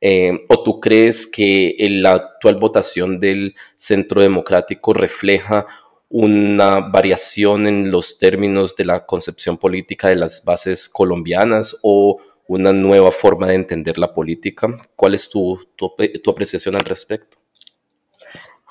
Eh, 0.00 0.44
¿O 0.48 0.62
tú 0.62 0.78
crees 0.78 1.26
que 1.26 1.74
la 2.02 2.12
actual 2.14 2.56
votación 2.56 3.18
del 3.18 3.54
Centro 3.76 4.20
Democrático 4.20 4.92
refleja 4.92 5.66
una 6.08 6.80
variación 6.80 7.66
en 7.66 7.90
los 7.90 8.18
términos 8.18 8.76
de 8.76 8.84
la 8.84 9.06
concepción 9.06 9.56
política 9.58 10.08
de 10.08 10.16
las 10.16 10.44
bases 10.44 10.88
colombianas 10.88 11.78
o 11.82 12.20
una 12.46 12.72
nueva 12.72 13.10
forma 13.10 13.48
de 13.48 13.54
entender 13.54 13.98
la 13.98 14.12
política? 14.12 14.68
¿Cuál 14.94 15.14
es 15.14 15.28
tu, 15.28 15.58
tu, 15.76 16.30
apreciación 16.30 16.76
al 16.76 16.84
respecto? 16.84 17.38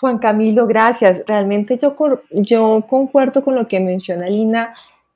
Juan 0.05 0.19
Camilo, 0.19 0.67
gracias. 0.67 1.23
Realmente 1.25 1.79
yo, 1.79 1.95
concuerdo 2.85 3.43
con 3.43 3.55
lo 3.55 3.67
que 3.67 3.79
menciona 3.79 4.27
Lina 4.27 4.71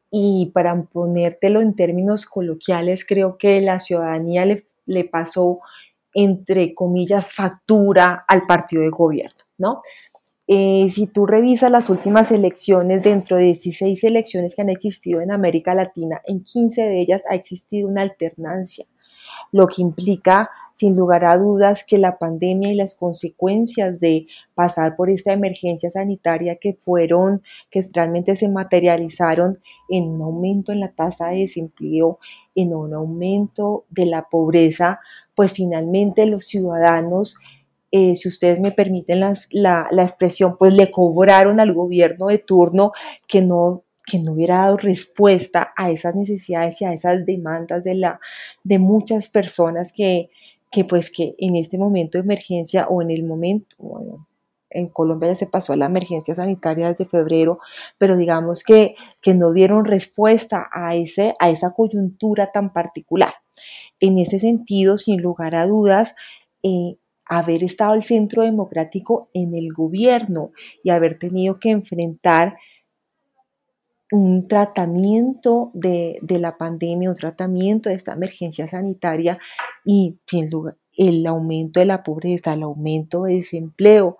y 0.10 0.49
para 0.52 0.82
ponértelo 0.82 1.62
en 1.62 1.75
términos 1.75 2.25
coloquiales, 2.25 3.06
creo 3.06 3.38
que 3.38 3.62
la 3.62 3.80
ciudadanía 3.80 4.45
le, 4.45 4.63
le 4.88 5.04
pasó 5.04 5.60
entre 6.12 6.73
comillas, 6.73 7.32
factura 7.32 8.25
al 8.28 8.41
partido 8.47 8.82
de 8.82 8.89
gobierno, 8.89 9.43
¿no? 9.60 9.84
Eh, 10.47 10.89
si 10.89 11.06
tú 11.06 11.28
revisas 11.28 11.69
las 11.69 11.91
últimas 11.91 12.32
elecciones, 12.32 13.04
dentro 13.04 13.38
de 13.38 13.43
16 13.43 14.04
elecciones 14.06 14.56
que 14.56 14.63
han 14.63 14.69
existido 14.69 15.21
en 15.21 15.32
América 15.32 15.75
Latina, 15.75 16.19
en 16.25 16.43
15 16.43 16.82
de 16.82 16.99
ellas 16.99 17.21
ha 17.30 17.36
existido 17.36 17.88
una 17.88 18.02
alternancia, 18.02 18.88
lo 19.52 19.68
que 19.68 19.82
implica, 19.82 20.50
sin 20.74 20.96
lugar 20.96 21.26
a 21.26 21.38
dudas, 21.38 21.84
que 21.86 21.98
la 21.98 22.18
pandemia 22.18 22.72
y 22.72 22.76
las 22.76 22.96
consecuencias 22.96 24.00
de 24.00 24.28
pasar 24.56 24.96
por 24.96 25.10
esta 25.10 25.34
emergencia 25.34 25.89
sanitaria 25.89 26.56
que 26.56 26.74
fueron, 26.74 27.42
que 27.70 27.84
realmente 27.94 28.36
se 28.36 28.48
materializaron 28.48 29.60
en 29.89 30.06
un 30.06 30.22
aumento 30.22 30.72
en 30.72 30.80
la 30.80 30.94
tasa 30.94 31.28
de 31.28 31.39
desempleo, 31.39 32.20
en 32.56 32.74
un 32.74 32.94
aumento 32.94 33.86
de 33.89 34.06
la 34.06 34.30
pobreza, 34.30 35.00
pues 35.36 35.52
finalmente 35.52 36.26
los 36.26 36.46
ciudadanos, 36.46 37.36
eh, 37.92 38.15
si 38.15 38.28
ustedes 38.28 38.60
me 38.60 38.72
permiten 38.72 39.20
la, 39.20 39.88
expresión, 39.92 40.58
pues 40.58 40.74
le 40.74 40.92
cobraron 40.92 41.60
al 41.60 41.74
gobierno 41.74 42.28
de 42.28 42.38
turno 42.38 42.92
que 43.28 43.42
no 43.42 43.84
que 44.10 44.19
no 44.19 44.34
hubiera 44.34 44.58
dado 44.58 44.78
respuesta 44.78 45.74
a 45.76 45.91
esas 45.91 46.15
necesidades 46.15 46.82
y 46.82 46.86
a 46.86 46.93
esas 46.93 47.26
demandas 47.26 47.84
de, 47.84 47.95
la, 47.95 48.19
de 48.63 48.80
muchas 48.80 49.30
personas 49.30 49.91
que, 49.91 50.30
que 50.72 50.86
pues 50.86 51.12
que 51.12 51.36
en 51.38 51.56
este 51.56 51.78
momento 51.78 52.17
de 52.17 52.24
emergencia 52.24 52.88
o 52.89 53.02
en 53.02 53.12
el 53.12 53.24
momento, 53.24 53.76
bueno, 53.78 54.28
en 54.69 54.88
Colombia 54.88 55.30
ya 55.30 55.36
se 55.36 55.48
pasó 55.48 55.74
a 55.74 55.78
la 55.78 55.88
emergencia 55.88 56.36
sanitaria 56.36 56.89
desde 56.89 57.06
febrero, 57.06 57.60
pero 57.98 58.15
digamos 58.15 58.63
que, 58.63 58.95
que 59.22 59.34
no 59.34 59.52
dieron 59.52 59.86
respuesta 59.86 60.67
a, 60.72 60.95
ese, 60.95 61.34
a 61.39 61.50
esa 61.50 61.72
coyuntura 61.72 62.52
tan 62.52 62.72
particular. 62.72 63.34
En 64.00 64.17
ese 64.19 64.39
sentido, 64.39 64.98
sin 64.98 65.22
lugar 65.22 65.56
a 65.56 65.65
dudas, 65.65 66.15
eh, 66.63 66.98
haber 67.26 67.63
estado 67.63 67.93
el 67.93 68.04
centro 68.04 68.43
democrático 68.43 69.30
en 69.34 69.54
el 69.54 69.74
gobierno 69.74 70.52
y 70.84 70.89
haber 70.89 71.19
tenido 71.19 71.60
que 71.60 71.69
enfrentar 71.72 72.58
un 74.12 74.48
tratamiento 74.48 75.72
de, 75.74 76.19
la 76.28 76.58
pandemia, 76.58 77.10
un 77.10 77.15
tratamiento 77.15 77.89
de 77.89 77.95
esta 77.95 78.13
emergencia 78.13 78.67
sanitaria 78.67 79.38
y 79.86 80.17
sin 80.26 80.50
lugar, 80.50 80.78
el 80.98 81.26
aumento 81.28 81.80
de 81.80 81.86
la 81.86 82.04
pobreza, 82.04 82.54
el 82.54 82.63
aumento 82.63 83.24
de 83.24 83.36
desempleo 83.36 84.17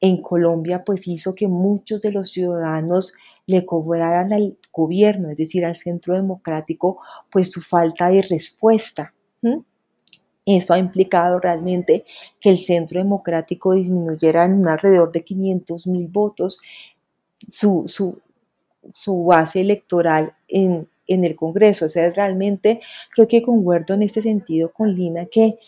en 0.00 0.22
Colombia, 0.22 0.84
pues 0.84 1.08
hizo 1.08 1.34
que 1.34 1.48
muchos 1.48 2.00
de 2.00 2.12
los 2.12 2.30
ciudadanos 2.30 3.14
le 3.46 3.66
cobraran 3.66 4.32
al 4.32 4.56
gobierno, 4.72 5.30
es 5.30 5.36
decir, 5.36 5.64
al 5.64 5.76
centro 5.76 6.14
democrático, 6.14 6.98
pues 7.30 7.50
su 7.50 7.60
falta 7.60 8.08
de 8.08 8.22
respuesta. 8.22 9.14
Eso 10.46 10.74
ha 10.74 10.78
implicado 10.78 11.40
realmente 11.40 12.04
que 12.40 12.50
el 12.50 12.58
centro 12.58 13.00
democrático 13.00 13.74
disminuyera 13.74 14.44
en 14.44 14.66
alrededor 14.66 15.10
de 15.10 15.24
500 15.24 15.86
mil 15.86 16.08
votos 16.08 16.58
su, 17.48 17.84
su, 17.86 18.20
base 19.24 19.60
electoral 19.60 20.34
en, 20.48 20.88
en 21.06 21.24
el 21.24 21.36
Congreso. 21.36 21.86
O 21.86 21.90
sea, 21.90 22.10
realmente 22.10 22.80
creo 23.14 23.28
que 23.28 23.42
concuerdo 23.42 23.94
en 23.94 24.02
este 24.02 24.22
sentido 24.22 24.72
con 24.72 24.92
Lina 24.94 25.26
que 25.26 25.58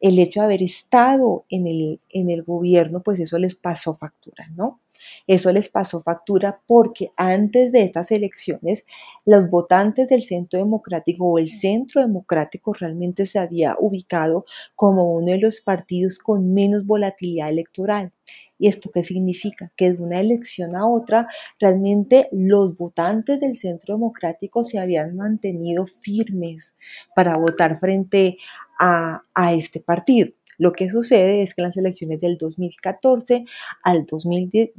el 0.00 0.18
hecho 0.18 0.40
de 0.40 0.46
haber 0.46 0.62
estado 0.62 1.44
en 1.48 1.66
el, 1.66 2.00
en 2.10 2.28
el 2.28 2.42
gobierno, 2.42 3.02
pues 3.02 3.20
eso 3.20 3.38
les 3.38 3.54
pasó 3.54 3.94
factura, 3.94 4.48
¿no? 4.56 4.80
Eso 5.26 5.52
les 5.52 5.68
pasó 5.68 6.00
factura 6.00 6.60
porque 6.66 7.12
antes 7.16 7.72
de 7.72 7.82
estas 7.82 8.10
elecciones, 8.10 8.84
los 9.24 9.48
votantes 9.48 10.08
del 10.08 10.22
Centro 10.22 10.58
Democrático 10.58 11.26
o 11.26 11.38
el 11.38 11.48
Centro 11.48 12.00
Democrático 12.00 12.72
realmente 12.72 13.26
se 13.26 13.38
había 13.38 13.76
ubicado 13.78 14.44
como 14.74 15.14
uno 15.14 15.32
de 15.32 15.38
los 15.38 15.60
partidos 15.60 16.18
con 16.18 16.52
menos 16.52 16.84
volatilidad 16.84 17.48
electoral. 17.48 18.12
¿Y 18.62 18.68
esto 18.68 18.92
qué 18.94 19.02
significa? 19.02 19.72
Que 19.76 19.92
de 19.92 20.00
una 20.00 20.20
elección 20.20 20.76
a 20.76 20.86
otra, 20.86 21.26
realmente 21.58 22.28
los 22.30 22.76
votantes 22.76 23.40
del 23.40 23.56
Centro 23.56 23.94
Democrático 23.94 24.64
se 24.64 24.78
habían 24.78 25.16
mantenido 25.16 25.88
firmes 25.88 26.76
para 27.16 27.36
votar 27.36 27.80
frente 27.80 28.38
a, 28.78 29.20
este 29.52 29.80
partido. 29.80 30.28
Lo 30.58 30.70
que 30.70 30.88
sucede 30.88 31.42
es 31.42 31.54
que 31.54 31.62
en 31.62 31.68
las 31.68 31.76
elecciones 31.76 32.20
del 32.20 32.38
2014 32.38 33.44
al 33.82 34.06
2010, 34.06 34.70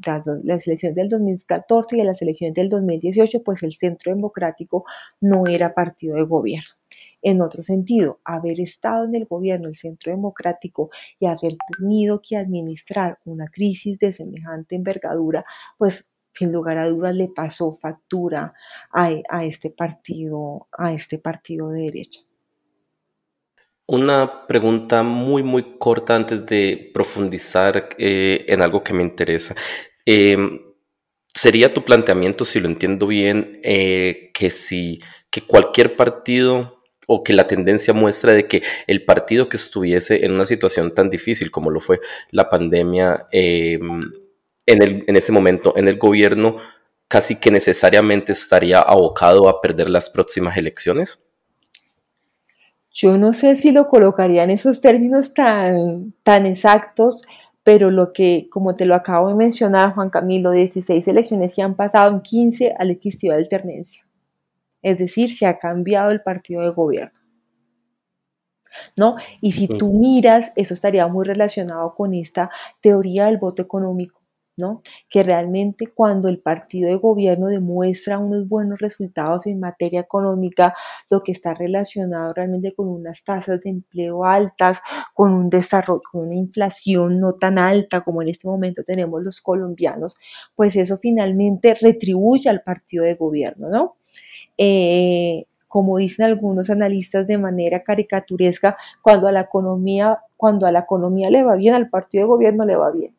las, 0.45 0.65
elecciones 0.65 0.95
del 0.95 1.09
2014 1.09 1.97
y 1.97 1.99
en 1.99 2.07
las 2.07 2.21
elecciones 2.21 2.53
del 2.53 2.69
2018, 2.69 3.43
pues 3.43 3.63
el 3.63 3.73
Centro 3.73 4.15
Democrático 4.15 4.85
no 5.19 5.45
era 5.45 5.73
partido 5.73 6.15
de 6.15 6.23
gobierno. 6.23 6.69
En 7.23 7.41
otro 7.41 7.63
sentido, 7.63 8.19
haber 8.25 8.59
estado 8.59 9.05
en 9.05 9.15
el 9.15 9.25
gobierno, 9.25 9.69
el 9.69 9.75
Centro 9.75 10.11
Democrático, 10.11 10.91
y 11.19 11.25
haber 11.25 11.55
tenido 11.77 12.21
que 12.21 12.35
administrar 12.35 13.17
una 13.23 13.47
crisis 13.47 13.97
de 13.97 14.11
semejante 14.11 14.75
envergadura, 14.75 15.45
pues 15.77 16.09
sin 16.33 16.51
lugar 16.51 16.77
a 16.77 16.89
dudas 16.89 17.15
le 17.15 17.29
pasó 17.29 17.75
factura 17.75 18.53
a, 18.91 19.09
a 19.29 19.45
este 19.45 19.69
partido, 19.69 20.67
a 20.77 20.91
este 20.91 21.17
partido 21.17 21.69
de 21.69 21.83
derecha. 21.83 22.21
Una 23.85 24.45
pregunta 24.47 25.03
muy, 25.03 25.43
muy 25.43 25.77
corta 25.77 26.15
antes 26.15 26.45
de 26.45 26.91
profundizar 26.93 27.89
eh, 27.97 28.45
en 28.47 28.61
algo 28.61 28.83
que 28.83 28.93
me 28.93 29.03
interesa. 29.03 29.55
Em, 30.05 30.59
¿Sería 31.33 31.73
tu 31.73 31.83
planteamiento, 31.83 32.45
si 32.45 32.59
lo 32.59 32.67
entiendo 32.67 33.07
bien, 33.07 33.59
eh, 33.63 34.31
que 34.33 34.49
si 34.49 34.99
que 35.29 35.41
cualquier 35.41 35.95
partido 35.95 36.82
o 37.13 37.23
que 37.23 37.33
la 37.33 37.47
tendencia 37.47 37.93
muestra 37.93 38.33
de 38.33 38.47
que 38.47 38.63
el 38.87 39.05
partido 39.05 39.49
que 39.49 39.57
estuviese 39.57 40.25
en 40.25 40.33
una 40.33 40.45
situación 40.45 40.93
tan 40.93 41.09
difícil 41.09 41.51
como 41.51 41.69
lo 41.69 41.79
fue 41.79 41.99
la 42.31 42.49
pandemia 42.49 43.27
em, 43.31 44.01
en, 44.65 44.81
el, 44.81 45.03
en 45.07 45.15
ese 45.15 45.31
momento 45.31 45.73
en 45.77 45.87
el 45.87 45.97
gobierno, 45.97 46.57
casi 47.07 47.39
que 47.39 47.51
necesariamente 47.51 48.31
estaría 48.31 48.79
abocado 48.79 49.47
a 49.47 49.61
perder 49.61 49.89
las 49.89 50.09
próximas 50.09 50.57
elecciones? 50.57 51.29
Yo 52.91 53.17
no 53.17 53.33
sé 53.33 53.55
si 53.55 53.71
lo 53.71 53.87
colocaría 53.87 54.43
en 54.43 54.51
esos 54.51 54.81
términos 54.81 55.33
tan, 55.33 56.13
tan 56.23 56.45
exactos, 56.45 57.23
pero 57.63 57.91
lo 57.91 58.11
que, 58.11 58.47
como 58.51 58.75
te 58.75 58.85
lo 58.85 58.93
acabo 58.93 59.29
de 59.29 59.35
mencionar, 59.35 59.93
Juan 59.95 60.09
Camilo, 60.09 60.51
16 60.51 61.07
elecciones 61.07 61.53
se 61.53 61.61
han 61.61 61.75
pasado 61.75 62.11
en 62.11 62.21
15 62.21 62.75
al 62.77 62.91
existido 62.91 63.33
de 63.33 63.41
alternancia. 63.41 64.05
Es 64.83 64.97
decir, 64.99 65.35
se 65.35 65.47
ha 65.47 65.57
cambiado 65.57 66.11
el 66.11 66.21
partido 66.21 66.61
de 66.61 66.69
gobierno. 66.69 67.19
¿No? 68.97 69.17
Y 69.39 69.51
si 69.51 69.67
tú 69.67 69.93
miras, 69.93 70.51
eso 70.55 70.73
estaría 70.73 71.07
muy 71.07 71.25
relacionado 71.25 71.93
con 71.95 72.13
esta 72.13 72.49
teoría 72.81 73.25
del 73.25 73.37
voto 73.37 73.61
económico 73.61 74.23
que 75.09 75.23
realmente 75.23 75.87
cuando 75.87 76.29
el 76.29 76.39
partido 76.39 76.89
de 76.89 76.95
gobierno 76.97 77.47
demuestra 77.47 78.19
unos 78.19 78.47
buenos 78.47 78.79
resultados 78.79 79.47
en 79.47 79.59
materia 79.59 80.01
económica, 80.01 80.75
lo 81.09 81.23
que 81.23 81.31
está 81.31 81.53
relacionado 81.55 82.33
realmente 82.33 82.73
con 82.75 82.87
unas 82.87 83.23
tasas 83.23 83.61
de 83.61 83.69
empleo 83.69 84.25
altas, 84.25 84.79
con 85.15 85.33
un 85.33 85.49
desarrollo, 85.49 86.01
con 86.11 86.27
una 86.27 86.35
inflación 86.35 87.19
no 87.19 87.33
tan 87.33 87.57
alta 87.57 88.01
como 88.01 88.21
en 88.21 88.29
este 88.29 88.47
momento 88.47 88.83
tenemos 88.83 89.23
los 89.23 89.41
colombianos, 89.41 90.15
pues 90.55 90.75
eso 90.75 90.97
finalmente 90.99 91.73
retribuye 91.73 92.49
al 92.49 92.61
partido 92.61 93.05
de 93.05 93.15
gobierno, 93.15 93.69
¿no? 93.69 93.95
Eh, 94.57 95.45
como 95.67 95.97
dicen 95.97 96.25
algunos 96.25 96.69
analistas 96.69 97.25
de 97.25 97.39
manera 97.39 97.83
caricaturesca, 97.83 98.77
cuando 99.01 99.27
a 99.27 99.31
la 99.31 99.41
economía, 99.41 100.19
cuando 100.37 100.67
a 100.67 100.71
la 100.71 100.81
economía 100.81 101.31
le 101.31 101.41
va 101.41 101.55
bien, 101.55 101.73
al 101.73 101.89
partido 101.89 102.25
de 102.25 102.27
gobierno 102.27 102.63
le 102.63 102.75
va 102.75 102.91
bien. 102.91 103.15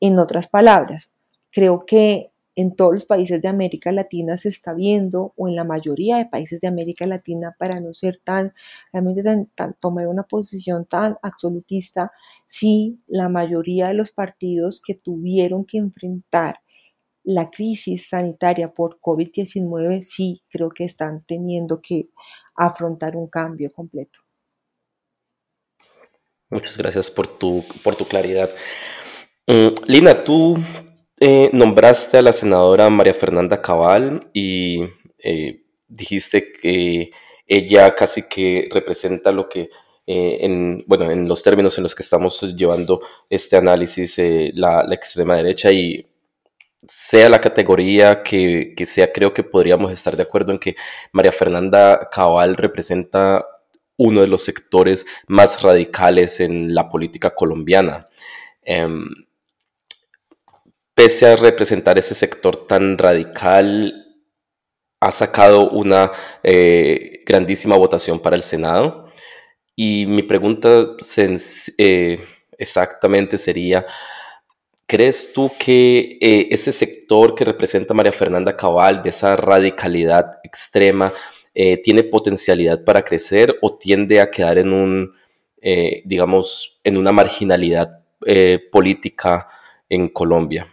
En 0.00 0.18
otras 0.20 0.46
palabras, 0.46 1.12
creo 1.50 1.84
que 1.84 2.32
en 2.54 2.76
todos 2.76 2.92
los 2.92 3.06
países 3.06 3.42
de 3.42 3.48
América 3.48 3.92
Latina 3.92 4.36
se 4.36 4.48
está 4.48 4.74
viendo, 4.74 5.32
o 5.36 5.48
en 5.48 5.56
la 5.56 5.64
mayoría 5.64 6.18
de 6.18 6.26
países 6.26 6.60
de 6.60 6.68
América 6.68 7.06
Latina, 7.06 7.56
para 7.58 7.80
no 7.80 7.94
ser 7.94 8.18
tan, 8.22 8.52
realmente 8.92 9.22
tomar 9.80 10.06
una 10.06 10.22
posición 10.22 10.86
tan 10.86 11.16
absolutista, 11.22 12.12
si 12.46 13.00
la 13.08 13.28
mayoría 13.28 13.88
de 13.88 13.94
los 13.94 14.12
partidos 14.12 14.80
que 14.80 14.94
tuvieron 14.94 15.64
que 15.64 15.78
enfrentar 15.78 16.61
la 17.24 17.50
crisis 17.50 18.08
sanitaria 18.08 18.72
por 18.72 19.00
COVID-19, 19.00 20.02
sí 20.02 20.42
creo 20.48 20.70
que 20.70 20.84
están 20.84 21.24
teniendo 21.24 21.80
que 21.80 22.08
afrontar 22.56 23.16
un 23.16 23.28
cambio 23.28 23.70
completo. 23.72 24.20
Muchas 26.50 26.76
gracias 26.76 27.10
por 27.10 27.26
tu, 27.26 27.64
por 27.82 27.96
tu 27.96 28.04
claridad. 28.04 28.50
Mm, 29.46 29.68
Lina, 29.86 30.22
tú 30.22 30.58
eh, 31.18 31.50
nombraste 31.52 32.18
a 32.18 32.22
la 32.22 32.32
senadora 32.32 32.90
María 32.90 33.14
Fernanda 33.14 33.62
Cabal 33.62 34.28
y 34.34 34.82
eh, 35.18 35.62
dijiste 35.88 36.52
que 36.52 37.10
ella 37.46 37.94
casi 37.94 38.28
que 38.28 38.68
representa 38.70 39.32
lo 39.32 39.48
que, 39.48 39.70
eh, 40.06 40.38
en, 40.40 40.84
bueno, 40.86 41.10
en 41.10 41.28
los 41.28 41.42
términos 41.42 41.78
en 41.78 41.84
los 41.84 41.94
que 41.94 42.02
estamos 42.02 42.40
llevando 42.56 43.00
este 43.30 43.56
análisis, 43.56 44.20
la, 44.54 44.82
la, 44.82 44.94
extrema 44.94 45.36
derecha 45.36 45.72
y 45.72 46.06
sea 46.88 47.28
la 47.28 47.40
categoría 47.40 48.22
que, 48.22 48.74
que 48.76 48.86
sea, 48.86 49.12
creo 49.12 49.32
que 49.32 49.42
podríamos 49.42 49.92
estar 49.92 50.16
de 50.16 50.22
acuerdo 50.22 50.52
en 50.52 50.58
que 50.58 50.76
María 51.12 51.32
Fernanda 51.32 52.08
Cabal 52.10 52.56
representa 52.56 53.44
uno 53.96 54.20
de 54.22 54.26
los 54.26 54.44
sectores 54.44 55.06
más 55.26 55.62
radicales 55.62 56.40
en 56.40 56.74
la 56.74 56.90
política 56.90 57.30
colombiana. 57.30 58.08
Em, 58.62 59.08
pese 60.94 61.26
a 61.26 61.36
representar 61.36 61.98
ese 61.98 62.14
sector 62.14 62.66
tan 62.66 62.98
radical, 62.98 63.94
ha 65.00 65.10
sacado 65.12 65.70
una 65.70 66.12
eh, 66.42 67.22
grandísima 67.26 67.76
votación 67.76 68.20
para 68.20 68.36
el 68.36 68.42
Senado. 68.42 69.08
Y 69.74 70.06
mi 70.06 70.22
pregunta 70.22 70.96
eh, 71.78 72.24
exactamente 72.58 73.38
sería, 73.38 73.86
¿crees 74.86 75.32
tú 75.32 75.50
que 75.58 76.18
eh, 76.20 76.48
ese 76.50 76.72
sector 76.72 77.34
que 77.34 77.44
representa 77.44 77.94
María 77.94 78.12
Fernanda 78.12 78.56
Cabal, 78.56 79.02
de 79.02 79.10
esa 79.10 79.36
radicalidad 79.36 80.38
extrema, 80.42 81.12
eh, 81.54 81.80
tiene 81.82 82.04
potencialidad 82.04 82.82
para 82.84 83.02
crecer 83.02 83.56
o 83.60 83.76
tiende 83.76 84.20
a 84.20 84.30
quedar 84.30 84.58
en 84.58 84.72
un, 84.72 85.12
eh, 85.60 86.02
digamos, 86.04 86.80
en 86.84 86.96
una 86.96 87.12
marginalidad 87.12 87.98
política 88.70 89.48
en 89.88 90.08
Colombia? 90.08 90.68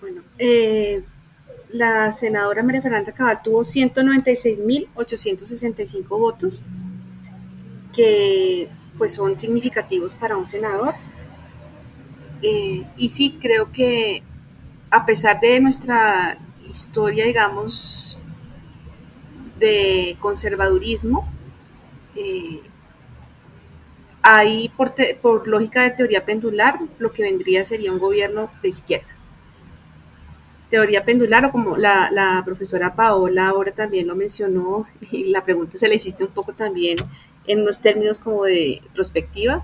Bueno, 0.00 0.22
la 1.68 2.10
senadora 2.14 2.62
María 2.62 2.80
Fernanda 2.80 3.12
Cabal 3.12 3.42
tuvo 3.42 3.60
196.865 3.60 6.08
votos, 6.08 6.64
que 7.94 8.70
pues 8.96 9.12
son 9.14 9.36
significativos 9.38 10.14
para 10.14 10.36
un 10.36 10.46
senador. 10.46 10.94
Y 12.42 13.08
sí, 13.08 13.38
creo 13.40 13.70
que 13.72 14.22
a 14.90 15.04
pesar 15.04 15.40
de 15.40 15.60
nuestra 15.60 16.38
historia, 16.70 17.24
digamos, 17.24 18.18
de 19.58 20.16
conservadurismo, 20.20 21.28
eh, 22.16 22.60
ahí 24.22 24.70
por, 24.76 25.48
lógica 25.48 25.82
de 25.82 25.90
teoría 25.90 26.24
pendular, 26.24 26.78
lo 26.98 27.12
que 27.12 27.22
vendría 27.22 27.64
sería 27.64 27.92
un 27.92 27.98
gobierno 27.98 28.50
de 28.62 28.68
izquierda. 28.68 29.08
Teoría 30.70 31.04
pendular, 31.04 31.46
o 31.46 31.50
como 31.50 31.76
la, 31.76 32.42
profesora 32.44 32.94
Paola 32.94 33.48
ahora 33.48 33.72
también 33.72 34.06
lo 34.06 34.14
mencionó, 34.14 34.86
y 35.10 35.24
la 35.24 35.44
pregunta 35.44 35.78
se 35.78 35.88
le 35.88 35.96
hiciste 35.96 36.24
un 36.24 36.30
poco 36.30 36.52
también 36.52 36.98
en 37.46 37.62
unos 37.62 37.80
términos 37.80 38.18
como 38.18 38.44
de 38.44 38.82
prospectiva, 38.94 39.62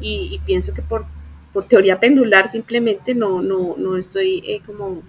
y, 0.00 0.40
pienso 0.44 0.74
que 0.74 0.82
por, 0.82 1.06
por, 1.52 1.66
teoría 1.66 2.00
pendular 2.00 2.50
simplemente 2.50 3.14
no, 3.14 3.42
no, 3.42 3.74
no 3.76 3.96
estoy 3.96 4.42
eh, 4.46 4.60
como, 4.64 5.02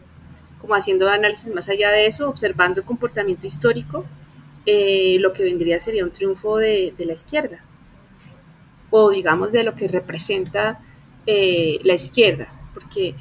como 0.60 0.76
haciendo 0.76 1.10
análisis 1.10 1.54
más 1.54 1.70
allá 1.70 1.92
de 1.92 2.08
eso, 2.08 2.30
observando 2.30 2.82
el 2.82 2.86
comportamiento 2.86 3.48
histórico 3.48 4.06
eh, 4.66 5.18
lo 5.20 5.34
que 5.34 5.44
vendría 5.44 5.80
sería 5.80 6.06
un 6.06 6.12
triunfo 6.12 6.58
de, 6.58 6.94
la 6.98 7.14
izquierda, 7.14 7.66
o 8.92 9.10
digamos 9.10 9.52
de 9.52 9.64
lo 9.64 9.76
que 9.76 9.90
representa 9.90 10.80
eh, 11.26 11.80
la 11.84 11.96
izquierda, 11.96 12.48
porque 12.74 13.14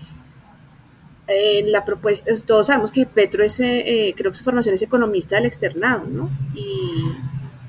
eh, 1.26 1.64
la 1.66 1.84
propuesta, 1.84 2.32
todos 2.46 2.66
sabemos 2.66 2.92
que 2.92 3.06
Petro 3.06 3.42
es, 3.42 3.56
creo 3.56 4.30
que 4.30 4.34
su 4.34 4.44
formación 4.44 4.76
es 4.76 4.82
economista 4.82 5.34
del 5.34 5.46
externado, 5.46 6.06
¿no? 6.06 6.30
Y, 6.54 7.12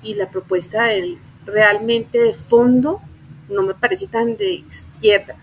y 0.04 0.14
la 0.16 0.30
propuesta 0.30 0.84
de 0.84 1.00
él 1.00 1.18
realmente 1.48 2.20
de 2.20 2.36
fondo 2.36 3.02
no 3.50 3.64
me 3.64 3.74
parece 3.74 4.08
tan 4.08 4.38
de 4.38 4.54
izquierda. 4.54 5.36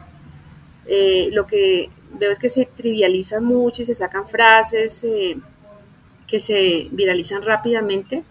lo 1.32 1.46
que 1.46 1.90
veo 2.18 2.32
es 2.32 2.38
que 2.38 2.48
se 2.48 2.66
trivializa 2.66 3.40
mucho 3.40 3.82
y 3.82 3.84
se 3.84 3.94
sacan 3.94 4.28
frases 4.28 5.06
que 6.30 6.38
se 6.40 6.88
viralizan 6.92 7.42
rápidamente, 7.42 8.22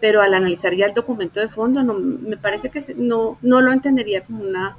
pero 0.00 0.20
al 0.20 0.34
analizar 0.34 0.74
ya 0.74 0.86
el 0.86 0.94
documento 0.94 1.40
de 1.40 1.48
fondo, 1.48 1.82
no, 1.82 1.94
me 1.94 2.36
parece 2.36 2.70
que 2.70 2.80
no, 2.96 3.38
no 3.40 3.62
lo 3.62 3.72
entendería 3.72 4.24
como 4.24 4.42
una, 4.42 4.76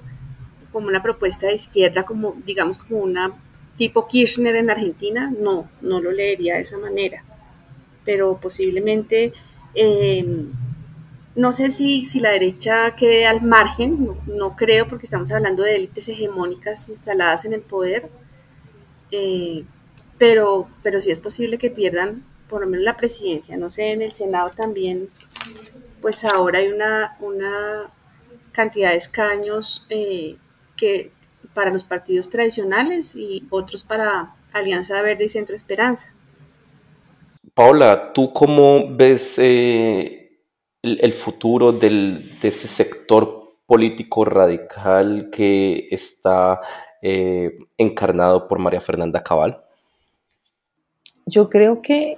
como 0.72 0.88
una 0.88 1.02
propuesta 1.02 1.48
de 1.48 1.56
izquierda, 1.56 2.04
como 2.04 2.36
digamos 2.46 2.78
como 2.78 3.00
una 3.00 3.32
tipo 3.78 4.08
Kirchner 4.08 4.56
en 4.56 4.70
Argentina, 4.70 5.32
no, 5.40 5.70
no 5.82 6.02
lo 6.02 6.12
leería 6.12 6.56
de 6.56 6.62
esa 6.62 6.78
manera, 6.78 7.24
pero 8.04 8.38
posiblemente, 8.38 9.34
em, 9.74 10.52
no 11.38 11.52
sé 11.52 11.70
si, 11.70 12.04
si 12.04 12.20
la 12.20 12.32
derecha 12.32 12.96
quede 12.96 13.28
al 13.28 13.44
margen, 13.44 14.18
no, 14.26 14.56
creo 14.56 14.88
porque 14.88 15.06
estamos 15.06 15.32
hablando 15.32 15.62
de 15.62 15.76
élites 15.76 16.08
hegemónicas 16.08 16.90
instaladas 16.90 17.46
en 17.46 17.54
el 17.54 17.62
poder, 17.62 18.10
eh, 19.12 19.64
pero, 20.18 20.68
pero 20.82 21.00
sí 21.00 21.12
es 21.12 21.20
posible 21.20 21.60
que 21.60 21.70
pierdan 21.70 22.26
por 22.50 22.62
lo 22.62 22.68
menos 22.68 22.84
la 22.84 22.98
presidencia, 22.98 23.56
no 23.56 23.70
sé, 23.70 23.92
en 23.92 24.02
el 24.02 24.14
Senado 24.14 24.50
también, 24.50 25.10
pues 26.02 26.26
ahora 26.26 26.58
hay 26.58 26.70
una, 26.70 27.16
una 27.20 27.92
cantidad 28.52 28.90
de 28.90 28.98
escaños 28.98 29.86
eh, 29.92 30.38
que 30.76 31.12
para 31.54 31.70
los 31.70 31.84
partidos 31.84 32.32
tradicionales 32.32 33.16
y 33.16 33.46
otros 33.52 33.84
para 33.84 34.34
Alianza 34.54 35.00
Verde 35.04 35.26
y 35.26 35.30
Centro 35.30 35.56
Esperanza. 35.56 36.12
Paula, 37.54 38.12
¿tú 38.12 38.34
cómo 38.34 38.96
ves 38.96 39.38
eh, 39.38 40.17
el, 41.02 41.14
futuro 41.14 41.72
de 41.72 42.22
ese 42.42 42.68
sector 42.68 43.56
político 43.66 44.26
radical 44.26 45.30
que 45.32 45.88
está 45.92 46.62
eh, 47.02 47.58
encarnado 47.78 48.48
por 48.48 48.60
María 48.60 48.82
Fernanda 48.82 49.22
Cabal? 49.22 49.62
Yo 51.26 51.50
creo 51.50 51.82
que 51.82 52.18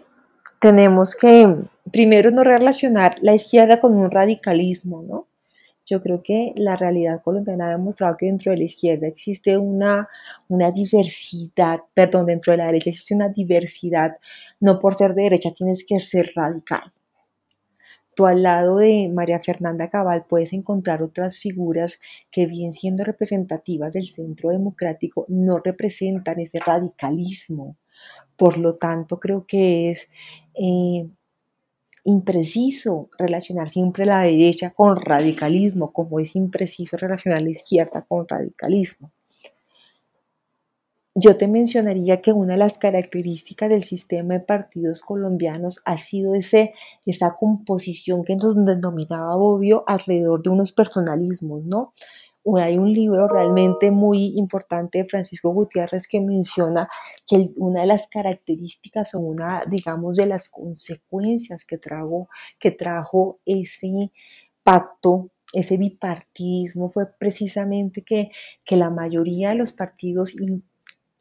tenemos 0.60 1.16
que 1.16 1.56
primero 1.92 2.32
no 2.32 2.44
relacionar 2.44 3.16
la 3.22 3.34
izquierda 3.34 3.80
con 3.80 3.94
un 3.94 4.12
radicalismo, 4.12 5.02
¿no? 5.02 5.28
Yo 5.86 6.04
creo 6.04 6.22
que 6.22 6.54
la 6.56 6.76
realidad 6.76 7.24
colombiana 7.24 7.68
ha 7.68 7.72
demostrado 7.72 8.16
que 8.16 8.28
dentro 8.28 8.52
de 8.52 8.60
la 8.60 8.66
izquierda 8.66 9.08
existe 9.08 9.58
una, 9.58 10.08
una 10.48 10.70
diversidad, 10.70 11.80
perdón, 11.96 12.28
dentro 12.28 12.52
de 12.52 12.58
la 12.58 12.68
derecha 12.68 12.92
existe 12.92 13.16
una 13.16 13.30
diversidad, 13.30 14.18
no 14.60 14.80
por 14.80 14.94
ser 14.94 15.16
de 15.16 15.24
derecha 15.24 15.52
tienes 15.52 15.84
que 15.84 16.00
ser 16.00 16.32
radical. 16.36 16.94
Tú 18.20 18.26
al 18.26 18.44
lado 18.44 18.80
de 18.80 19.08
María 19.08 19.40
Fernanda 19.40 19.90
Cabal 19.90 20.26
puedes 20.28 20.52
encontrar 20.52 21.02
otras 21.02 21.40
figuras 21.40 22.02
que 22.30 22.48
bien 22.48 22.74
siendo 22.74 23.06
representativas 23.06 23.94
del 23.94 24.04
centro 24.04 24.50
democrático 24.50 25.26
no 25.30 25.60
representan 25.64 26.38
ese 26.42 26.60
radicalismo, 26.60 27.78
por 28.36 28.58
lo 28.58 28.76
tanto, 28.76 29.22
creo 29.22 29.46
que 29.48 29.92
es 29.92 30.12
eh, 30.54 31.08
impreciso 32.04 33.10
relacionar 33.18 33.70
siempre 33.70 34.06
la 34.06 34.24
derecha 34.24 34.72
con 34.72 34.98
radicalismo, 35.00 35.94
como 35.94 36.20
es 36.20 36.36
impreciso 36.36 36.98
relacionar 36.98 37.42
la 37.42 37.52
izquierda 37.52 38.06
con 38.06 38.28
radicalismo. 38.28 39.14
Yo 41.16 41.38
te 41.38 41.48
mencionaría 41.48 42.22
que 42.22 42.32
una 42.32 42.54
de 42.54 42.60
las 42.60 42.78
características 42.78 43.70
del 43.70 43.84
sistema 43.84 44.36
de 44.36 44.40
partidos 44.42 45.02
colombianos 45.02 45.82
ha 45.86 45.98
sido 45.98 46.36
ese, 46.36 46.74
esa 47.06 47.36
composición 47.36 48.24
que 48.24 48.36
nos 48.36 48.56
denominaba 48.64 49.36
Bobbio 49.36 49.84
alrededor 49.88 50.44
de 50.44 50.50
unos 50.50 50.72
personalismos, 50.72 51.66
¿no? 51.66 51.92
hay 52.58 52.78
un 52.78 52.92
libro 52.94 53.28
realmente 53.28 53.92
muy 53.92 54.34
importante 54.38 55.00
de 55.00 55.10
Francisco 55.10 55.50
Gutiérrez 55.50 56.08
que 56.08 56.20
menciona 56.22 56.90
que 57.28 57.50
una 57.58 57.82
de 57.82 57.88
las 57.88 58.08
características 58.08 59.14
o 59.14 59.20
una, 59.20 59.64
digamos, 59.68 60.16
de 60.16 60.26
las 60.26 60.50
consecuencias 60.50 61.66
que 61.66 61.78
trajo, 61.78 62.30
que 62.58 62.72
trajo 62.72 63.40
ese 63.46 64.12
pacto 64.64 65.30
ese 65.52 65.78
bipartidismo 65.78 66.90
fue 66.90 67.08
precisamente 67.18 68.04
que, 68.04 68.30
que, 68.64 68.78
la 68.78 68.92
mayoría 68.92 69.50
de 69.50 69.56
los 69.56 69.74
partidos 69.74 70.36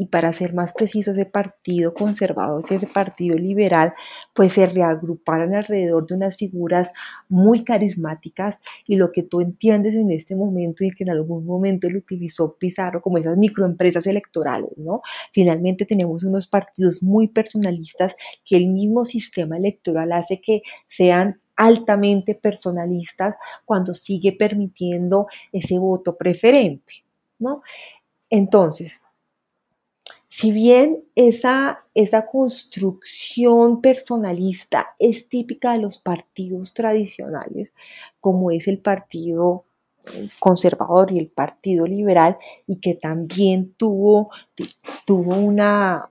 y 0.01 0.07
para 0.07 0.33
ser 0.33 0.55
más 0.55 0.73
preciso, 0.73 1.11
ese 1.11 1.27
partido 1.27 1.93
conservador 1.93 2.65
y 2.71 2.75
ese 2.75 2.87
partido 2.87 3.37
liberal, 3.37 3.95
pues 4.33 4.53
se 4.53 4.67
reagruparon 4.67 5.57
alrededor 5.57 6.07
de 6.07 6.15
unas 6.15 6.37
figuras 6.37 6.93
muy 7.29 7.65
carismáticas 7.65 8.63
y 8.87 8.95
lo 8.95 9.11
que 9.11 9.25
tú 9.25 9.41
entiendes 9.41 9.97
en 9.97 10.13
este 10.13 10.37
momento 10.37 10.85
y 10.85 10.93
que 10.93 11.03
en 11.03 11.11
algún 11.11 11.45
momento 11.45 11.91
lo 11.91 11.99
utilizó 11.99 12.55
Pizarro 12.57 13.03
como 13.03 13.19
esas 13.19 13.37
microempresas 13.37 14.07
electorales, 14.07 14.71
¿no? 14.77 15.03
Finalmente 15.33 15.85
tenemos 15.85 16.23
unos 16.23 16.47
partidos 16.47 17.03
muy 17.03 17.27
personalistas 17.27 18.15
que 18.45 18.57
el 18.57 18.69
mismo 18.69 19.05
sistema 19.05 19.57
electoral 19.57 20.13
hace 20.13 20.41
que 20.41 20.63
sean 20.87 21.41
altamente 21.57 22.37
personalistas 22.37 23.35
cuando 23.65 23.95
sigue 23.95 24.31
permitiendo 24.31 25.27
ese 25.51 25.77
voto 25.77 26.17
preferente, 26.17 27.05
¿no? 27.41 27.63
Entonces, 28.31 29.01
si 30.29 30.53
bien 30.53 31.05
esa, 31.15 31.85
esa 31.95 32.27
construcción 32.27 33.81
personalista 33.81 34.95
es 34.99 35.29
típica 35.29 35.73
de 35.73 35.81
los 35.81 35.99
partidos 35.99 36.75
tradicionales, 36.75 37.73
como 38.21 38.51
es 38.51 38.69
el 38.69 38.79
partido 38.79 39.65
conservador 40.39 41.13
y 41.13 41.19
el 41.19 41.29
partido 41.29 41.87
liberal, 41.87 42.39
y 42.67 42.77
que 42.77 42.95
también 42.95 43.75
tuvo, 43.75 44.31
tuvo 45.07 45.35
una, 45.35 46.11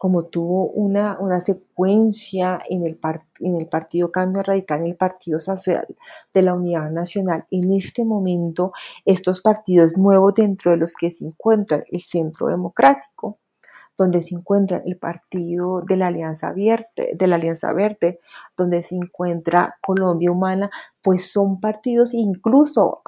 como 0.00 0.22
tuvo 0.22 0.70
una, 0.70 1.18
una 1.20 1.40
secuencia 1.40 2.58
en 2.70 2.84
el, 2.84 2.98
en 3.40 3.56
el 3.56 3.66
Partido 3.66 4.10
Cambio 4.10 4.42
Radical, 4.42 4.80
en 4.80 4.86
el 4.86 4.96
Partido 4.96 5.38
Social 5.38 5.86
de 6.32 6.42
la 6.42 6.54
Unidad 6.54 6.90
Nacional, 6.90 7.44
en 7.50 7.70
este 7.72 8.06
momento 8.06 8.72
estos 9.04 9.42
partidos 9.42 9.98
nuevos 9.98 10.32
dentro 10.32 10.70
de 10.70 10.78
los 10.78 10.94
que 10.94 11.10
se 11.10 11.26
encuentra 11.26 11.84
el 11.90 12.00
Centro 12.00 12.46
Democrático, 12.46 13.40
donde 13.94 14.22
se 14.22 14.34
encuentra 14.34 14.82
el 14.86 14.96
partido 14.96 15.82
de 15.82 15.96
la 15.96 16.06
Alianza 16.06 16.50
Verde, 16.54 17.12
de 17.14 17.26
la 17.26 17.36
Alianza 17.36 17.70
Verde, 17.74 18.20
donde 18.56 18.82
se 18.82 18.94
encuentra 18.94 19.76
Colombia 19.82 20.32
Humana, 20.32 20.70
pues 21.02 21.30
son 21.30 21.60
partidos 21.60 22.14
incluso 22.14 23.02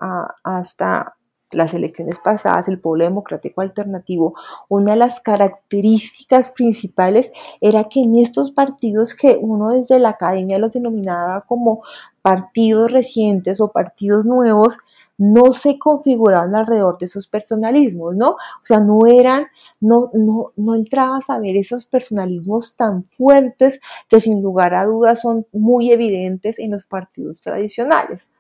hasta 0.44 1.16
las 1.54 1.74
elecciones 1.74 2.18
pasadas, 2.18 2.68
el 2.68 2.80
pueblo 2.80 3.04
democrático 3.04 3.60
alternativo, 3.60 4.34
una 4.68 4.92
de 4.92 4.98
las 4.98 5.20
características 5.20 6.50
principales 6.50 7.32
era 7.60 7.84
que 7.84 8.00
en 8.00 8.16
estos 8.16 8.52
partidos 8.52 9.14
que 9.14 9.38
uno 9.40 9.70
desde 9.70 9.98
la 9.98 10.10
academia 10.10 10.58
los 10.58 10.72
denominaba 10.72 11.42
como 11.42 11.82
partidos 12.22 12.92
recientes 12.92 13.60
o 13.60 13.72
partidos 13.72 14.26
nuevos, 14.26 14.76
no 15.18 15.52
se 15.52 15.78
configuraban 15.78 16.54
alrededor 16.56 16.98
de 16.98 17.06
esos 17.06 17.28
personalismos, 17.28 18.16
¿no? 18.16 18.30
O 18.30 18.64
sea, 18.64 18.80
no 18.80 19.06
eran, 19.06 19.46
no, 19.80 20.10
no, 20.14 20.52
no 20.56 20.74
entrabas 20.74 21.30
a 21.30 21.38
ver 21.38 21.56
esos 21.56 21.86
personalismos 21.86 22.76
tan 22.76 23.04
fuertes 23.04 23.80
que 24.08 24.20
sin 24.20 24.42
lugar 24.42 24.74
a 24.74 24.84
dudas 24.84 25.20
son 25.20 25.46
muy 25.52 25.92
evidentes 25.92 26.58
en 26.58 26.72
los 26.72 26.86
partidos 26.86 27.40
tradicionales. 27.40 28.30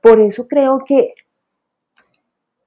Por 0.00 0.20
eso 0.20 0.48
creo 0.48 0.80
que 0.86 1.14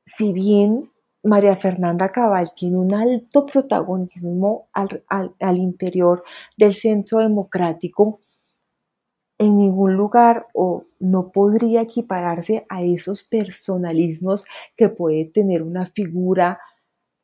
si 0.06 0.34
bien 0.34 0.92
María 1.24 1.56
Fernanda 1.56 2.12
Cabal 2.12 2.54
tiene 2.56 2.78
un 2.78 2.94
alto 2.94 3.46
protagonismo 3.46 4.70
al, 4.74 5.58
interior 5.58 6.24
del 6.56 6.76
centro 6.76 7.20
democrático, 7.20 8.22
en 9.38 9.58
ningún 9.58 9.96
lugar 9.96 10.48
o 10.54 10.84
no 11.00 11.32
podría 11.32 11.82
equipararse 11.82 12.66
a 12.70 12.84
esos 12.84 13.24
personalismos 13.24 14.46
que 14.78 14.88
puede 14.90 15.26
tener 15.26 15.62
una 15.62 15.88
figura 15.88 16.60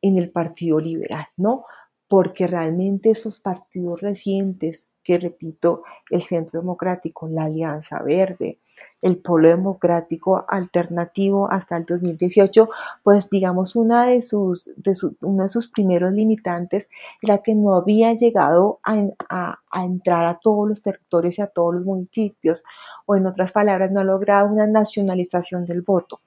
en 0.01 0.17
el 0.17 0.31
Partido 0.31 0.79
Liberal, 0.79 1.27
¿no? 1.37 1.63
Porque 2.07 2.47
realmente 2.47 3.11
esos 3.11 3.39
partidos 3.39 4.01
recientes 4.01 4.90
que 5.03 5.17
repito, 5.17 5.83
el 6.09 6.21
Centro 6.21 6.61
Democrático, 6.61 7.27
la 7.27 7.45
Alianza 7.45 8.01
Verde, 8.03 8.59
el 9.01 9.17
Polo 9.17 9.49
Democrático 9.49 10.45
Alternativo 10.47 11.51
hasta 11.51 11.77
el 11.77 11.85
2018, 11.85 12.69
pues 13.03 13.29
digamos 13.29 13.75
una 13.75 14.05
de 14.05 14.21
sus, 14.21 14.71
de 14.75 14.93
uno 15.21 15.43
de 15.43 15.49
sus 15.49 15.69
primeros 15.69 16.13
limitantes 16.13 16.89
era 17.21 17.39
que 17.39 17.55
no 17.55 17.73
había 17.73 18.13
llegado 18.13 18.79
a, 18.83 19.59
a 19.71 19.83
entrar 19.83 20.25
a 20.25 20.39
todos 20.39 20.67
los 20.67 20.81
territorios 20.81 21.39
y 21.39 21.41
a 21.41 21.47
todos 21.47 21.73
los 21.73 21.85
municipios, 21.85 22.63
o 23.05 23.15
en 23.15 23.25
otras 23.25 23.51
palabras, 23.51 23.91
no 23.91 23.99
ha 23.99 24.03
logrado 24.03 24.47
una 24.47 24.67
nacionalización 24.67 25.65
del 25.65 25.81
voto. 25.81 26.21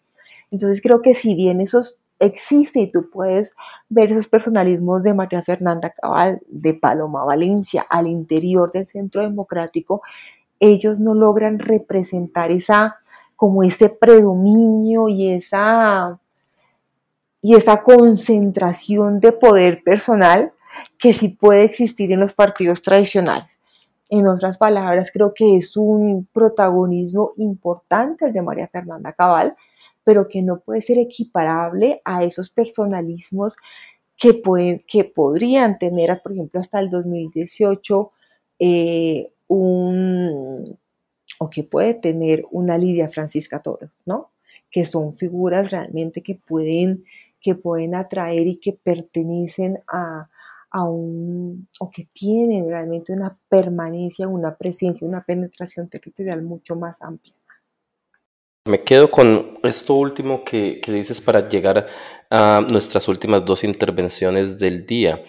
Entonces 0.50 0.80
creo 0.82 1.02
que 1.02 1.14
si 1.14 1.34
bien 1.34 1.60
esos 1.60 1.98
existe 2.18 2.80
y 2.80 2.90
tú 2.90 3.10
puedes 3.10 3.56
ver 3.88 4.10
esos 4.10 4.28
personalismos 4.28 5.02
de 5.02 5.14
María 5.14 5.42
Fernanda 5.42 5.90
Cabal, 5.90 6.40
de 6.48 6.74
Paloma 6.74 7.24
Valencia 7.24 7.84
al 7.90 8.06
interior 8.06 8.72
del 8.72 8.86
centro 8.86 9.22
democrático, 9.22 10.02
ellos 10.60 11.00
no 11.00 11.14
logran 11.14 11.58
representar 11.58 12.50
esa 12.50 12.96
como 13.36 13.62
ese 13.62 13.88
predominio 13.88 15.08
y 15.08 15.30
esa 15.30 16.20
y 17.42 17.54
esa 17.54 17.82
concentración 17.82 19.20
de 19.20 19.32
poder 19.32 19.82
personal 19.82 20.52
que 20.98 21.12
sí 21.12 21.28
puede 21.28 21.64
existir 21.64 22.10
en 22.10 22.20
los 22.20 22.32
partidos 22.32 22.80
tradicionales. 22.80 23.50
En 24.08 24.26
otras 24.26 24.56
palabras, 24.56 25.10
creo 25.12 25.34
que 25.34 25.58
es 25.58 25.76
un 25.76 26.26
protagonismo 26.32 27.32
importante 27.36 28.24
el 28.26 28.32
de 28.32 28.40
María 28.40 28.68
Fernanda 28.68 29.12
Cabal, 29.12 29.56
pero 30.04 30.28
que 30.28 30.42
no 30.42 30.60
puede 30.60 30.82
ser 30.82 30.98
equiparable 30.98 32.00
a 32.04 32.22
esos 32.24 32.50
personalismos 32.50 33.56
que, 34.16 34.34
pueden, 34.34 34.84
que 34.86 35.04
podrían 35.04 35.78
tener, 35.78 36.20
por 36.22 36.32
ejemplo, 36.32 36.60
hasta 36.60 36.78
el 36.78 36.90
2018 36.90 38.12
eh, 38.58 39.32
un, 39.48 40.64
o 41.38 41.50
que 41.50 41.64
puede 41.64 41.94
tener 41.94 42.44
una 42.50 42.78
Lidia 42.78 43.08
Francisca 43.08 43.60
Toro, 43.60 43.90
¿no? 44.06 44.30
Que 44.70 44.84
son 44.84 45.12
figuras 45.12 45.70
realmente 45.70 46.22
que 46.22 46.34
pueden, 46.34 47.04
que 47.40 47.54
pueden 47.54 47.94
atraer 47.94 48.46
y 48.46 48.56
que 48.56 48.72
pertenecen 48.72 49.78
a, 49.88 50.28
a 50.70 50.84
un, 50.88 51.68
o 51.80 51.90
que 51.90 52.08
tienen 52.12 52.68
realmente 52.68 53.12
una 53.12 53.38
permanencia, 53.48 54.28
una 54.28 54.56
presencia, 54.56 55.06
una 55.06 55.24
penetración 55.24 55.88
territorial 55.88 56.42
mucho 56.42 56.76
más 56.76 57.02
amplia. 57.02 57.34
Me 58.66 58.80
quedo 58.82 59.10
con 59.10 59.58
esto 59.62 59.92
último 59.92 60.42
que, 60.42 60.80
dices 60.86 61.20
para 61.20 61.46
llegar 61.50 61.86
a 62.30 62.66
nuestras 62.70 63.08
últimas 63.08 63.44
dos 63.44 63.62
intervenciones 63.62 64.58
del 64.58 64.86
día. 64.86 65.22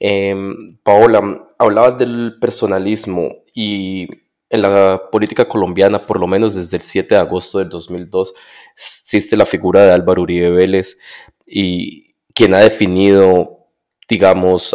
Em, 0.00 0.76
Paola, 0.82 1.52
hablabas 1.56 1.98
del 1.98 2.38
personalismo 2.40 3.44
y 3.54 4.08
en 4.48 4.62
la 4.62 5.02
política 5.12 5.46
colombiana, 5.46 6.00
por 6.00 6.18
lo 6.18 6.26
menos 6.26 6.56
desde 6.56 6.78
el 6.78 6.82
7 6.82 7.14
de 7.14 7.20
agosto 7.20 7.60
del 7.60 7.68
2002, 7.68 8.34
existe 8.74 9.36
la 9.36 9.46
figura 9.46 9.84
de 9.86 9.92
Álvaro 9.92 10.22
Uribe 10.22 10.50
Vélez 10.50 10.98
y 11.46 12.16
quien 12.34 12.54
ha 12.54 12.58
definido, 12.58 13.68
digamos, 14.08 14.74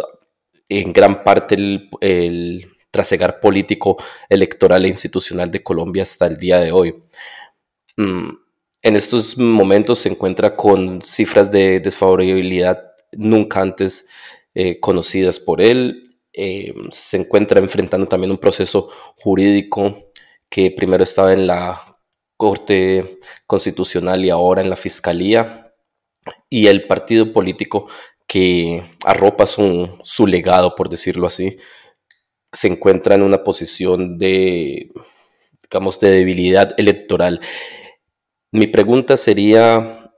en 0.70 0.90
gran 0.94 1.22
parte 1.22 1.54
el, 1.56 1.90
el 2.00 2.66
trasegar 2.90 3.40
político, 3.40 3.98
electoral 4.30 4.86
e 4.86 4.88
institucional 4.88 5.50
de 5.50 5.62
Colombia 5.62 6.04
hasta 6.04 6.26
el 6.26 6.38
día 6.38 6.60
de 6.60 6.72
hoy. 6.72 6.94
Mm, 7.96 8.30
en 8.82 8.96
estos 8.96 9.36
momentos 9.38 9.98
se 9.98 10.08
encuentra 10.10 10.56
con 10.56 11.02
cifras 11.02 11.50
de 11.50 11.80
desfavorabilidad 11.80 12.82
nunca 13.12 13.60
antes 13.60 14.08
eh, 14.54 14.78
conocidas 14.80 15.40
por 15.40 15.60
él. 15.60 16.18
Eh, 16.32 16.74
se 16.90 17.16
encuentra 17.16 17.60
enfrentando 17.60 18.06
también 18.06 18.30
un 18.30 18.38
proceso 18.38 18.90
jurídico 19.16 20.12
que 20.48 20.70
primero 20.70 21.02
estaba 21.04 21.32
en 21.32 21.46
la 21.46 21.98
Corte 22.36 23.18
Constitucional 23.46 24.24
y 24.24 24.30
ahora 24.30 24.62
en 24.62 24.70
la 24.70 24.76
Fiscalía. 24.76 25.74
Y 26.50 26.66
el 26.66 26.86
partido 26.86 27.32
político 27.32 27.88
que 28.26 28.84
arropa 29.04 29.46
su, 29.46 29.98
su 30.02 30.26
legado, 30.26 30.74
por 30.74 30.88
decirlo 30.88 31.26
así, 31.26 31.58
se 32.52 32.68
encuentra 32.68 33.14
en 33.14 33.22
una 33.22 33.44
posición 33.44 34.18
de, 34.18 34.90
digamos, 35.62 36.00
de 36.00 36.10
debilidad 36.10 36.74
electoral. 36.78 37.40
Mi 38.52 38.66
pregunta 38.66 39.16
sería, 39.16 40.12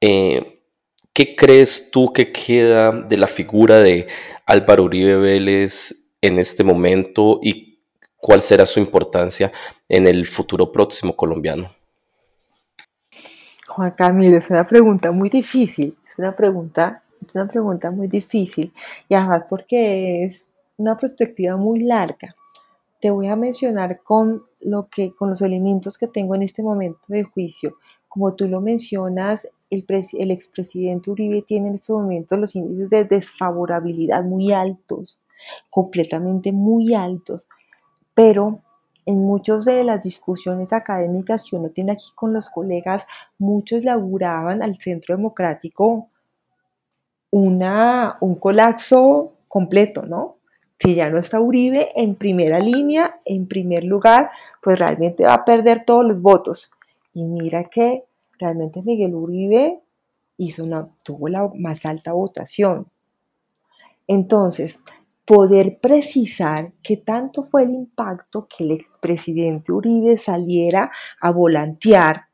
eh, 0.00 0.60
¿qué 1.12 1.34
crees 1.34 1.90
tú 1.90 2.12
que 2.12 2.32
queda 2.32 2.92
de 2.92 3.16
la 3.16 3.26
figura 3.26 3.78
de 3.78 4.06
Álvaro 4.46 4.84
Uribe 4.84 5.16
Vélez 5.16 6.14
en 6.20 6.38
este 6.38 6.62
momento 6.62 7.40
y 7.42 7.80
cuál 8.16 8.40
será 8.40 8.66
su 8.66 8.78
importancia 8.78 9.50
en 9.88 10.06
el 10.06 10.26
futuro 10.26 10.70
próximo 10.70 11.14
colombiano? 11.14 11.68
Juan 13.66 13.90
Camilo, 13.92 14.36
es 14.36 14.48
una 14.50 14.64
pregunta 14.64 15.10
muy 15.10 15.28
difícil, 15.28 15.96
es 16.06 16.18
una 16.18 16.36
pregunta, 16.36 17.02
es 17.20 17.34
una 17.34 17.48
pregunta 17.48 17.90
muy 17.90 18.06
difícil 18.06 18.72
y 19.08 19.14
además 19.14 19.44
porque 19.48 20.24
es 20.24 20.44
una 20.76 20.96
perspectiva 20.96 21.56
muy 21.56 21.80
larga 21.80 22.34
te 23.02 23.10
voy 23.10 23.26
a 23.26 23.34
mencionar 23.34 24.00
con, 24.04 24.44
lo 24.60 24.88
que, 24.88 25.12
con 25.12 25.28
los 25.30 25.42
elementos 25.42 25.98
que 25.98 26.06
tengo 26.06 26.36
en 26.36 26.42
este 26.42 26.62
momento 26.62 27.00
de 27.08 27.24
juicio. 27.24 27.78
Como 28.06 28.36
tú 28.36 28.46
lo 28.46 28.60
mencionas, 28.60 29.48
el, 29.70 29.84
el 29.88 30.30
expresidente 30.30 31.10
Uribe 31.10 31.42
tiene 31.42 31.70
en 31.70 31.74
este 31.74 31.92
momento 31.92 32.36
los 32.36 32.54
índices 32.54 32.90
de 32.90 33.04
desfavorabilidad 33.04 34.22
muy 34.22 34.52
altos, 34.52 35.18
completamente 35.68 36.52
muy 36.52 36.94
altos, 36.94 37.48
pero 38.14 38.60
en 39.04 39.18
muchas 39.18 39.64
de 39.64 39.82
las 39.82 40.00
discusiones 40.00 40.72
académicas 40.72 41.42
que 41.42 41.56
uno 41.56 41.70
tiene 41.70 41.90
aquí 41.90 42.12
con 42.14 42.32
los 42.32 42.50
colegas, 42.50 43.04
muchos 43.36 43.84
laburaban 43.84 44.62
al 44.62 44.76
centro 44.76 45.16
democrático 45.16 46.08
una, 47.32 48.16
un 48.20 48.36
colapso 48.36 49.32
completo, 49.48 50.06
¿no? 50.06 50.36
Si 50.82 50.96
ya 50.96 51.10
no 51.10 51.18
está 51.18 51.40
Uribe 51.40 51.92
en 51.94 52.16
primera 52.16 52.58
línea, 52.58 53.20
en 53.24 53.46
primer 53.46 53.84
lugar, 53.84 54.30
pues 54.60 54.78
realmente 54.78 55.24
va 55.24 55.34
a 55.34 55.44
perder 55.44 55.84
todos 55.84 56.04
los 56.04 56.20
votos. 56.20 56.72
Y 57.12 57.24
mira 57.26 57.64
que 57.64 58.04
realmente 58.38 58.82
Miguel 58.82 59.14
Uribe 59.14 59.80
hizo 60.38 60.64
una, 60.64 60.88
tuvo 61.04 61.28
la 61.28 61.48
más 61.54 61.86
alta 61.86 62.12
votación. 62.12 62.88
Entonces, 64.08 64.80
poder 65.24 65.78
precisar 65.78 66.72
qué 66.82 66.96
tanto 66.96 67.44
fue 67.44 67.62
el 67.62 67.70
impacto 67.70 68.48
que 68.48 68.64
el 68.64 68.72
expresidente 68.72 69.70
Uribe 69.70 70.16
saliera 70.16 70.90
a 71.20 71.30
volantear, 71.30 72.26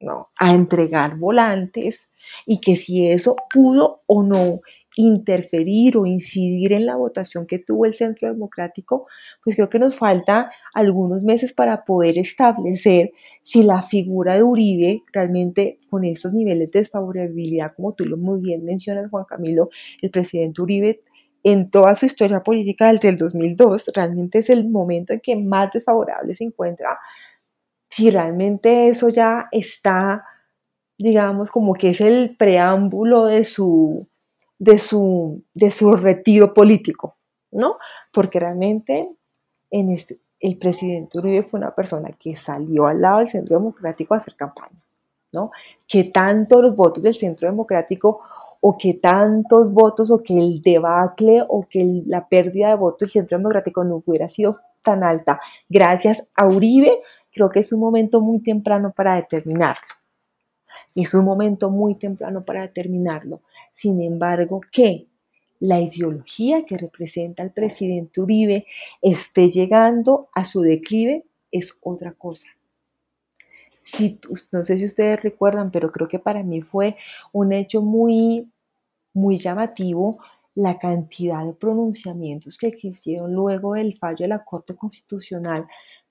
¿no? 0.00 0.28
a 0.38 0.52
entregar 0.52 1.16
volantes 1.16 2.10
y 2.44 2.60
que 2.60 2.76
si 2.76 3.08
eso 3.08 3.34
pudo 3.52 4.02
o 4.06 4.22
no 4.22 4.60
interferir 4.96 5.96
o 5.96 6.06
incidir 6.06 6.72
en 6.72 6.86
la 6.86 6.96
votación 6.96 7.46
que 7.46 7.58
tuvo 7.58 7.86
el 7.86 7.94
Centro 7.94 8.28
Democrático, 8.28 9.06
pues 9.42 9.56
creo 9.56 9.70
que 9.70 9.78
nos 9.78 9.96
falta 9.96 10.50
algunos 10.74 11.22
meses 11.22 11.52
para 11.52 11.84
poder 11.84 12.18
establecer 12.18 13.12
si 13.42 13.62
la 13.62 13.82
figura 13.82 14.34
de 14.34 14.42
Uribe 14.42 15.02
realmente 15.12 15.78
con 15.88 16.04
estos 16.04 16.32
niveles 16.32 16.70
de 16.72 16.80
desfavorabilidad, 16.80 17.72
como 17.76 17.94
tú 17.94 18.04
lo 18.04 18.16
muy 18.16 18.40
bien 18.40 18.64
mencionas, 18.64 19.10
Juan 19.10 19.24
Camilo, 19.28 19.70
el 20.02 20.10
presidente 20.10 20.62
Uribe 20.62 21.02
en 21.42 21.70
toda 21.70 21.94
su 21.94 22.06
historia 22.06 22.42
política 22.42 22.92
desde 22.92 23.08
el 23.08 23.16
2002, 23.16 23.92
realmente 23.94 24.40
es 24.40 24.50
el 24.50 24.68
momento 24.68 25.12
en 25.12 25.20
que 25.20 25.36
más 25.36 25.72
desfavorable 25.72 26.34
se 26.34 26.44
encuentra, 26.44 26.98
si 27.88 28.10
realmente 28.10 28.88
eso 28.88 29.08
ya 29.08 29.48
está, 29.50 30.24
digamos, 30.98 31.50
como 31.50 31.74
que 31.74 31.90
es 31.90 32.00
el 32.00 32.36
preámbulo 32.36 33.26
de 33.26 33.44
su 33.44 34.09
de 34.60 34.78
su, 34.78 35.42
de 35.54 35.70
su 35.70 35.96
retiro 35.96 36.52
político, 36.52 37.16
¿no? 37.50 37.78
Porque 38.12 38.38
realmente 38.38 39.10
en 39.70 39.96
el 40.38 40.58
presidente 40.58 41.18
Uribe 41.18 41.42
fue 41.42 41.58
una 41.58 41.74
persona 41.74 42.10
que 42.12 42.36
salió 42.36 42.86
al 42.86 43.00
lado 43.00 43.18
del 43.18 43.28
Centro 43.28 43.56
Democrático 43.56 44.12
a 44.12 44.18
hacer 44.18 44.36
campaña, 44.36 44.78
¿no? 45.32 45.50
Que 45.88 46.04
tanto 46.04 46.60
los 46.60 46.76
votos 46.76 47.02
del 47.02 47.14
Centro 47.14 47.48
Democrático 47.48 48.20
o 48.60 48.76
que 48.76 48.94
tantos 48.94 49.72
votos 49.72 50.10
o 50.10 50.22
que 50.22 50.38
el 50.38 50.60
debacle 50.60 51.42
o 51.48 51.66
que 51.68 52.02
la 52.04 52.28
pérdida 52.28 52.68
de 52.68 52.74
votos 52.74 53.00
del 53.00 53.10
Centro 53.10 53.38
Democrático 53.38 53.82
no 53.82 54.02
hubiera 54.04 54.28
sido 54.28 54.58
tan 54.82 55.02
alta 55.02 55.40
gracias 55.70 56.26
a 56.34 56.46
Uribe, 56.46 57.00
creo 57.32 57.48
que 57.48 57.60
es 57.60 57.72
un 57.72 57.80
momento 57.80 58.20
muy 58.20 58.40
temprano 58.42 58.92
para 58.94 59.14
determinarlo. 59.14 59.80
Es 60.94 61.14
un 61.14 61.24
momento 61.24 61.70
muy 61.70 61.94
temprano 61.94 62.44
para 62.44 62.62
determinarlo. 62.62 63.40
Sin 63.72 64.00
embargo, 64.02 64.60
que 64.70 65.08
la 65.60 65.80
ideología 65.80 66.64
que 66.64 66.78
representa 66.78 67.42
el 67.42 67.52
presidente 67.52 68.20
Uribe 68.20 68.66
esté 69.02 69.50
llegando 69.50 70.28
a 70.34 70.44
su 70.44 70.62
declive 70.62 71.26
es 71.50 71.76
otra 71.82 72.12
cosa. 72.12 72.48
No 74.52 74.64
sé 74.64 74.78
si 74.78 74.84
ustedes 74.84 75.22
recuerdan, 75.22 75.70
pero 75.70 75.90
creo 75.90 76.08
que 76.08 76.18
para 76.18 76.42
mí 76.42 76.62
fue 76.62 76.96
un 77.32 77.52
hecho 77.52 77.82
muy, 77.82 78.50
muy 79.12 79.38
llamativo 79.38 80.18
la 80.54 80.78
cantidad 80.78 81.44
de 81.44 81.54
pronunciamientos 81.54 82.58
que 82.58 82.68
existieron 82.68 83.32
luego 83.32 83.74
del 83.74 83.96
fallo 83.98 84.24
de 84.24 84.28
la 84.28 84.44
Corte 84.44 84.76
Constitucional 84.76 85.66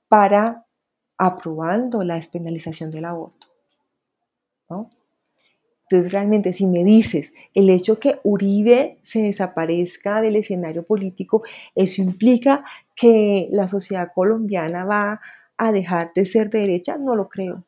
para 0.07 0.65
aprobando 1.17 2.03
la 2.03 2.15
despenalización 2.15 2.91
del 2.91 3.05
aborto. 3.05 3.47
¿no? 4.69 4.89
Entonces, 5.89 6.11
realmente, 6.11 6.53
si 6.53 6.67
me 6.67 6.83
dices 6.83 7.33
el 7.55 7.67
hecho 7.71 7.99
que 7.99 8.19
Uribe 8.23 8.99
se 9.01 9.23
desaparezca 9.23 10.21
del 10.21 10.35
escenario 10.35 10.83
político, 10.83 11.41
eso 11.73 12.03
implica 12.03 12.63
que 12.95 13.49
la 13.51 13.67
sociedad 13.67 14.11
colombiana 14.13 14.85
va 14.85 15.19
a 15.57 15.71
dejar 15.71 16.11
de 16.13 16.27
ser 16.27 16.51
derecha, 16.51 16.97
no 16.99 17.15
lo 17.15 17.27
creo. 17.27 17.63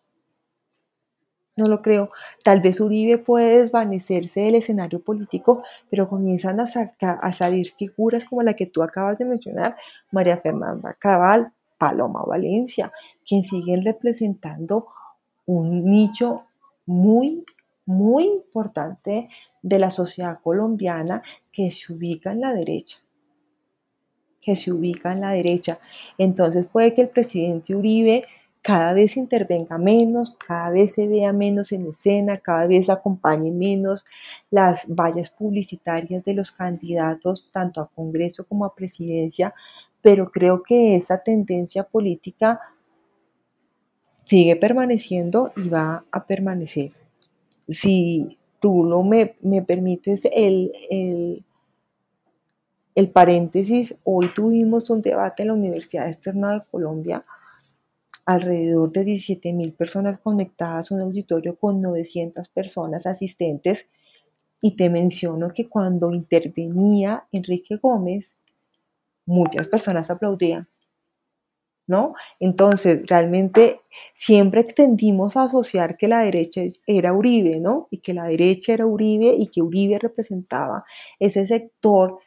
No 1.56 1.66
lo 1.66 1.82
creo. 1.82 2.12
Tal 2.44 2.62
vez 2.62 2.80
Uribe 2.80 3.18
puede 3.18 3.64
desvanecerse 3.64 4.42
del 4.42 4.56
escenario 4.56 5.04
político, 5.04 5.64
pero 5.90 6.08
comienzan 6.08 6.60
a, 6.60 6.66
a 7.00 7.34
salir 7.34 7.74
figuras 7.76 8.24
como 8.26 8.44
la 8.44 8.54
que 8.54 8.68
tú 8.68 8.84
acabas 8.84 9.18
de 9.18 9.26
mencionar, 9.26 9.78
María 10.12 10.38
Fernanda 10.38 10.94
Cabal, 10.94 11.52
Paloma 11.80 12.22
Valencia, 12.24 12.92
quien 13.26 13.44
siguen 13.44 13.84
representando 13.84 14.90
un 15.48 15.84
nicho 15.86 16.44
muy 16.86 17.44
muy 17.92 18.26
importante 18.26 19.30
de 19.62 19.80
la 19.80 19.90
sociedad 19.90 20.40
colombiana 20.42 21.22
que 21.52 21.70
se 21.72 21.94
ubica 21.94 22.32
en 22.32 22.42
la 22.42 22.54
derecha 22.54 23.00
que 24.42 24.56
se 24.56 24.72
ubica 24.72 25.14
en 25.14 25.22
la 25.22 25.32
derecha. 25.32 25.80
Entonces 26.18 26.66
puede 26.66 26.94
que 26.94 27.02
el 27.02 27.10
presidente 27.10 27.76
Uribe 27.76 28.26
cada 28.62 28.94
vez 28.94 29.18
intervenga 29.18 29.78
menos, 29.78 30.38
cada 30.38 30.70
vez 30.70 30.94
se 30.94 31.08
vea 31.08 31.34
menos 31.34 31.72
en 31.72 31.88
escena, 31.88 32.38
cada 32.38 32.68
vez 32.68 32.90
acompañe 32.90 33.52
menos 33.52 34.06
las 34.52 34.86
vallas 34.88 35.32
publicitarias 35.32 36.24
de 36.24 36.36
los 36.36 36.52
candidatos, 36.52 37.50
tanto 37.52 37.82
a 37.82 37.90
Congreso 37.90 38.46
como 38.46 38.66
a 38.66 38.76
presidencia, 38.76 39.54
pero 40.02 40.32
creo 40.32 40.62
que 40.62 40.96
esa 40.96 41.18
tendencia 41.24 41.84
política 41.84 42.60
sigue 44.24 44.56
permaneciendo 44.56 45.52
y 45.58 45.68
va 45.68 46.06
a 46.12 46.26
permanecer 46.26 47.01
si 47.68 48.38
tú 48.60 48.86
no 48.86 49.04
me, 49.04 49.36
permites 49.66 50.22
el, 50.32 50.72
el, 52.96 53.10
paréntesis, 53.10 53.96
hoy 54.04 54.34
tuvimos 54.34 54.90
un 54.90 55.02
debate 55.02 55.44
en 55.44 55.48
la 55.48 55.54
Universidad 55.56 56.08
Externa 56.08 56.54
de 56.54 56.64
Colombia, 56.70 57.26
alrededor 58.26 58.92
de 58.92 59.04
17 59.04 59.52
mil 59.54 59.74
personas 59.74 60.20
conectadas 60.20 60.92
un 60.92 61.02
auditorio 61.02 61.56
con 61.58 61.82
900 61.82 62.48
personas 62.50 63.06
asistentes, 63.06 63.90
y 64.62 64.76
te 64.76 64.92
menciono 64.92 65.50
que 65.50 65.68
cuando 65.68 66.12
intervenía 66.12 67.26
Enrique 67.32 67.78
Gómez, 67.78 68.38
muchas 69.26 69.68
personas 69.68 70.12
aplaudían. 70.12 70.68
¿No? 71.92 72.16
Entonces, 72.40 73.06
realmente 73.06 73.82
siempre 74.14 74.64
tendimos 74.64 75.36
a 75.36 75.44
asociar 75.44 75.98
que 75.98 76.08
la 76.08 76.22
derecha 76.22 76.62
era 76.88 77.12
Uribe, 77.12 77.60
¿no? 77.60 77.90
Y 77.92 77.98
que 77.98 78.14
la 78.14 78.24
derecha 78.24 78.74
era 78.74 78.86
Uribe 78.86 79.36
y 79.38 79.48
que 79.48 79.62
Uribe 79.62 80.00
representaba 80.00 80.86
ese 81.20 81.46
sector, 81.46 82.20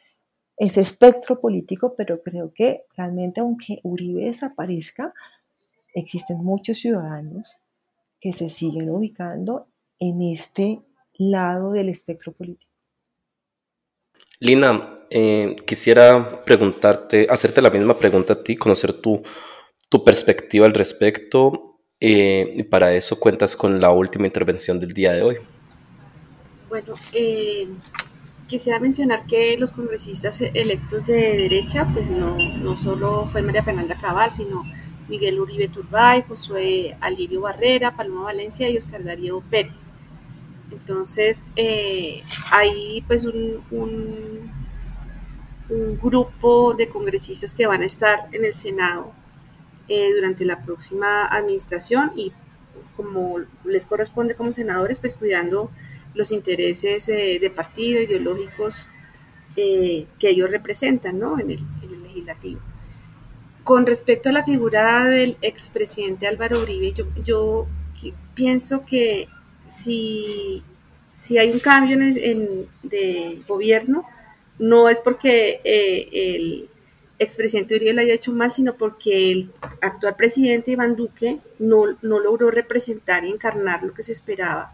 ese 0.55 0.81
espectro 0.81 1.41
político, 1.41 1.95
pero 1.97 2.21
creo 2.21 2.53
que 2.53 2.83
realmente 2.95 3.41
aunque 3.41 3.79
Uribe 3.81 4.25
desaparezca, 4.25 5.11
existen 5.95 6.37
muchos 6.43 6.77
ciudadanos 6.77 7.57
que 8.21 8.33
se 8.33 8.49
siguen 8.49 8.91
ubicando 8.91 9.67
en 9.99 10.21
este 10.21 10.79
lado 11.17 11.71
del 11.71 11.89
espectro 11.89 12.33
político. 12.33 12.71
Lina, 14.39 14.95
eh, 15.09 15.55
quisiera 15.65 16.43
preguntarte, 16.43 17.27
hacerte 17.29 17.61
la 17.61 17.69
misma 17.69 17.95
pregunta 17.95 18.33
a 18.33 18.43
ti, 18.43 18.55
conocer 18.55 18.93
tu, 18.93 19.21
tu 19.89 20.03
perspectiva 20.03 20.65
al 20.65 20.73
respecto. 20.73 21.77
Eh, 21.99 22.53
y 22.57 22.63
para 22.63 22.93
eso 22.93 23.19
cuentas 23.19 23.55
con 23.55 23.79
la 23.79 23.91
última 23.91 24.27
intervención 24.27 24.79
del 24.79 24.93
día 24.93 25.13
de 25.13 25.21
hoy. 25.21 25.37
Bueno, 26.69 26.93
eh, 27.13 27.67
quisiera 28.47 28.79
mencionar 28.79 29.25
que 29.25 29.57
los 29.57 29.71
congresistas 29.71 30.41
electos 30.41 31.05
de 31.05 31.37
derecha, 31.37 31.89
pues 31.93 32.09
no, 32.09 32.37
no 32.37 32.75
solo 32.75 33.27
fue 33.31 33.41
María 33.41 33.63
Fernanda 33.63 33.97
Cabal, 33.99 34.33
sino 34.33 34.63
Miguel 35.07 35.39
Uribe 35.39 35.67
Turbay, 35.67 36.23
Josué 36.23 36.97
Alirio 36.99 37.41
Barrera, 37.41 37.95
Paloma 37.95 38.23
Valencia 38.23 38.69
y 38.69 38.77
Oscar 38.77 39.03
Darío 39.03 39.41
Pérez. 39.49 39.91
Entonces, 40.71 41.47
eh, 41.55 42.23
hay 42.51 43.03
pues 43.07 43.23
un, 43.25 43.63
un, 43.71 44.51
un, 45.69 45.99
grupo 45.99 46.73
de 46.73 46.89
congresistas 46.89 47.53
que 47.53 47.67
van 47.67 47.81
a 47.81 47.85
estar 47.85 48.27
en 48.31 48.45
el 48.45 48.55
Senado 48.55 49.13
eh, 49.87 50.11
durante 50.15 50.45
la 50.45 50.63
próxima 50.63 51.27
administración 51.27 52.11
y 52.15 52.31
como 52.97 53.39
les 53.65 53.85
corresponde 53.85 54.33
como 54.33 54.51
senadores, 54.51 54.97
pues 54.97 55.13
cuidando 55.13 55.69
los 56.15 56.31
intereses 56.31 57.07
eh, 57.09 57.37
de 57.39 57.49
partido, 57.51 58.01
ideológicos 58.01 58.89
eh, 59.55 60.07
que 60.17 60.29
ellos 60.29 60.49
representan 60.49 61.19
¿no? 61.19 61.39
en, 61.39 61.51
el, 61.51 61.59
legislativo. 62.03 62.61
Con 63.63 63.85
respecto 63.85 64.29
a 64.29 64.31
la 64.31 64.43
figura 64.43 65.05
del 65.05 65.37
expresidente 65.41 66.27
Álvaro 66.27 66.61
Uribe, 66.61 66.93
yo, 66.93 67.05
yo 67.23 67.67
pienso 68.33 68.85
que 68.85 69.27
si, 69.67 70.63
si, 71.13 71.37
hay 71.37 71.51
un 71.51 71.59
cambio 71.59 71.99
en, 72.01 72.67
de 72.81 73.41
gobierno, 73.47 74.03
no 74.57 74.89
es 74.89 74.97
porque 74.97 75.61
el 75.63 76.69
expresidente 77.19 77.75
Uribe 77.75 77.93
lo 77.93 78.01
haya 78.01 78.13
hecho 78.13 78.31
mal, 78.33 78.51
sino 78.51 78.75
porque 78.75 79.31
el 79.31 79.51
actual 79.81 80.15
presidente 80.15 80.71
Iván 80.71 80.95
Duque 80.95 81.39
no, 81.59 81.85
no 82.01 82.19
logró 82.19 82.51
representar 82.51 83.23
y 83.25 83.31
encarnar 83.31 83.83
lo 83.83 83.93
que 83.93 84.03
se 84.03 84.11
esperaba 84.11 84.73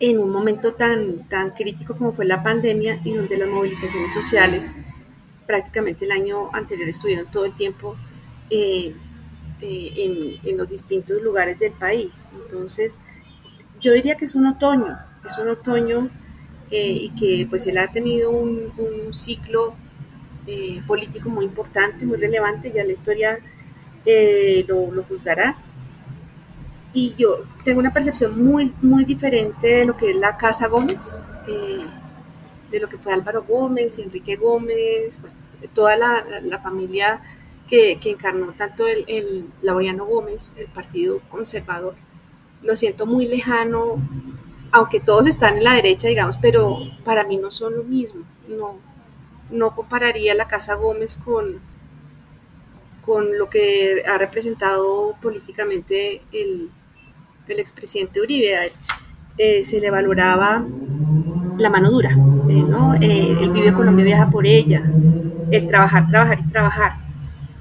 en 0.00 0.18
un 0.18 0.30
momento 0.30 0.74
tan, 0.74 1.28
tan 1.28 1.50
crítico 1.50 1.96
como 1.96 2.12
fue 2.12 2.24
la 2.24 2.42
pandemia 2.42 3.00
y 3.04 3.14
donde 3.14 3.38
las 3.38 3.48
movilizaciones 3.48 4.12
sociales 4.12 4.76
prácticamente 5.46 6.04
el 6.04 6.12
año 6.12 6.50
anterior 6.52 6.88
estuvieron 6.88 7.30
todo 7.30 7.44
el 7.44 7.54
tiempo 7.54 7.96
eh, 8.50 8.94
eh, 9.60 10.40
en, 10.44 10.56
los 10.56 10.68
distintos 10.68 11.22
lugares 11.22 11.58
del 11.58 11.72
país. 11.72 12.26
Entonces, 12.34 13.02
yo 13.80 13.92
diría 13.92 14.16
que 14.16 14.24
es 14.24 14.34
un 14.34 14.46
otoño, 14.46 14.98
es 15.26 15.38
un 15.38 15.48
otoño 15.48 16.10
y 16.70 17.10
que 17.10 17.46
pues 17.48 17.68
él 17.68 17.78
ha 17.78 17.92
tenido 17.92 18.30
un, 18.30 18.72
ciclo 19.12 19.76
político 20.86 21.28
muy 21.28 21.44
importante, 21.44 22.04
muy 22.04 22.18
relevante, 22.18 22.72
ya 22.74 22.84
la 22.84 22.92
historia 22.92 23.38
lo, 24.66 24.92
lo 24.92 25.02
juzgará 25.04 25.56
y 26.94 27.12
yo 27.18 27.44
tengo 27.64 27.80
una 27.80 27.92
percepción 27.92 28.40
muy, 28.40 28.72
muy 28.80 29.04
diferente 29.04 29.66
de 29.66 29.84
lo 29.84 29.96
que 29.96 30.10
es 30.10 30.16
la 30.16 30.36
Casa 30.36 30.68
Gómez, 30.68 31.24
eh, 31.48 31.84
de 32.70 32.80
lo 32.80 32.88
que 32.88 32.98
fue 32.98 33.12
Álvaro 33.12 33.42
Gómez, 33.42 33.98
Enrique 33.98 34.36
Gómez, 34.36 35.18
toda 35.74 35.96
la, 35.96 36.24
la, 36.40 36.60
familia 36.60 37.20
que, 37.68 37.98
que, 38.00 38.10
encarnó 38.10 38.52
tanto 38.52 38.86
el, 38.86 39.04
el 39.08 39.46
Laureano 39.62 40.06
Gómez, 40.06 40.52
el 40.56 40.66
Partido 40.66 41.20
Conservador. 41.28 41.96
Lo 42.62 42.76
siento 42.76 43.06
muy 43.06 43.26
lejano, 43.26 43.96
aunque 44.70 45.00
todos 45.00 45.26
están 45.26 45.56
en 45.58 45.64
la 45.64 45.74
derecha, 45.74 46.06
digamos, 46.06 46.36
pero 46.36 46.78
para 47.04 47.24
mí 47.24 47.38
no 47.38 47.50
son 47.50 47.74
lo 47.76 47.82
mismo. 47.82 48.22
No, 48.48 48.76
no 49.54 49.74
compararía 49.74 50.34
la 50.34 50.48
Casa 50.48 50.74
Gómez 50.74 51.16
con, 51.16 51.60
con 53.04 53.38
lo 53.38 53.48
que 53.48 54.02
ha 54.06 54.18
representado 54.18 55.16
políticamente 55.22 56.22
el, 56.32 56.70
el 57.48 57.60
expresidente 57.60 58.20
Uribe, 58.20 58.72
eh, 59.38 59.64
se 59.64 59.80
le 59.80 59.90
valoraba 59.90 60.64
la 61.58 61.70
mano 61.70 61.90
dura, 61.90 62.10
eh, 62.10 62.64
¿no? 62.68 62.94
Eh, 62.96 63.36
el 63.40 63.50
Vive 63.50 63.72
Colombia 63.72 64.04
viaja 64.04 64.30
por 64.30 64.46
ella, 64.46 64.82
el 65.50 65.68
trabajar, 65.68 66.08
trabajar 66.08 66.40
y 66.40 66.48
trabajar. 66.48 66.92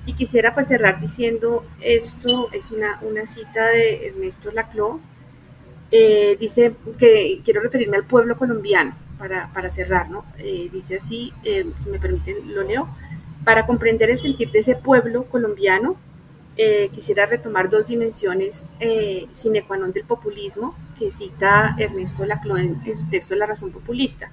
Y 0.06 0.14
quisiera 0.14 0.54
pues 0.54 0.68
cerrar 0.68 1.00
diciendo 1.00 1.64
esto, 1.80 2.50
es 2.52 2.72
una, 2.72 3.00
una 3.02 3.26
cita 3.26 3.68
de 3.68 4.08
Ernesto 4.08 4.52
Laclau, 4.52 5.00
dice 6.40 6.76
que 6.98 7.40
quiero 7.46 7.62
referirme 7.62 7.98
al 7.98 8.04
pueblo 8.04 8.36
colombiano 8.36 8.96
para, 9.24 9.54
para 9.54 9.70
cerrar, 9.70 10.10
¿no? 10.10 10.26
dice 10.38 10.98
así, 10.98 11.32
si 11.76 11.90
me 11.90 11.98
permiten, 11.98 12.54
lo 12.54 12.64
leo, 12.64 12.90
para 13.46 13.66
comprender 13.66 14.10
el 14.10 14.20
sentir 14.20 14.52
de 14.52 14.60
ese 14.60 14.76
pueblo 14.76 15.24
colombiano, 15.30 15.96
eh, 16.58 16.90
quisiera 16.92 17.26
retomar 17.26 17.70
dos 17.70 17.88
dimensiones 17.88 18.66
eh, 18.82 19.28
sine 19.32 19.64
qua 19.64 19.78
non 19.78 19.94
del 19.96 20.04
populismo 20.04 20.76
que 21.00 21.10
cita 21.10 21.74
Ernesto 21.80 22.26
Laclau 22.26 22.58
en, 22.58 22.78
su 22.96 23.08
texto 23.08 23.34
La 23.36 23.48
razón 23.48 23.72
populista. 23.72 24.30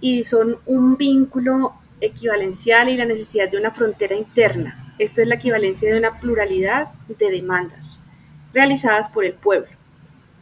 Y 0.00 0.22
son 0.22 0.58
un 0.64 0.96
vínculo 0.96 1.74
equivalencial 2.00 2.88
y 2.88 2.96
la 2.96 3.04
necesidad 3.04 3.50
de 3.50 3.58
una 3.58 3.72
frontera 3.72 4.14
interna. 4.14 4.94
Esto 4.98 5.20
es 5.20 5.26
la 5.26 5.34
equivalencia 5.34 5.92
de 5.92 5.98
una 5.98 6.20
pluralidad 6.20 6.92
de 7.08 7.30
demandas 7.30 8.00
realizadas 8.54 9.08
por 9.08 9.24
el 9.24 9.34
pueblo. 9.34 9.76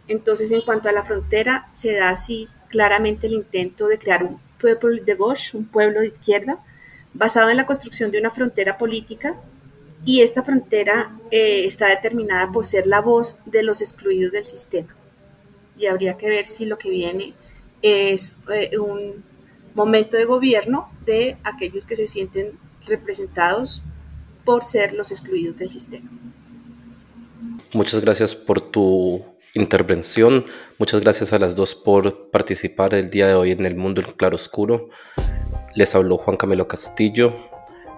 Entonces, 0.08 0.52
en 0.52 0.60
cuanto 0.60 0.90
a 0.90 0.92
la 0.92 1.02
frontera, 1.02 1.68
se 1.72 1.94
da 1.94 2.10
así 2.10 2.48
claramente 2.70 3.26
el 3.26 3.34
intento 3.34 3.86
de 3.88 3.98
crear 3.98 4.24
un 4.24 4.40
pueblo 4.58 5.02
de 5.02 5.14
gauche, 5.14 5.56
un 5.56 5.66
pueblo 5.66 6.00
de 6.00 6.08
izquierda, 6.08 6.62
basado 7.12 7.50
en 7.50 7.56
la 7.56 7.66
construcción 7.66 8.10
de 8.10 8.20
una 8.20 8.30
frontera 8.30 8.78
política 8.78 9.36
y 10.04 10.22
esta 10.22 10.42
frontera 10.42 11.18
eh, 11.30 11.64
está 11.64 11.88
determinada 11.88 12.50
por 12.50 12.64
ser 12.64 12.86
la 12.86 13.00
voz 13.00 13.40
de 13.44 13.62
los 13.62 13.80
excluidos 13.80 14.32
del 14.32 14.44
sistema. 14.44 14.94
Y 15.78 15.86
habría 15.86 16.16
que 16.16 16.28
ver 16.28 16.46
si 16.46 16.66
lo 16.66 16.78
que 16.78 16.90
viene 16.90 17.34
es 17.82 18.38
eh, 18.52 18.78
un 18.78 19.24
momento 19.74 20.16
de 20.16 20.24
gobierno 20.24 20.90
de 21.04 21.36
aquellos 21.42 21.84
que 21.84 21.96
se 21.96 22.06
sienten 22.06 22.58
representados 22.86 23.82
por 24.44 24.64
ser 24.64 24.94
los 24.94 25.10
excluidos 25.10 25.56
del 25.56 25.68
sistema. 25.68 26.10
Muchas 27.72 28.00
gracias 28.00 28.34
por 28.34 28.60
tu 28.60 29.24
intervención. 29.54 30.44
Muchas 30.78 31.00
gracias 31.00 31.32
a 31.32 31.38
las 31.38 31.56
dos 31.56 31.74
por 31.74 32.30
participar 32.30 32.94
el 32.94 33.10
día 33.10 33.26
de 33.26 33.34
hoy 33.34 33.50
en 33.52 33.66
el 33.66 33.76
mundo 33.76 34.02
del 34.02 34.14
claroscuro. 34.14 34.88
Les 35.74 35.94
habló 35.94 36.16
Juan 36.18 36.36
Camilo 36.36 36.68
Castillo, 36.68 37.34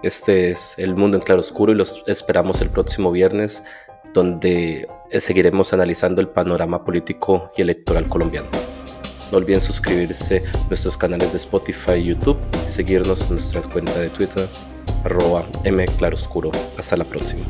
este 0.03 0.51
es 0.51 0.77
El 0.77 0.95
Mundo 0.95 1.17
en 1.17 1.23
Claroscuro 1.23 1.71
y 1.71 1.75
los 1.75 2.03
esperamos 2.07 2.59
el 2.61 2.69
próximo 2.69 3.09
viernes, 3.11 3.63
donde 4.13 4.87
seguiremos 5.11 5.71
analizando 5.71 6.19
el 6.19 6.27
panorama 6.27 6.83
político 6.83 7.49
y 7.55 7.61
electoral 7.61 8.07
colombiano. 8.09 8.49
No 9.31 9.37
olviden 9.37 9.61
suscribirse 9.61 10.43
a 10.53 10.67
nuestros 10.67 10.97
canales 10.97 11.31
de 11.31 11.37
Spotify 11.37 11.93
y 11.93 12.03
YouTube 12.03 12.37
y 12.63 12.67
seguirnos 12.67 13.21
en 13.23 13.29
nuestra 13.29 13.61
cuenta 13.61 13.97
de 13.97 14.09
Twitter, 14.09 14.47
arroba 15.05 15.45
mclaroscuro. 15.63 16.51
Hasta 16.77 16.97
la 16.97 17.05
próxima. 17.05 17.45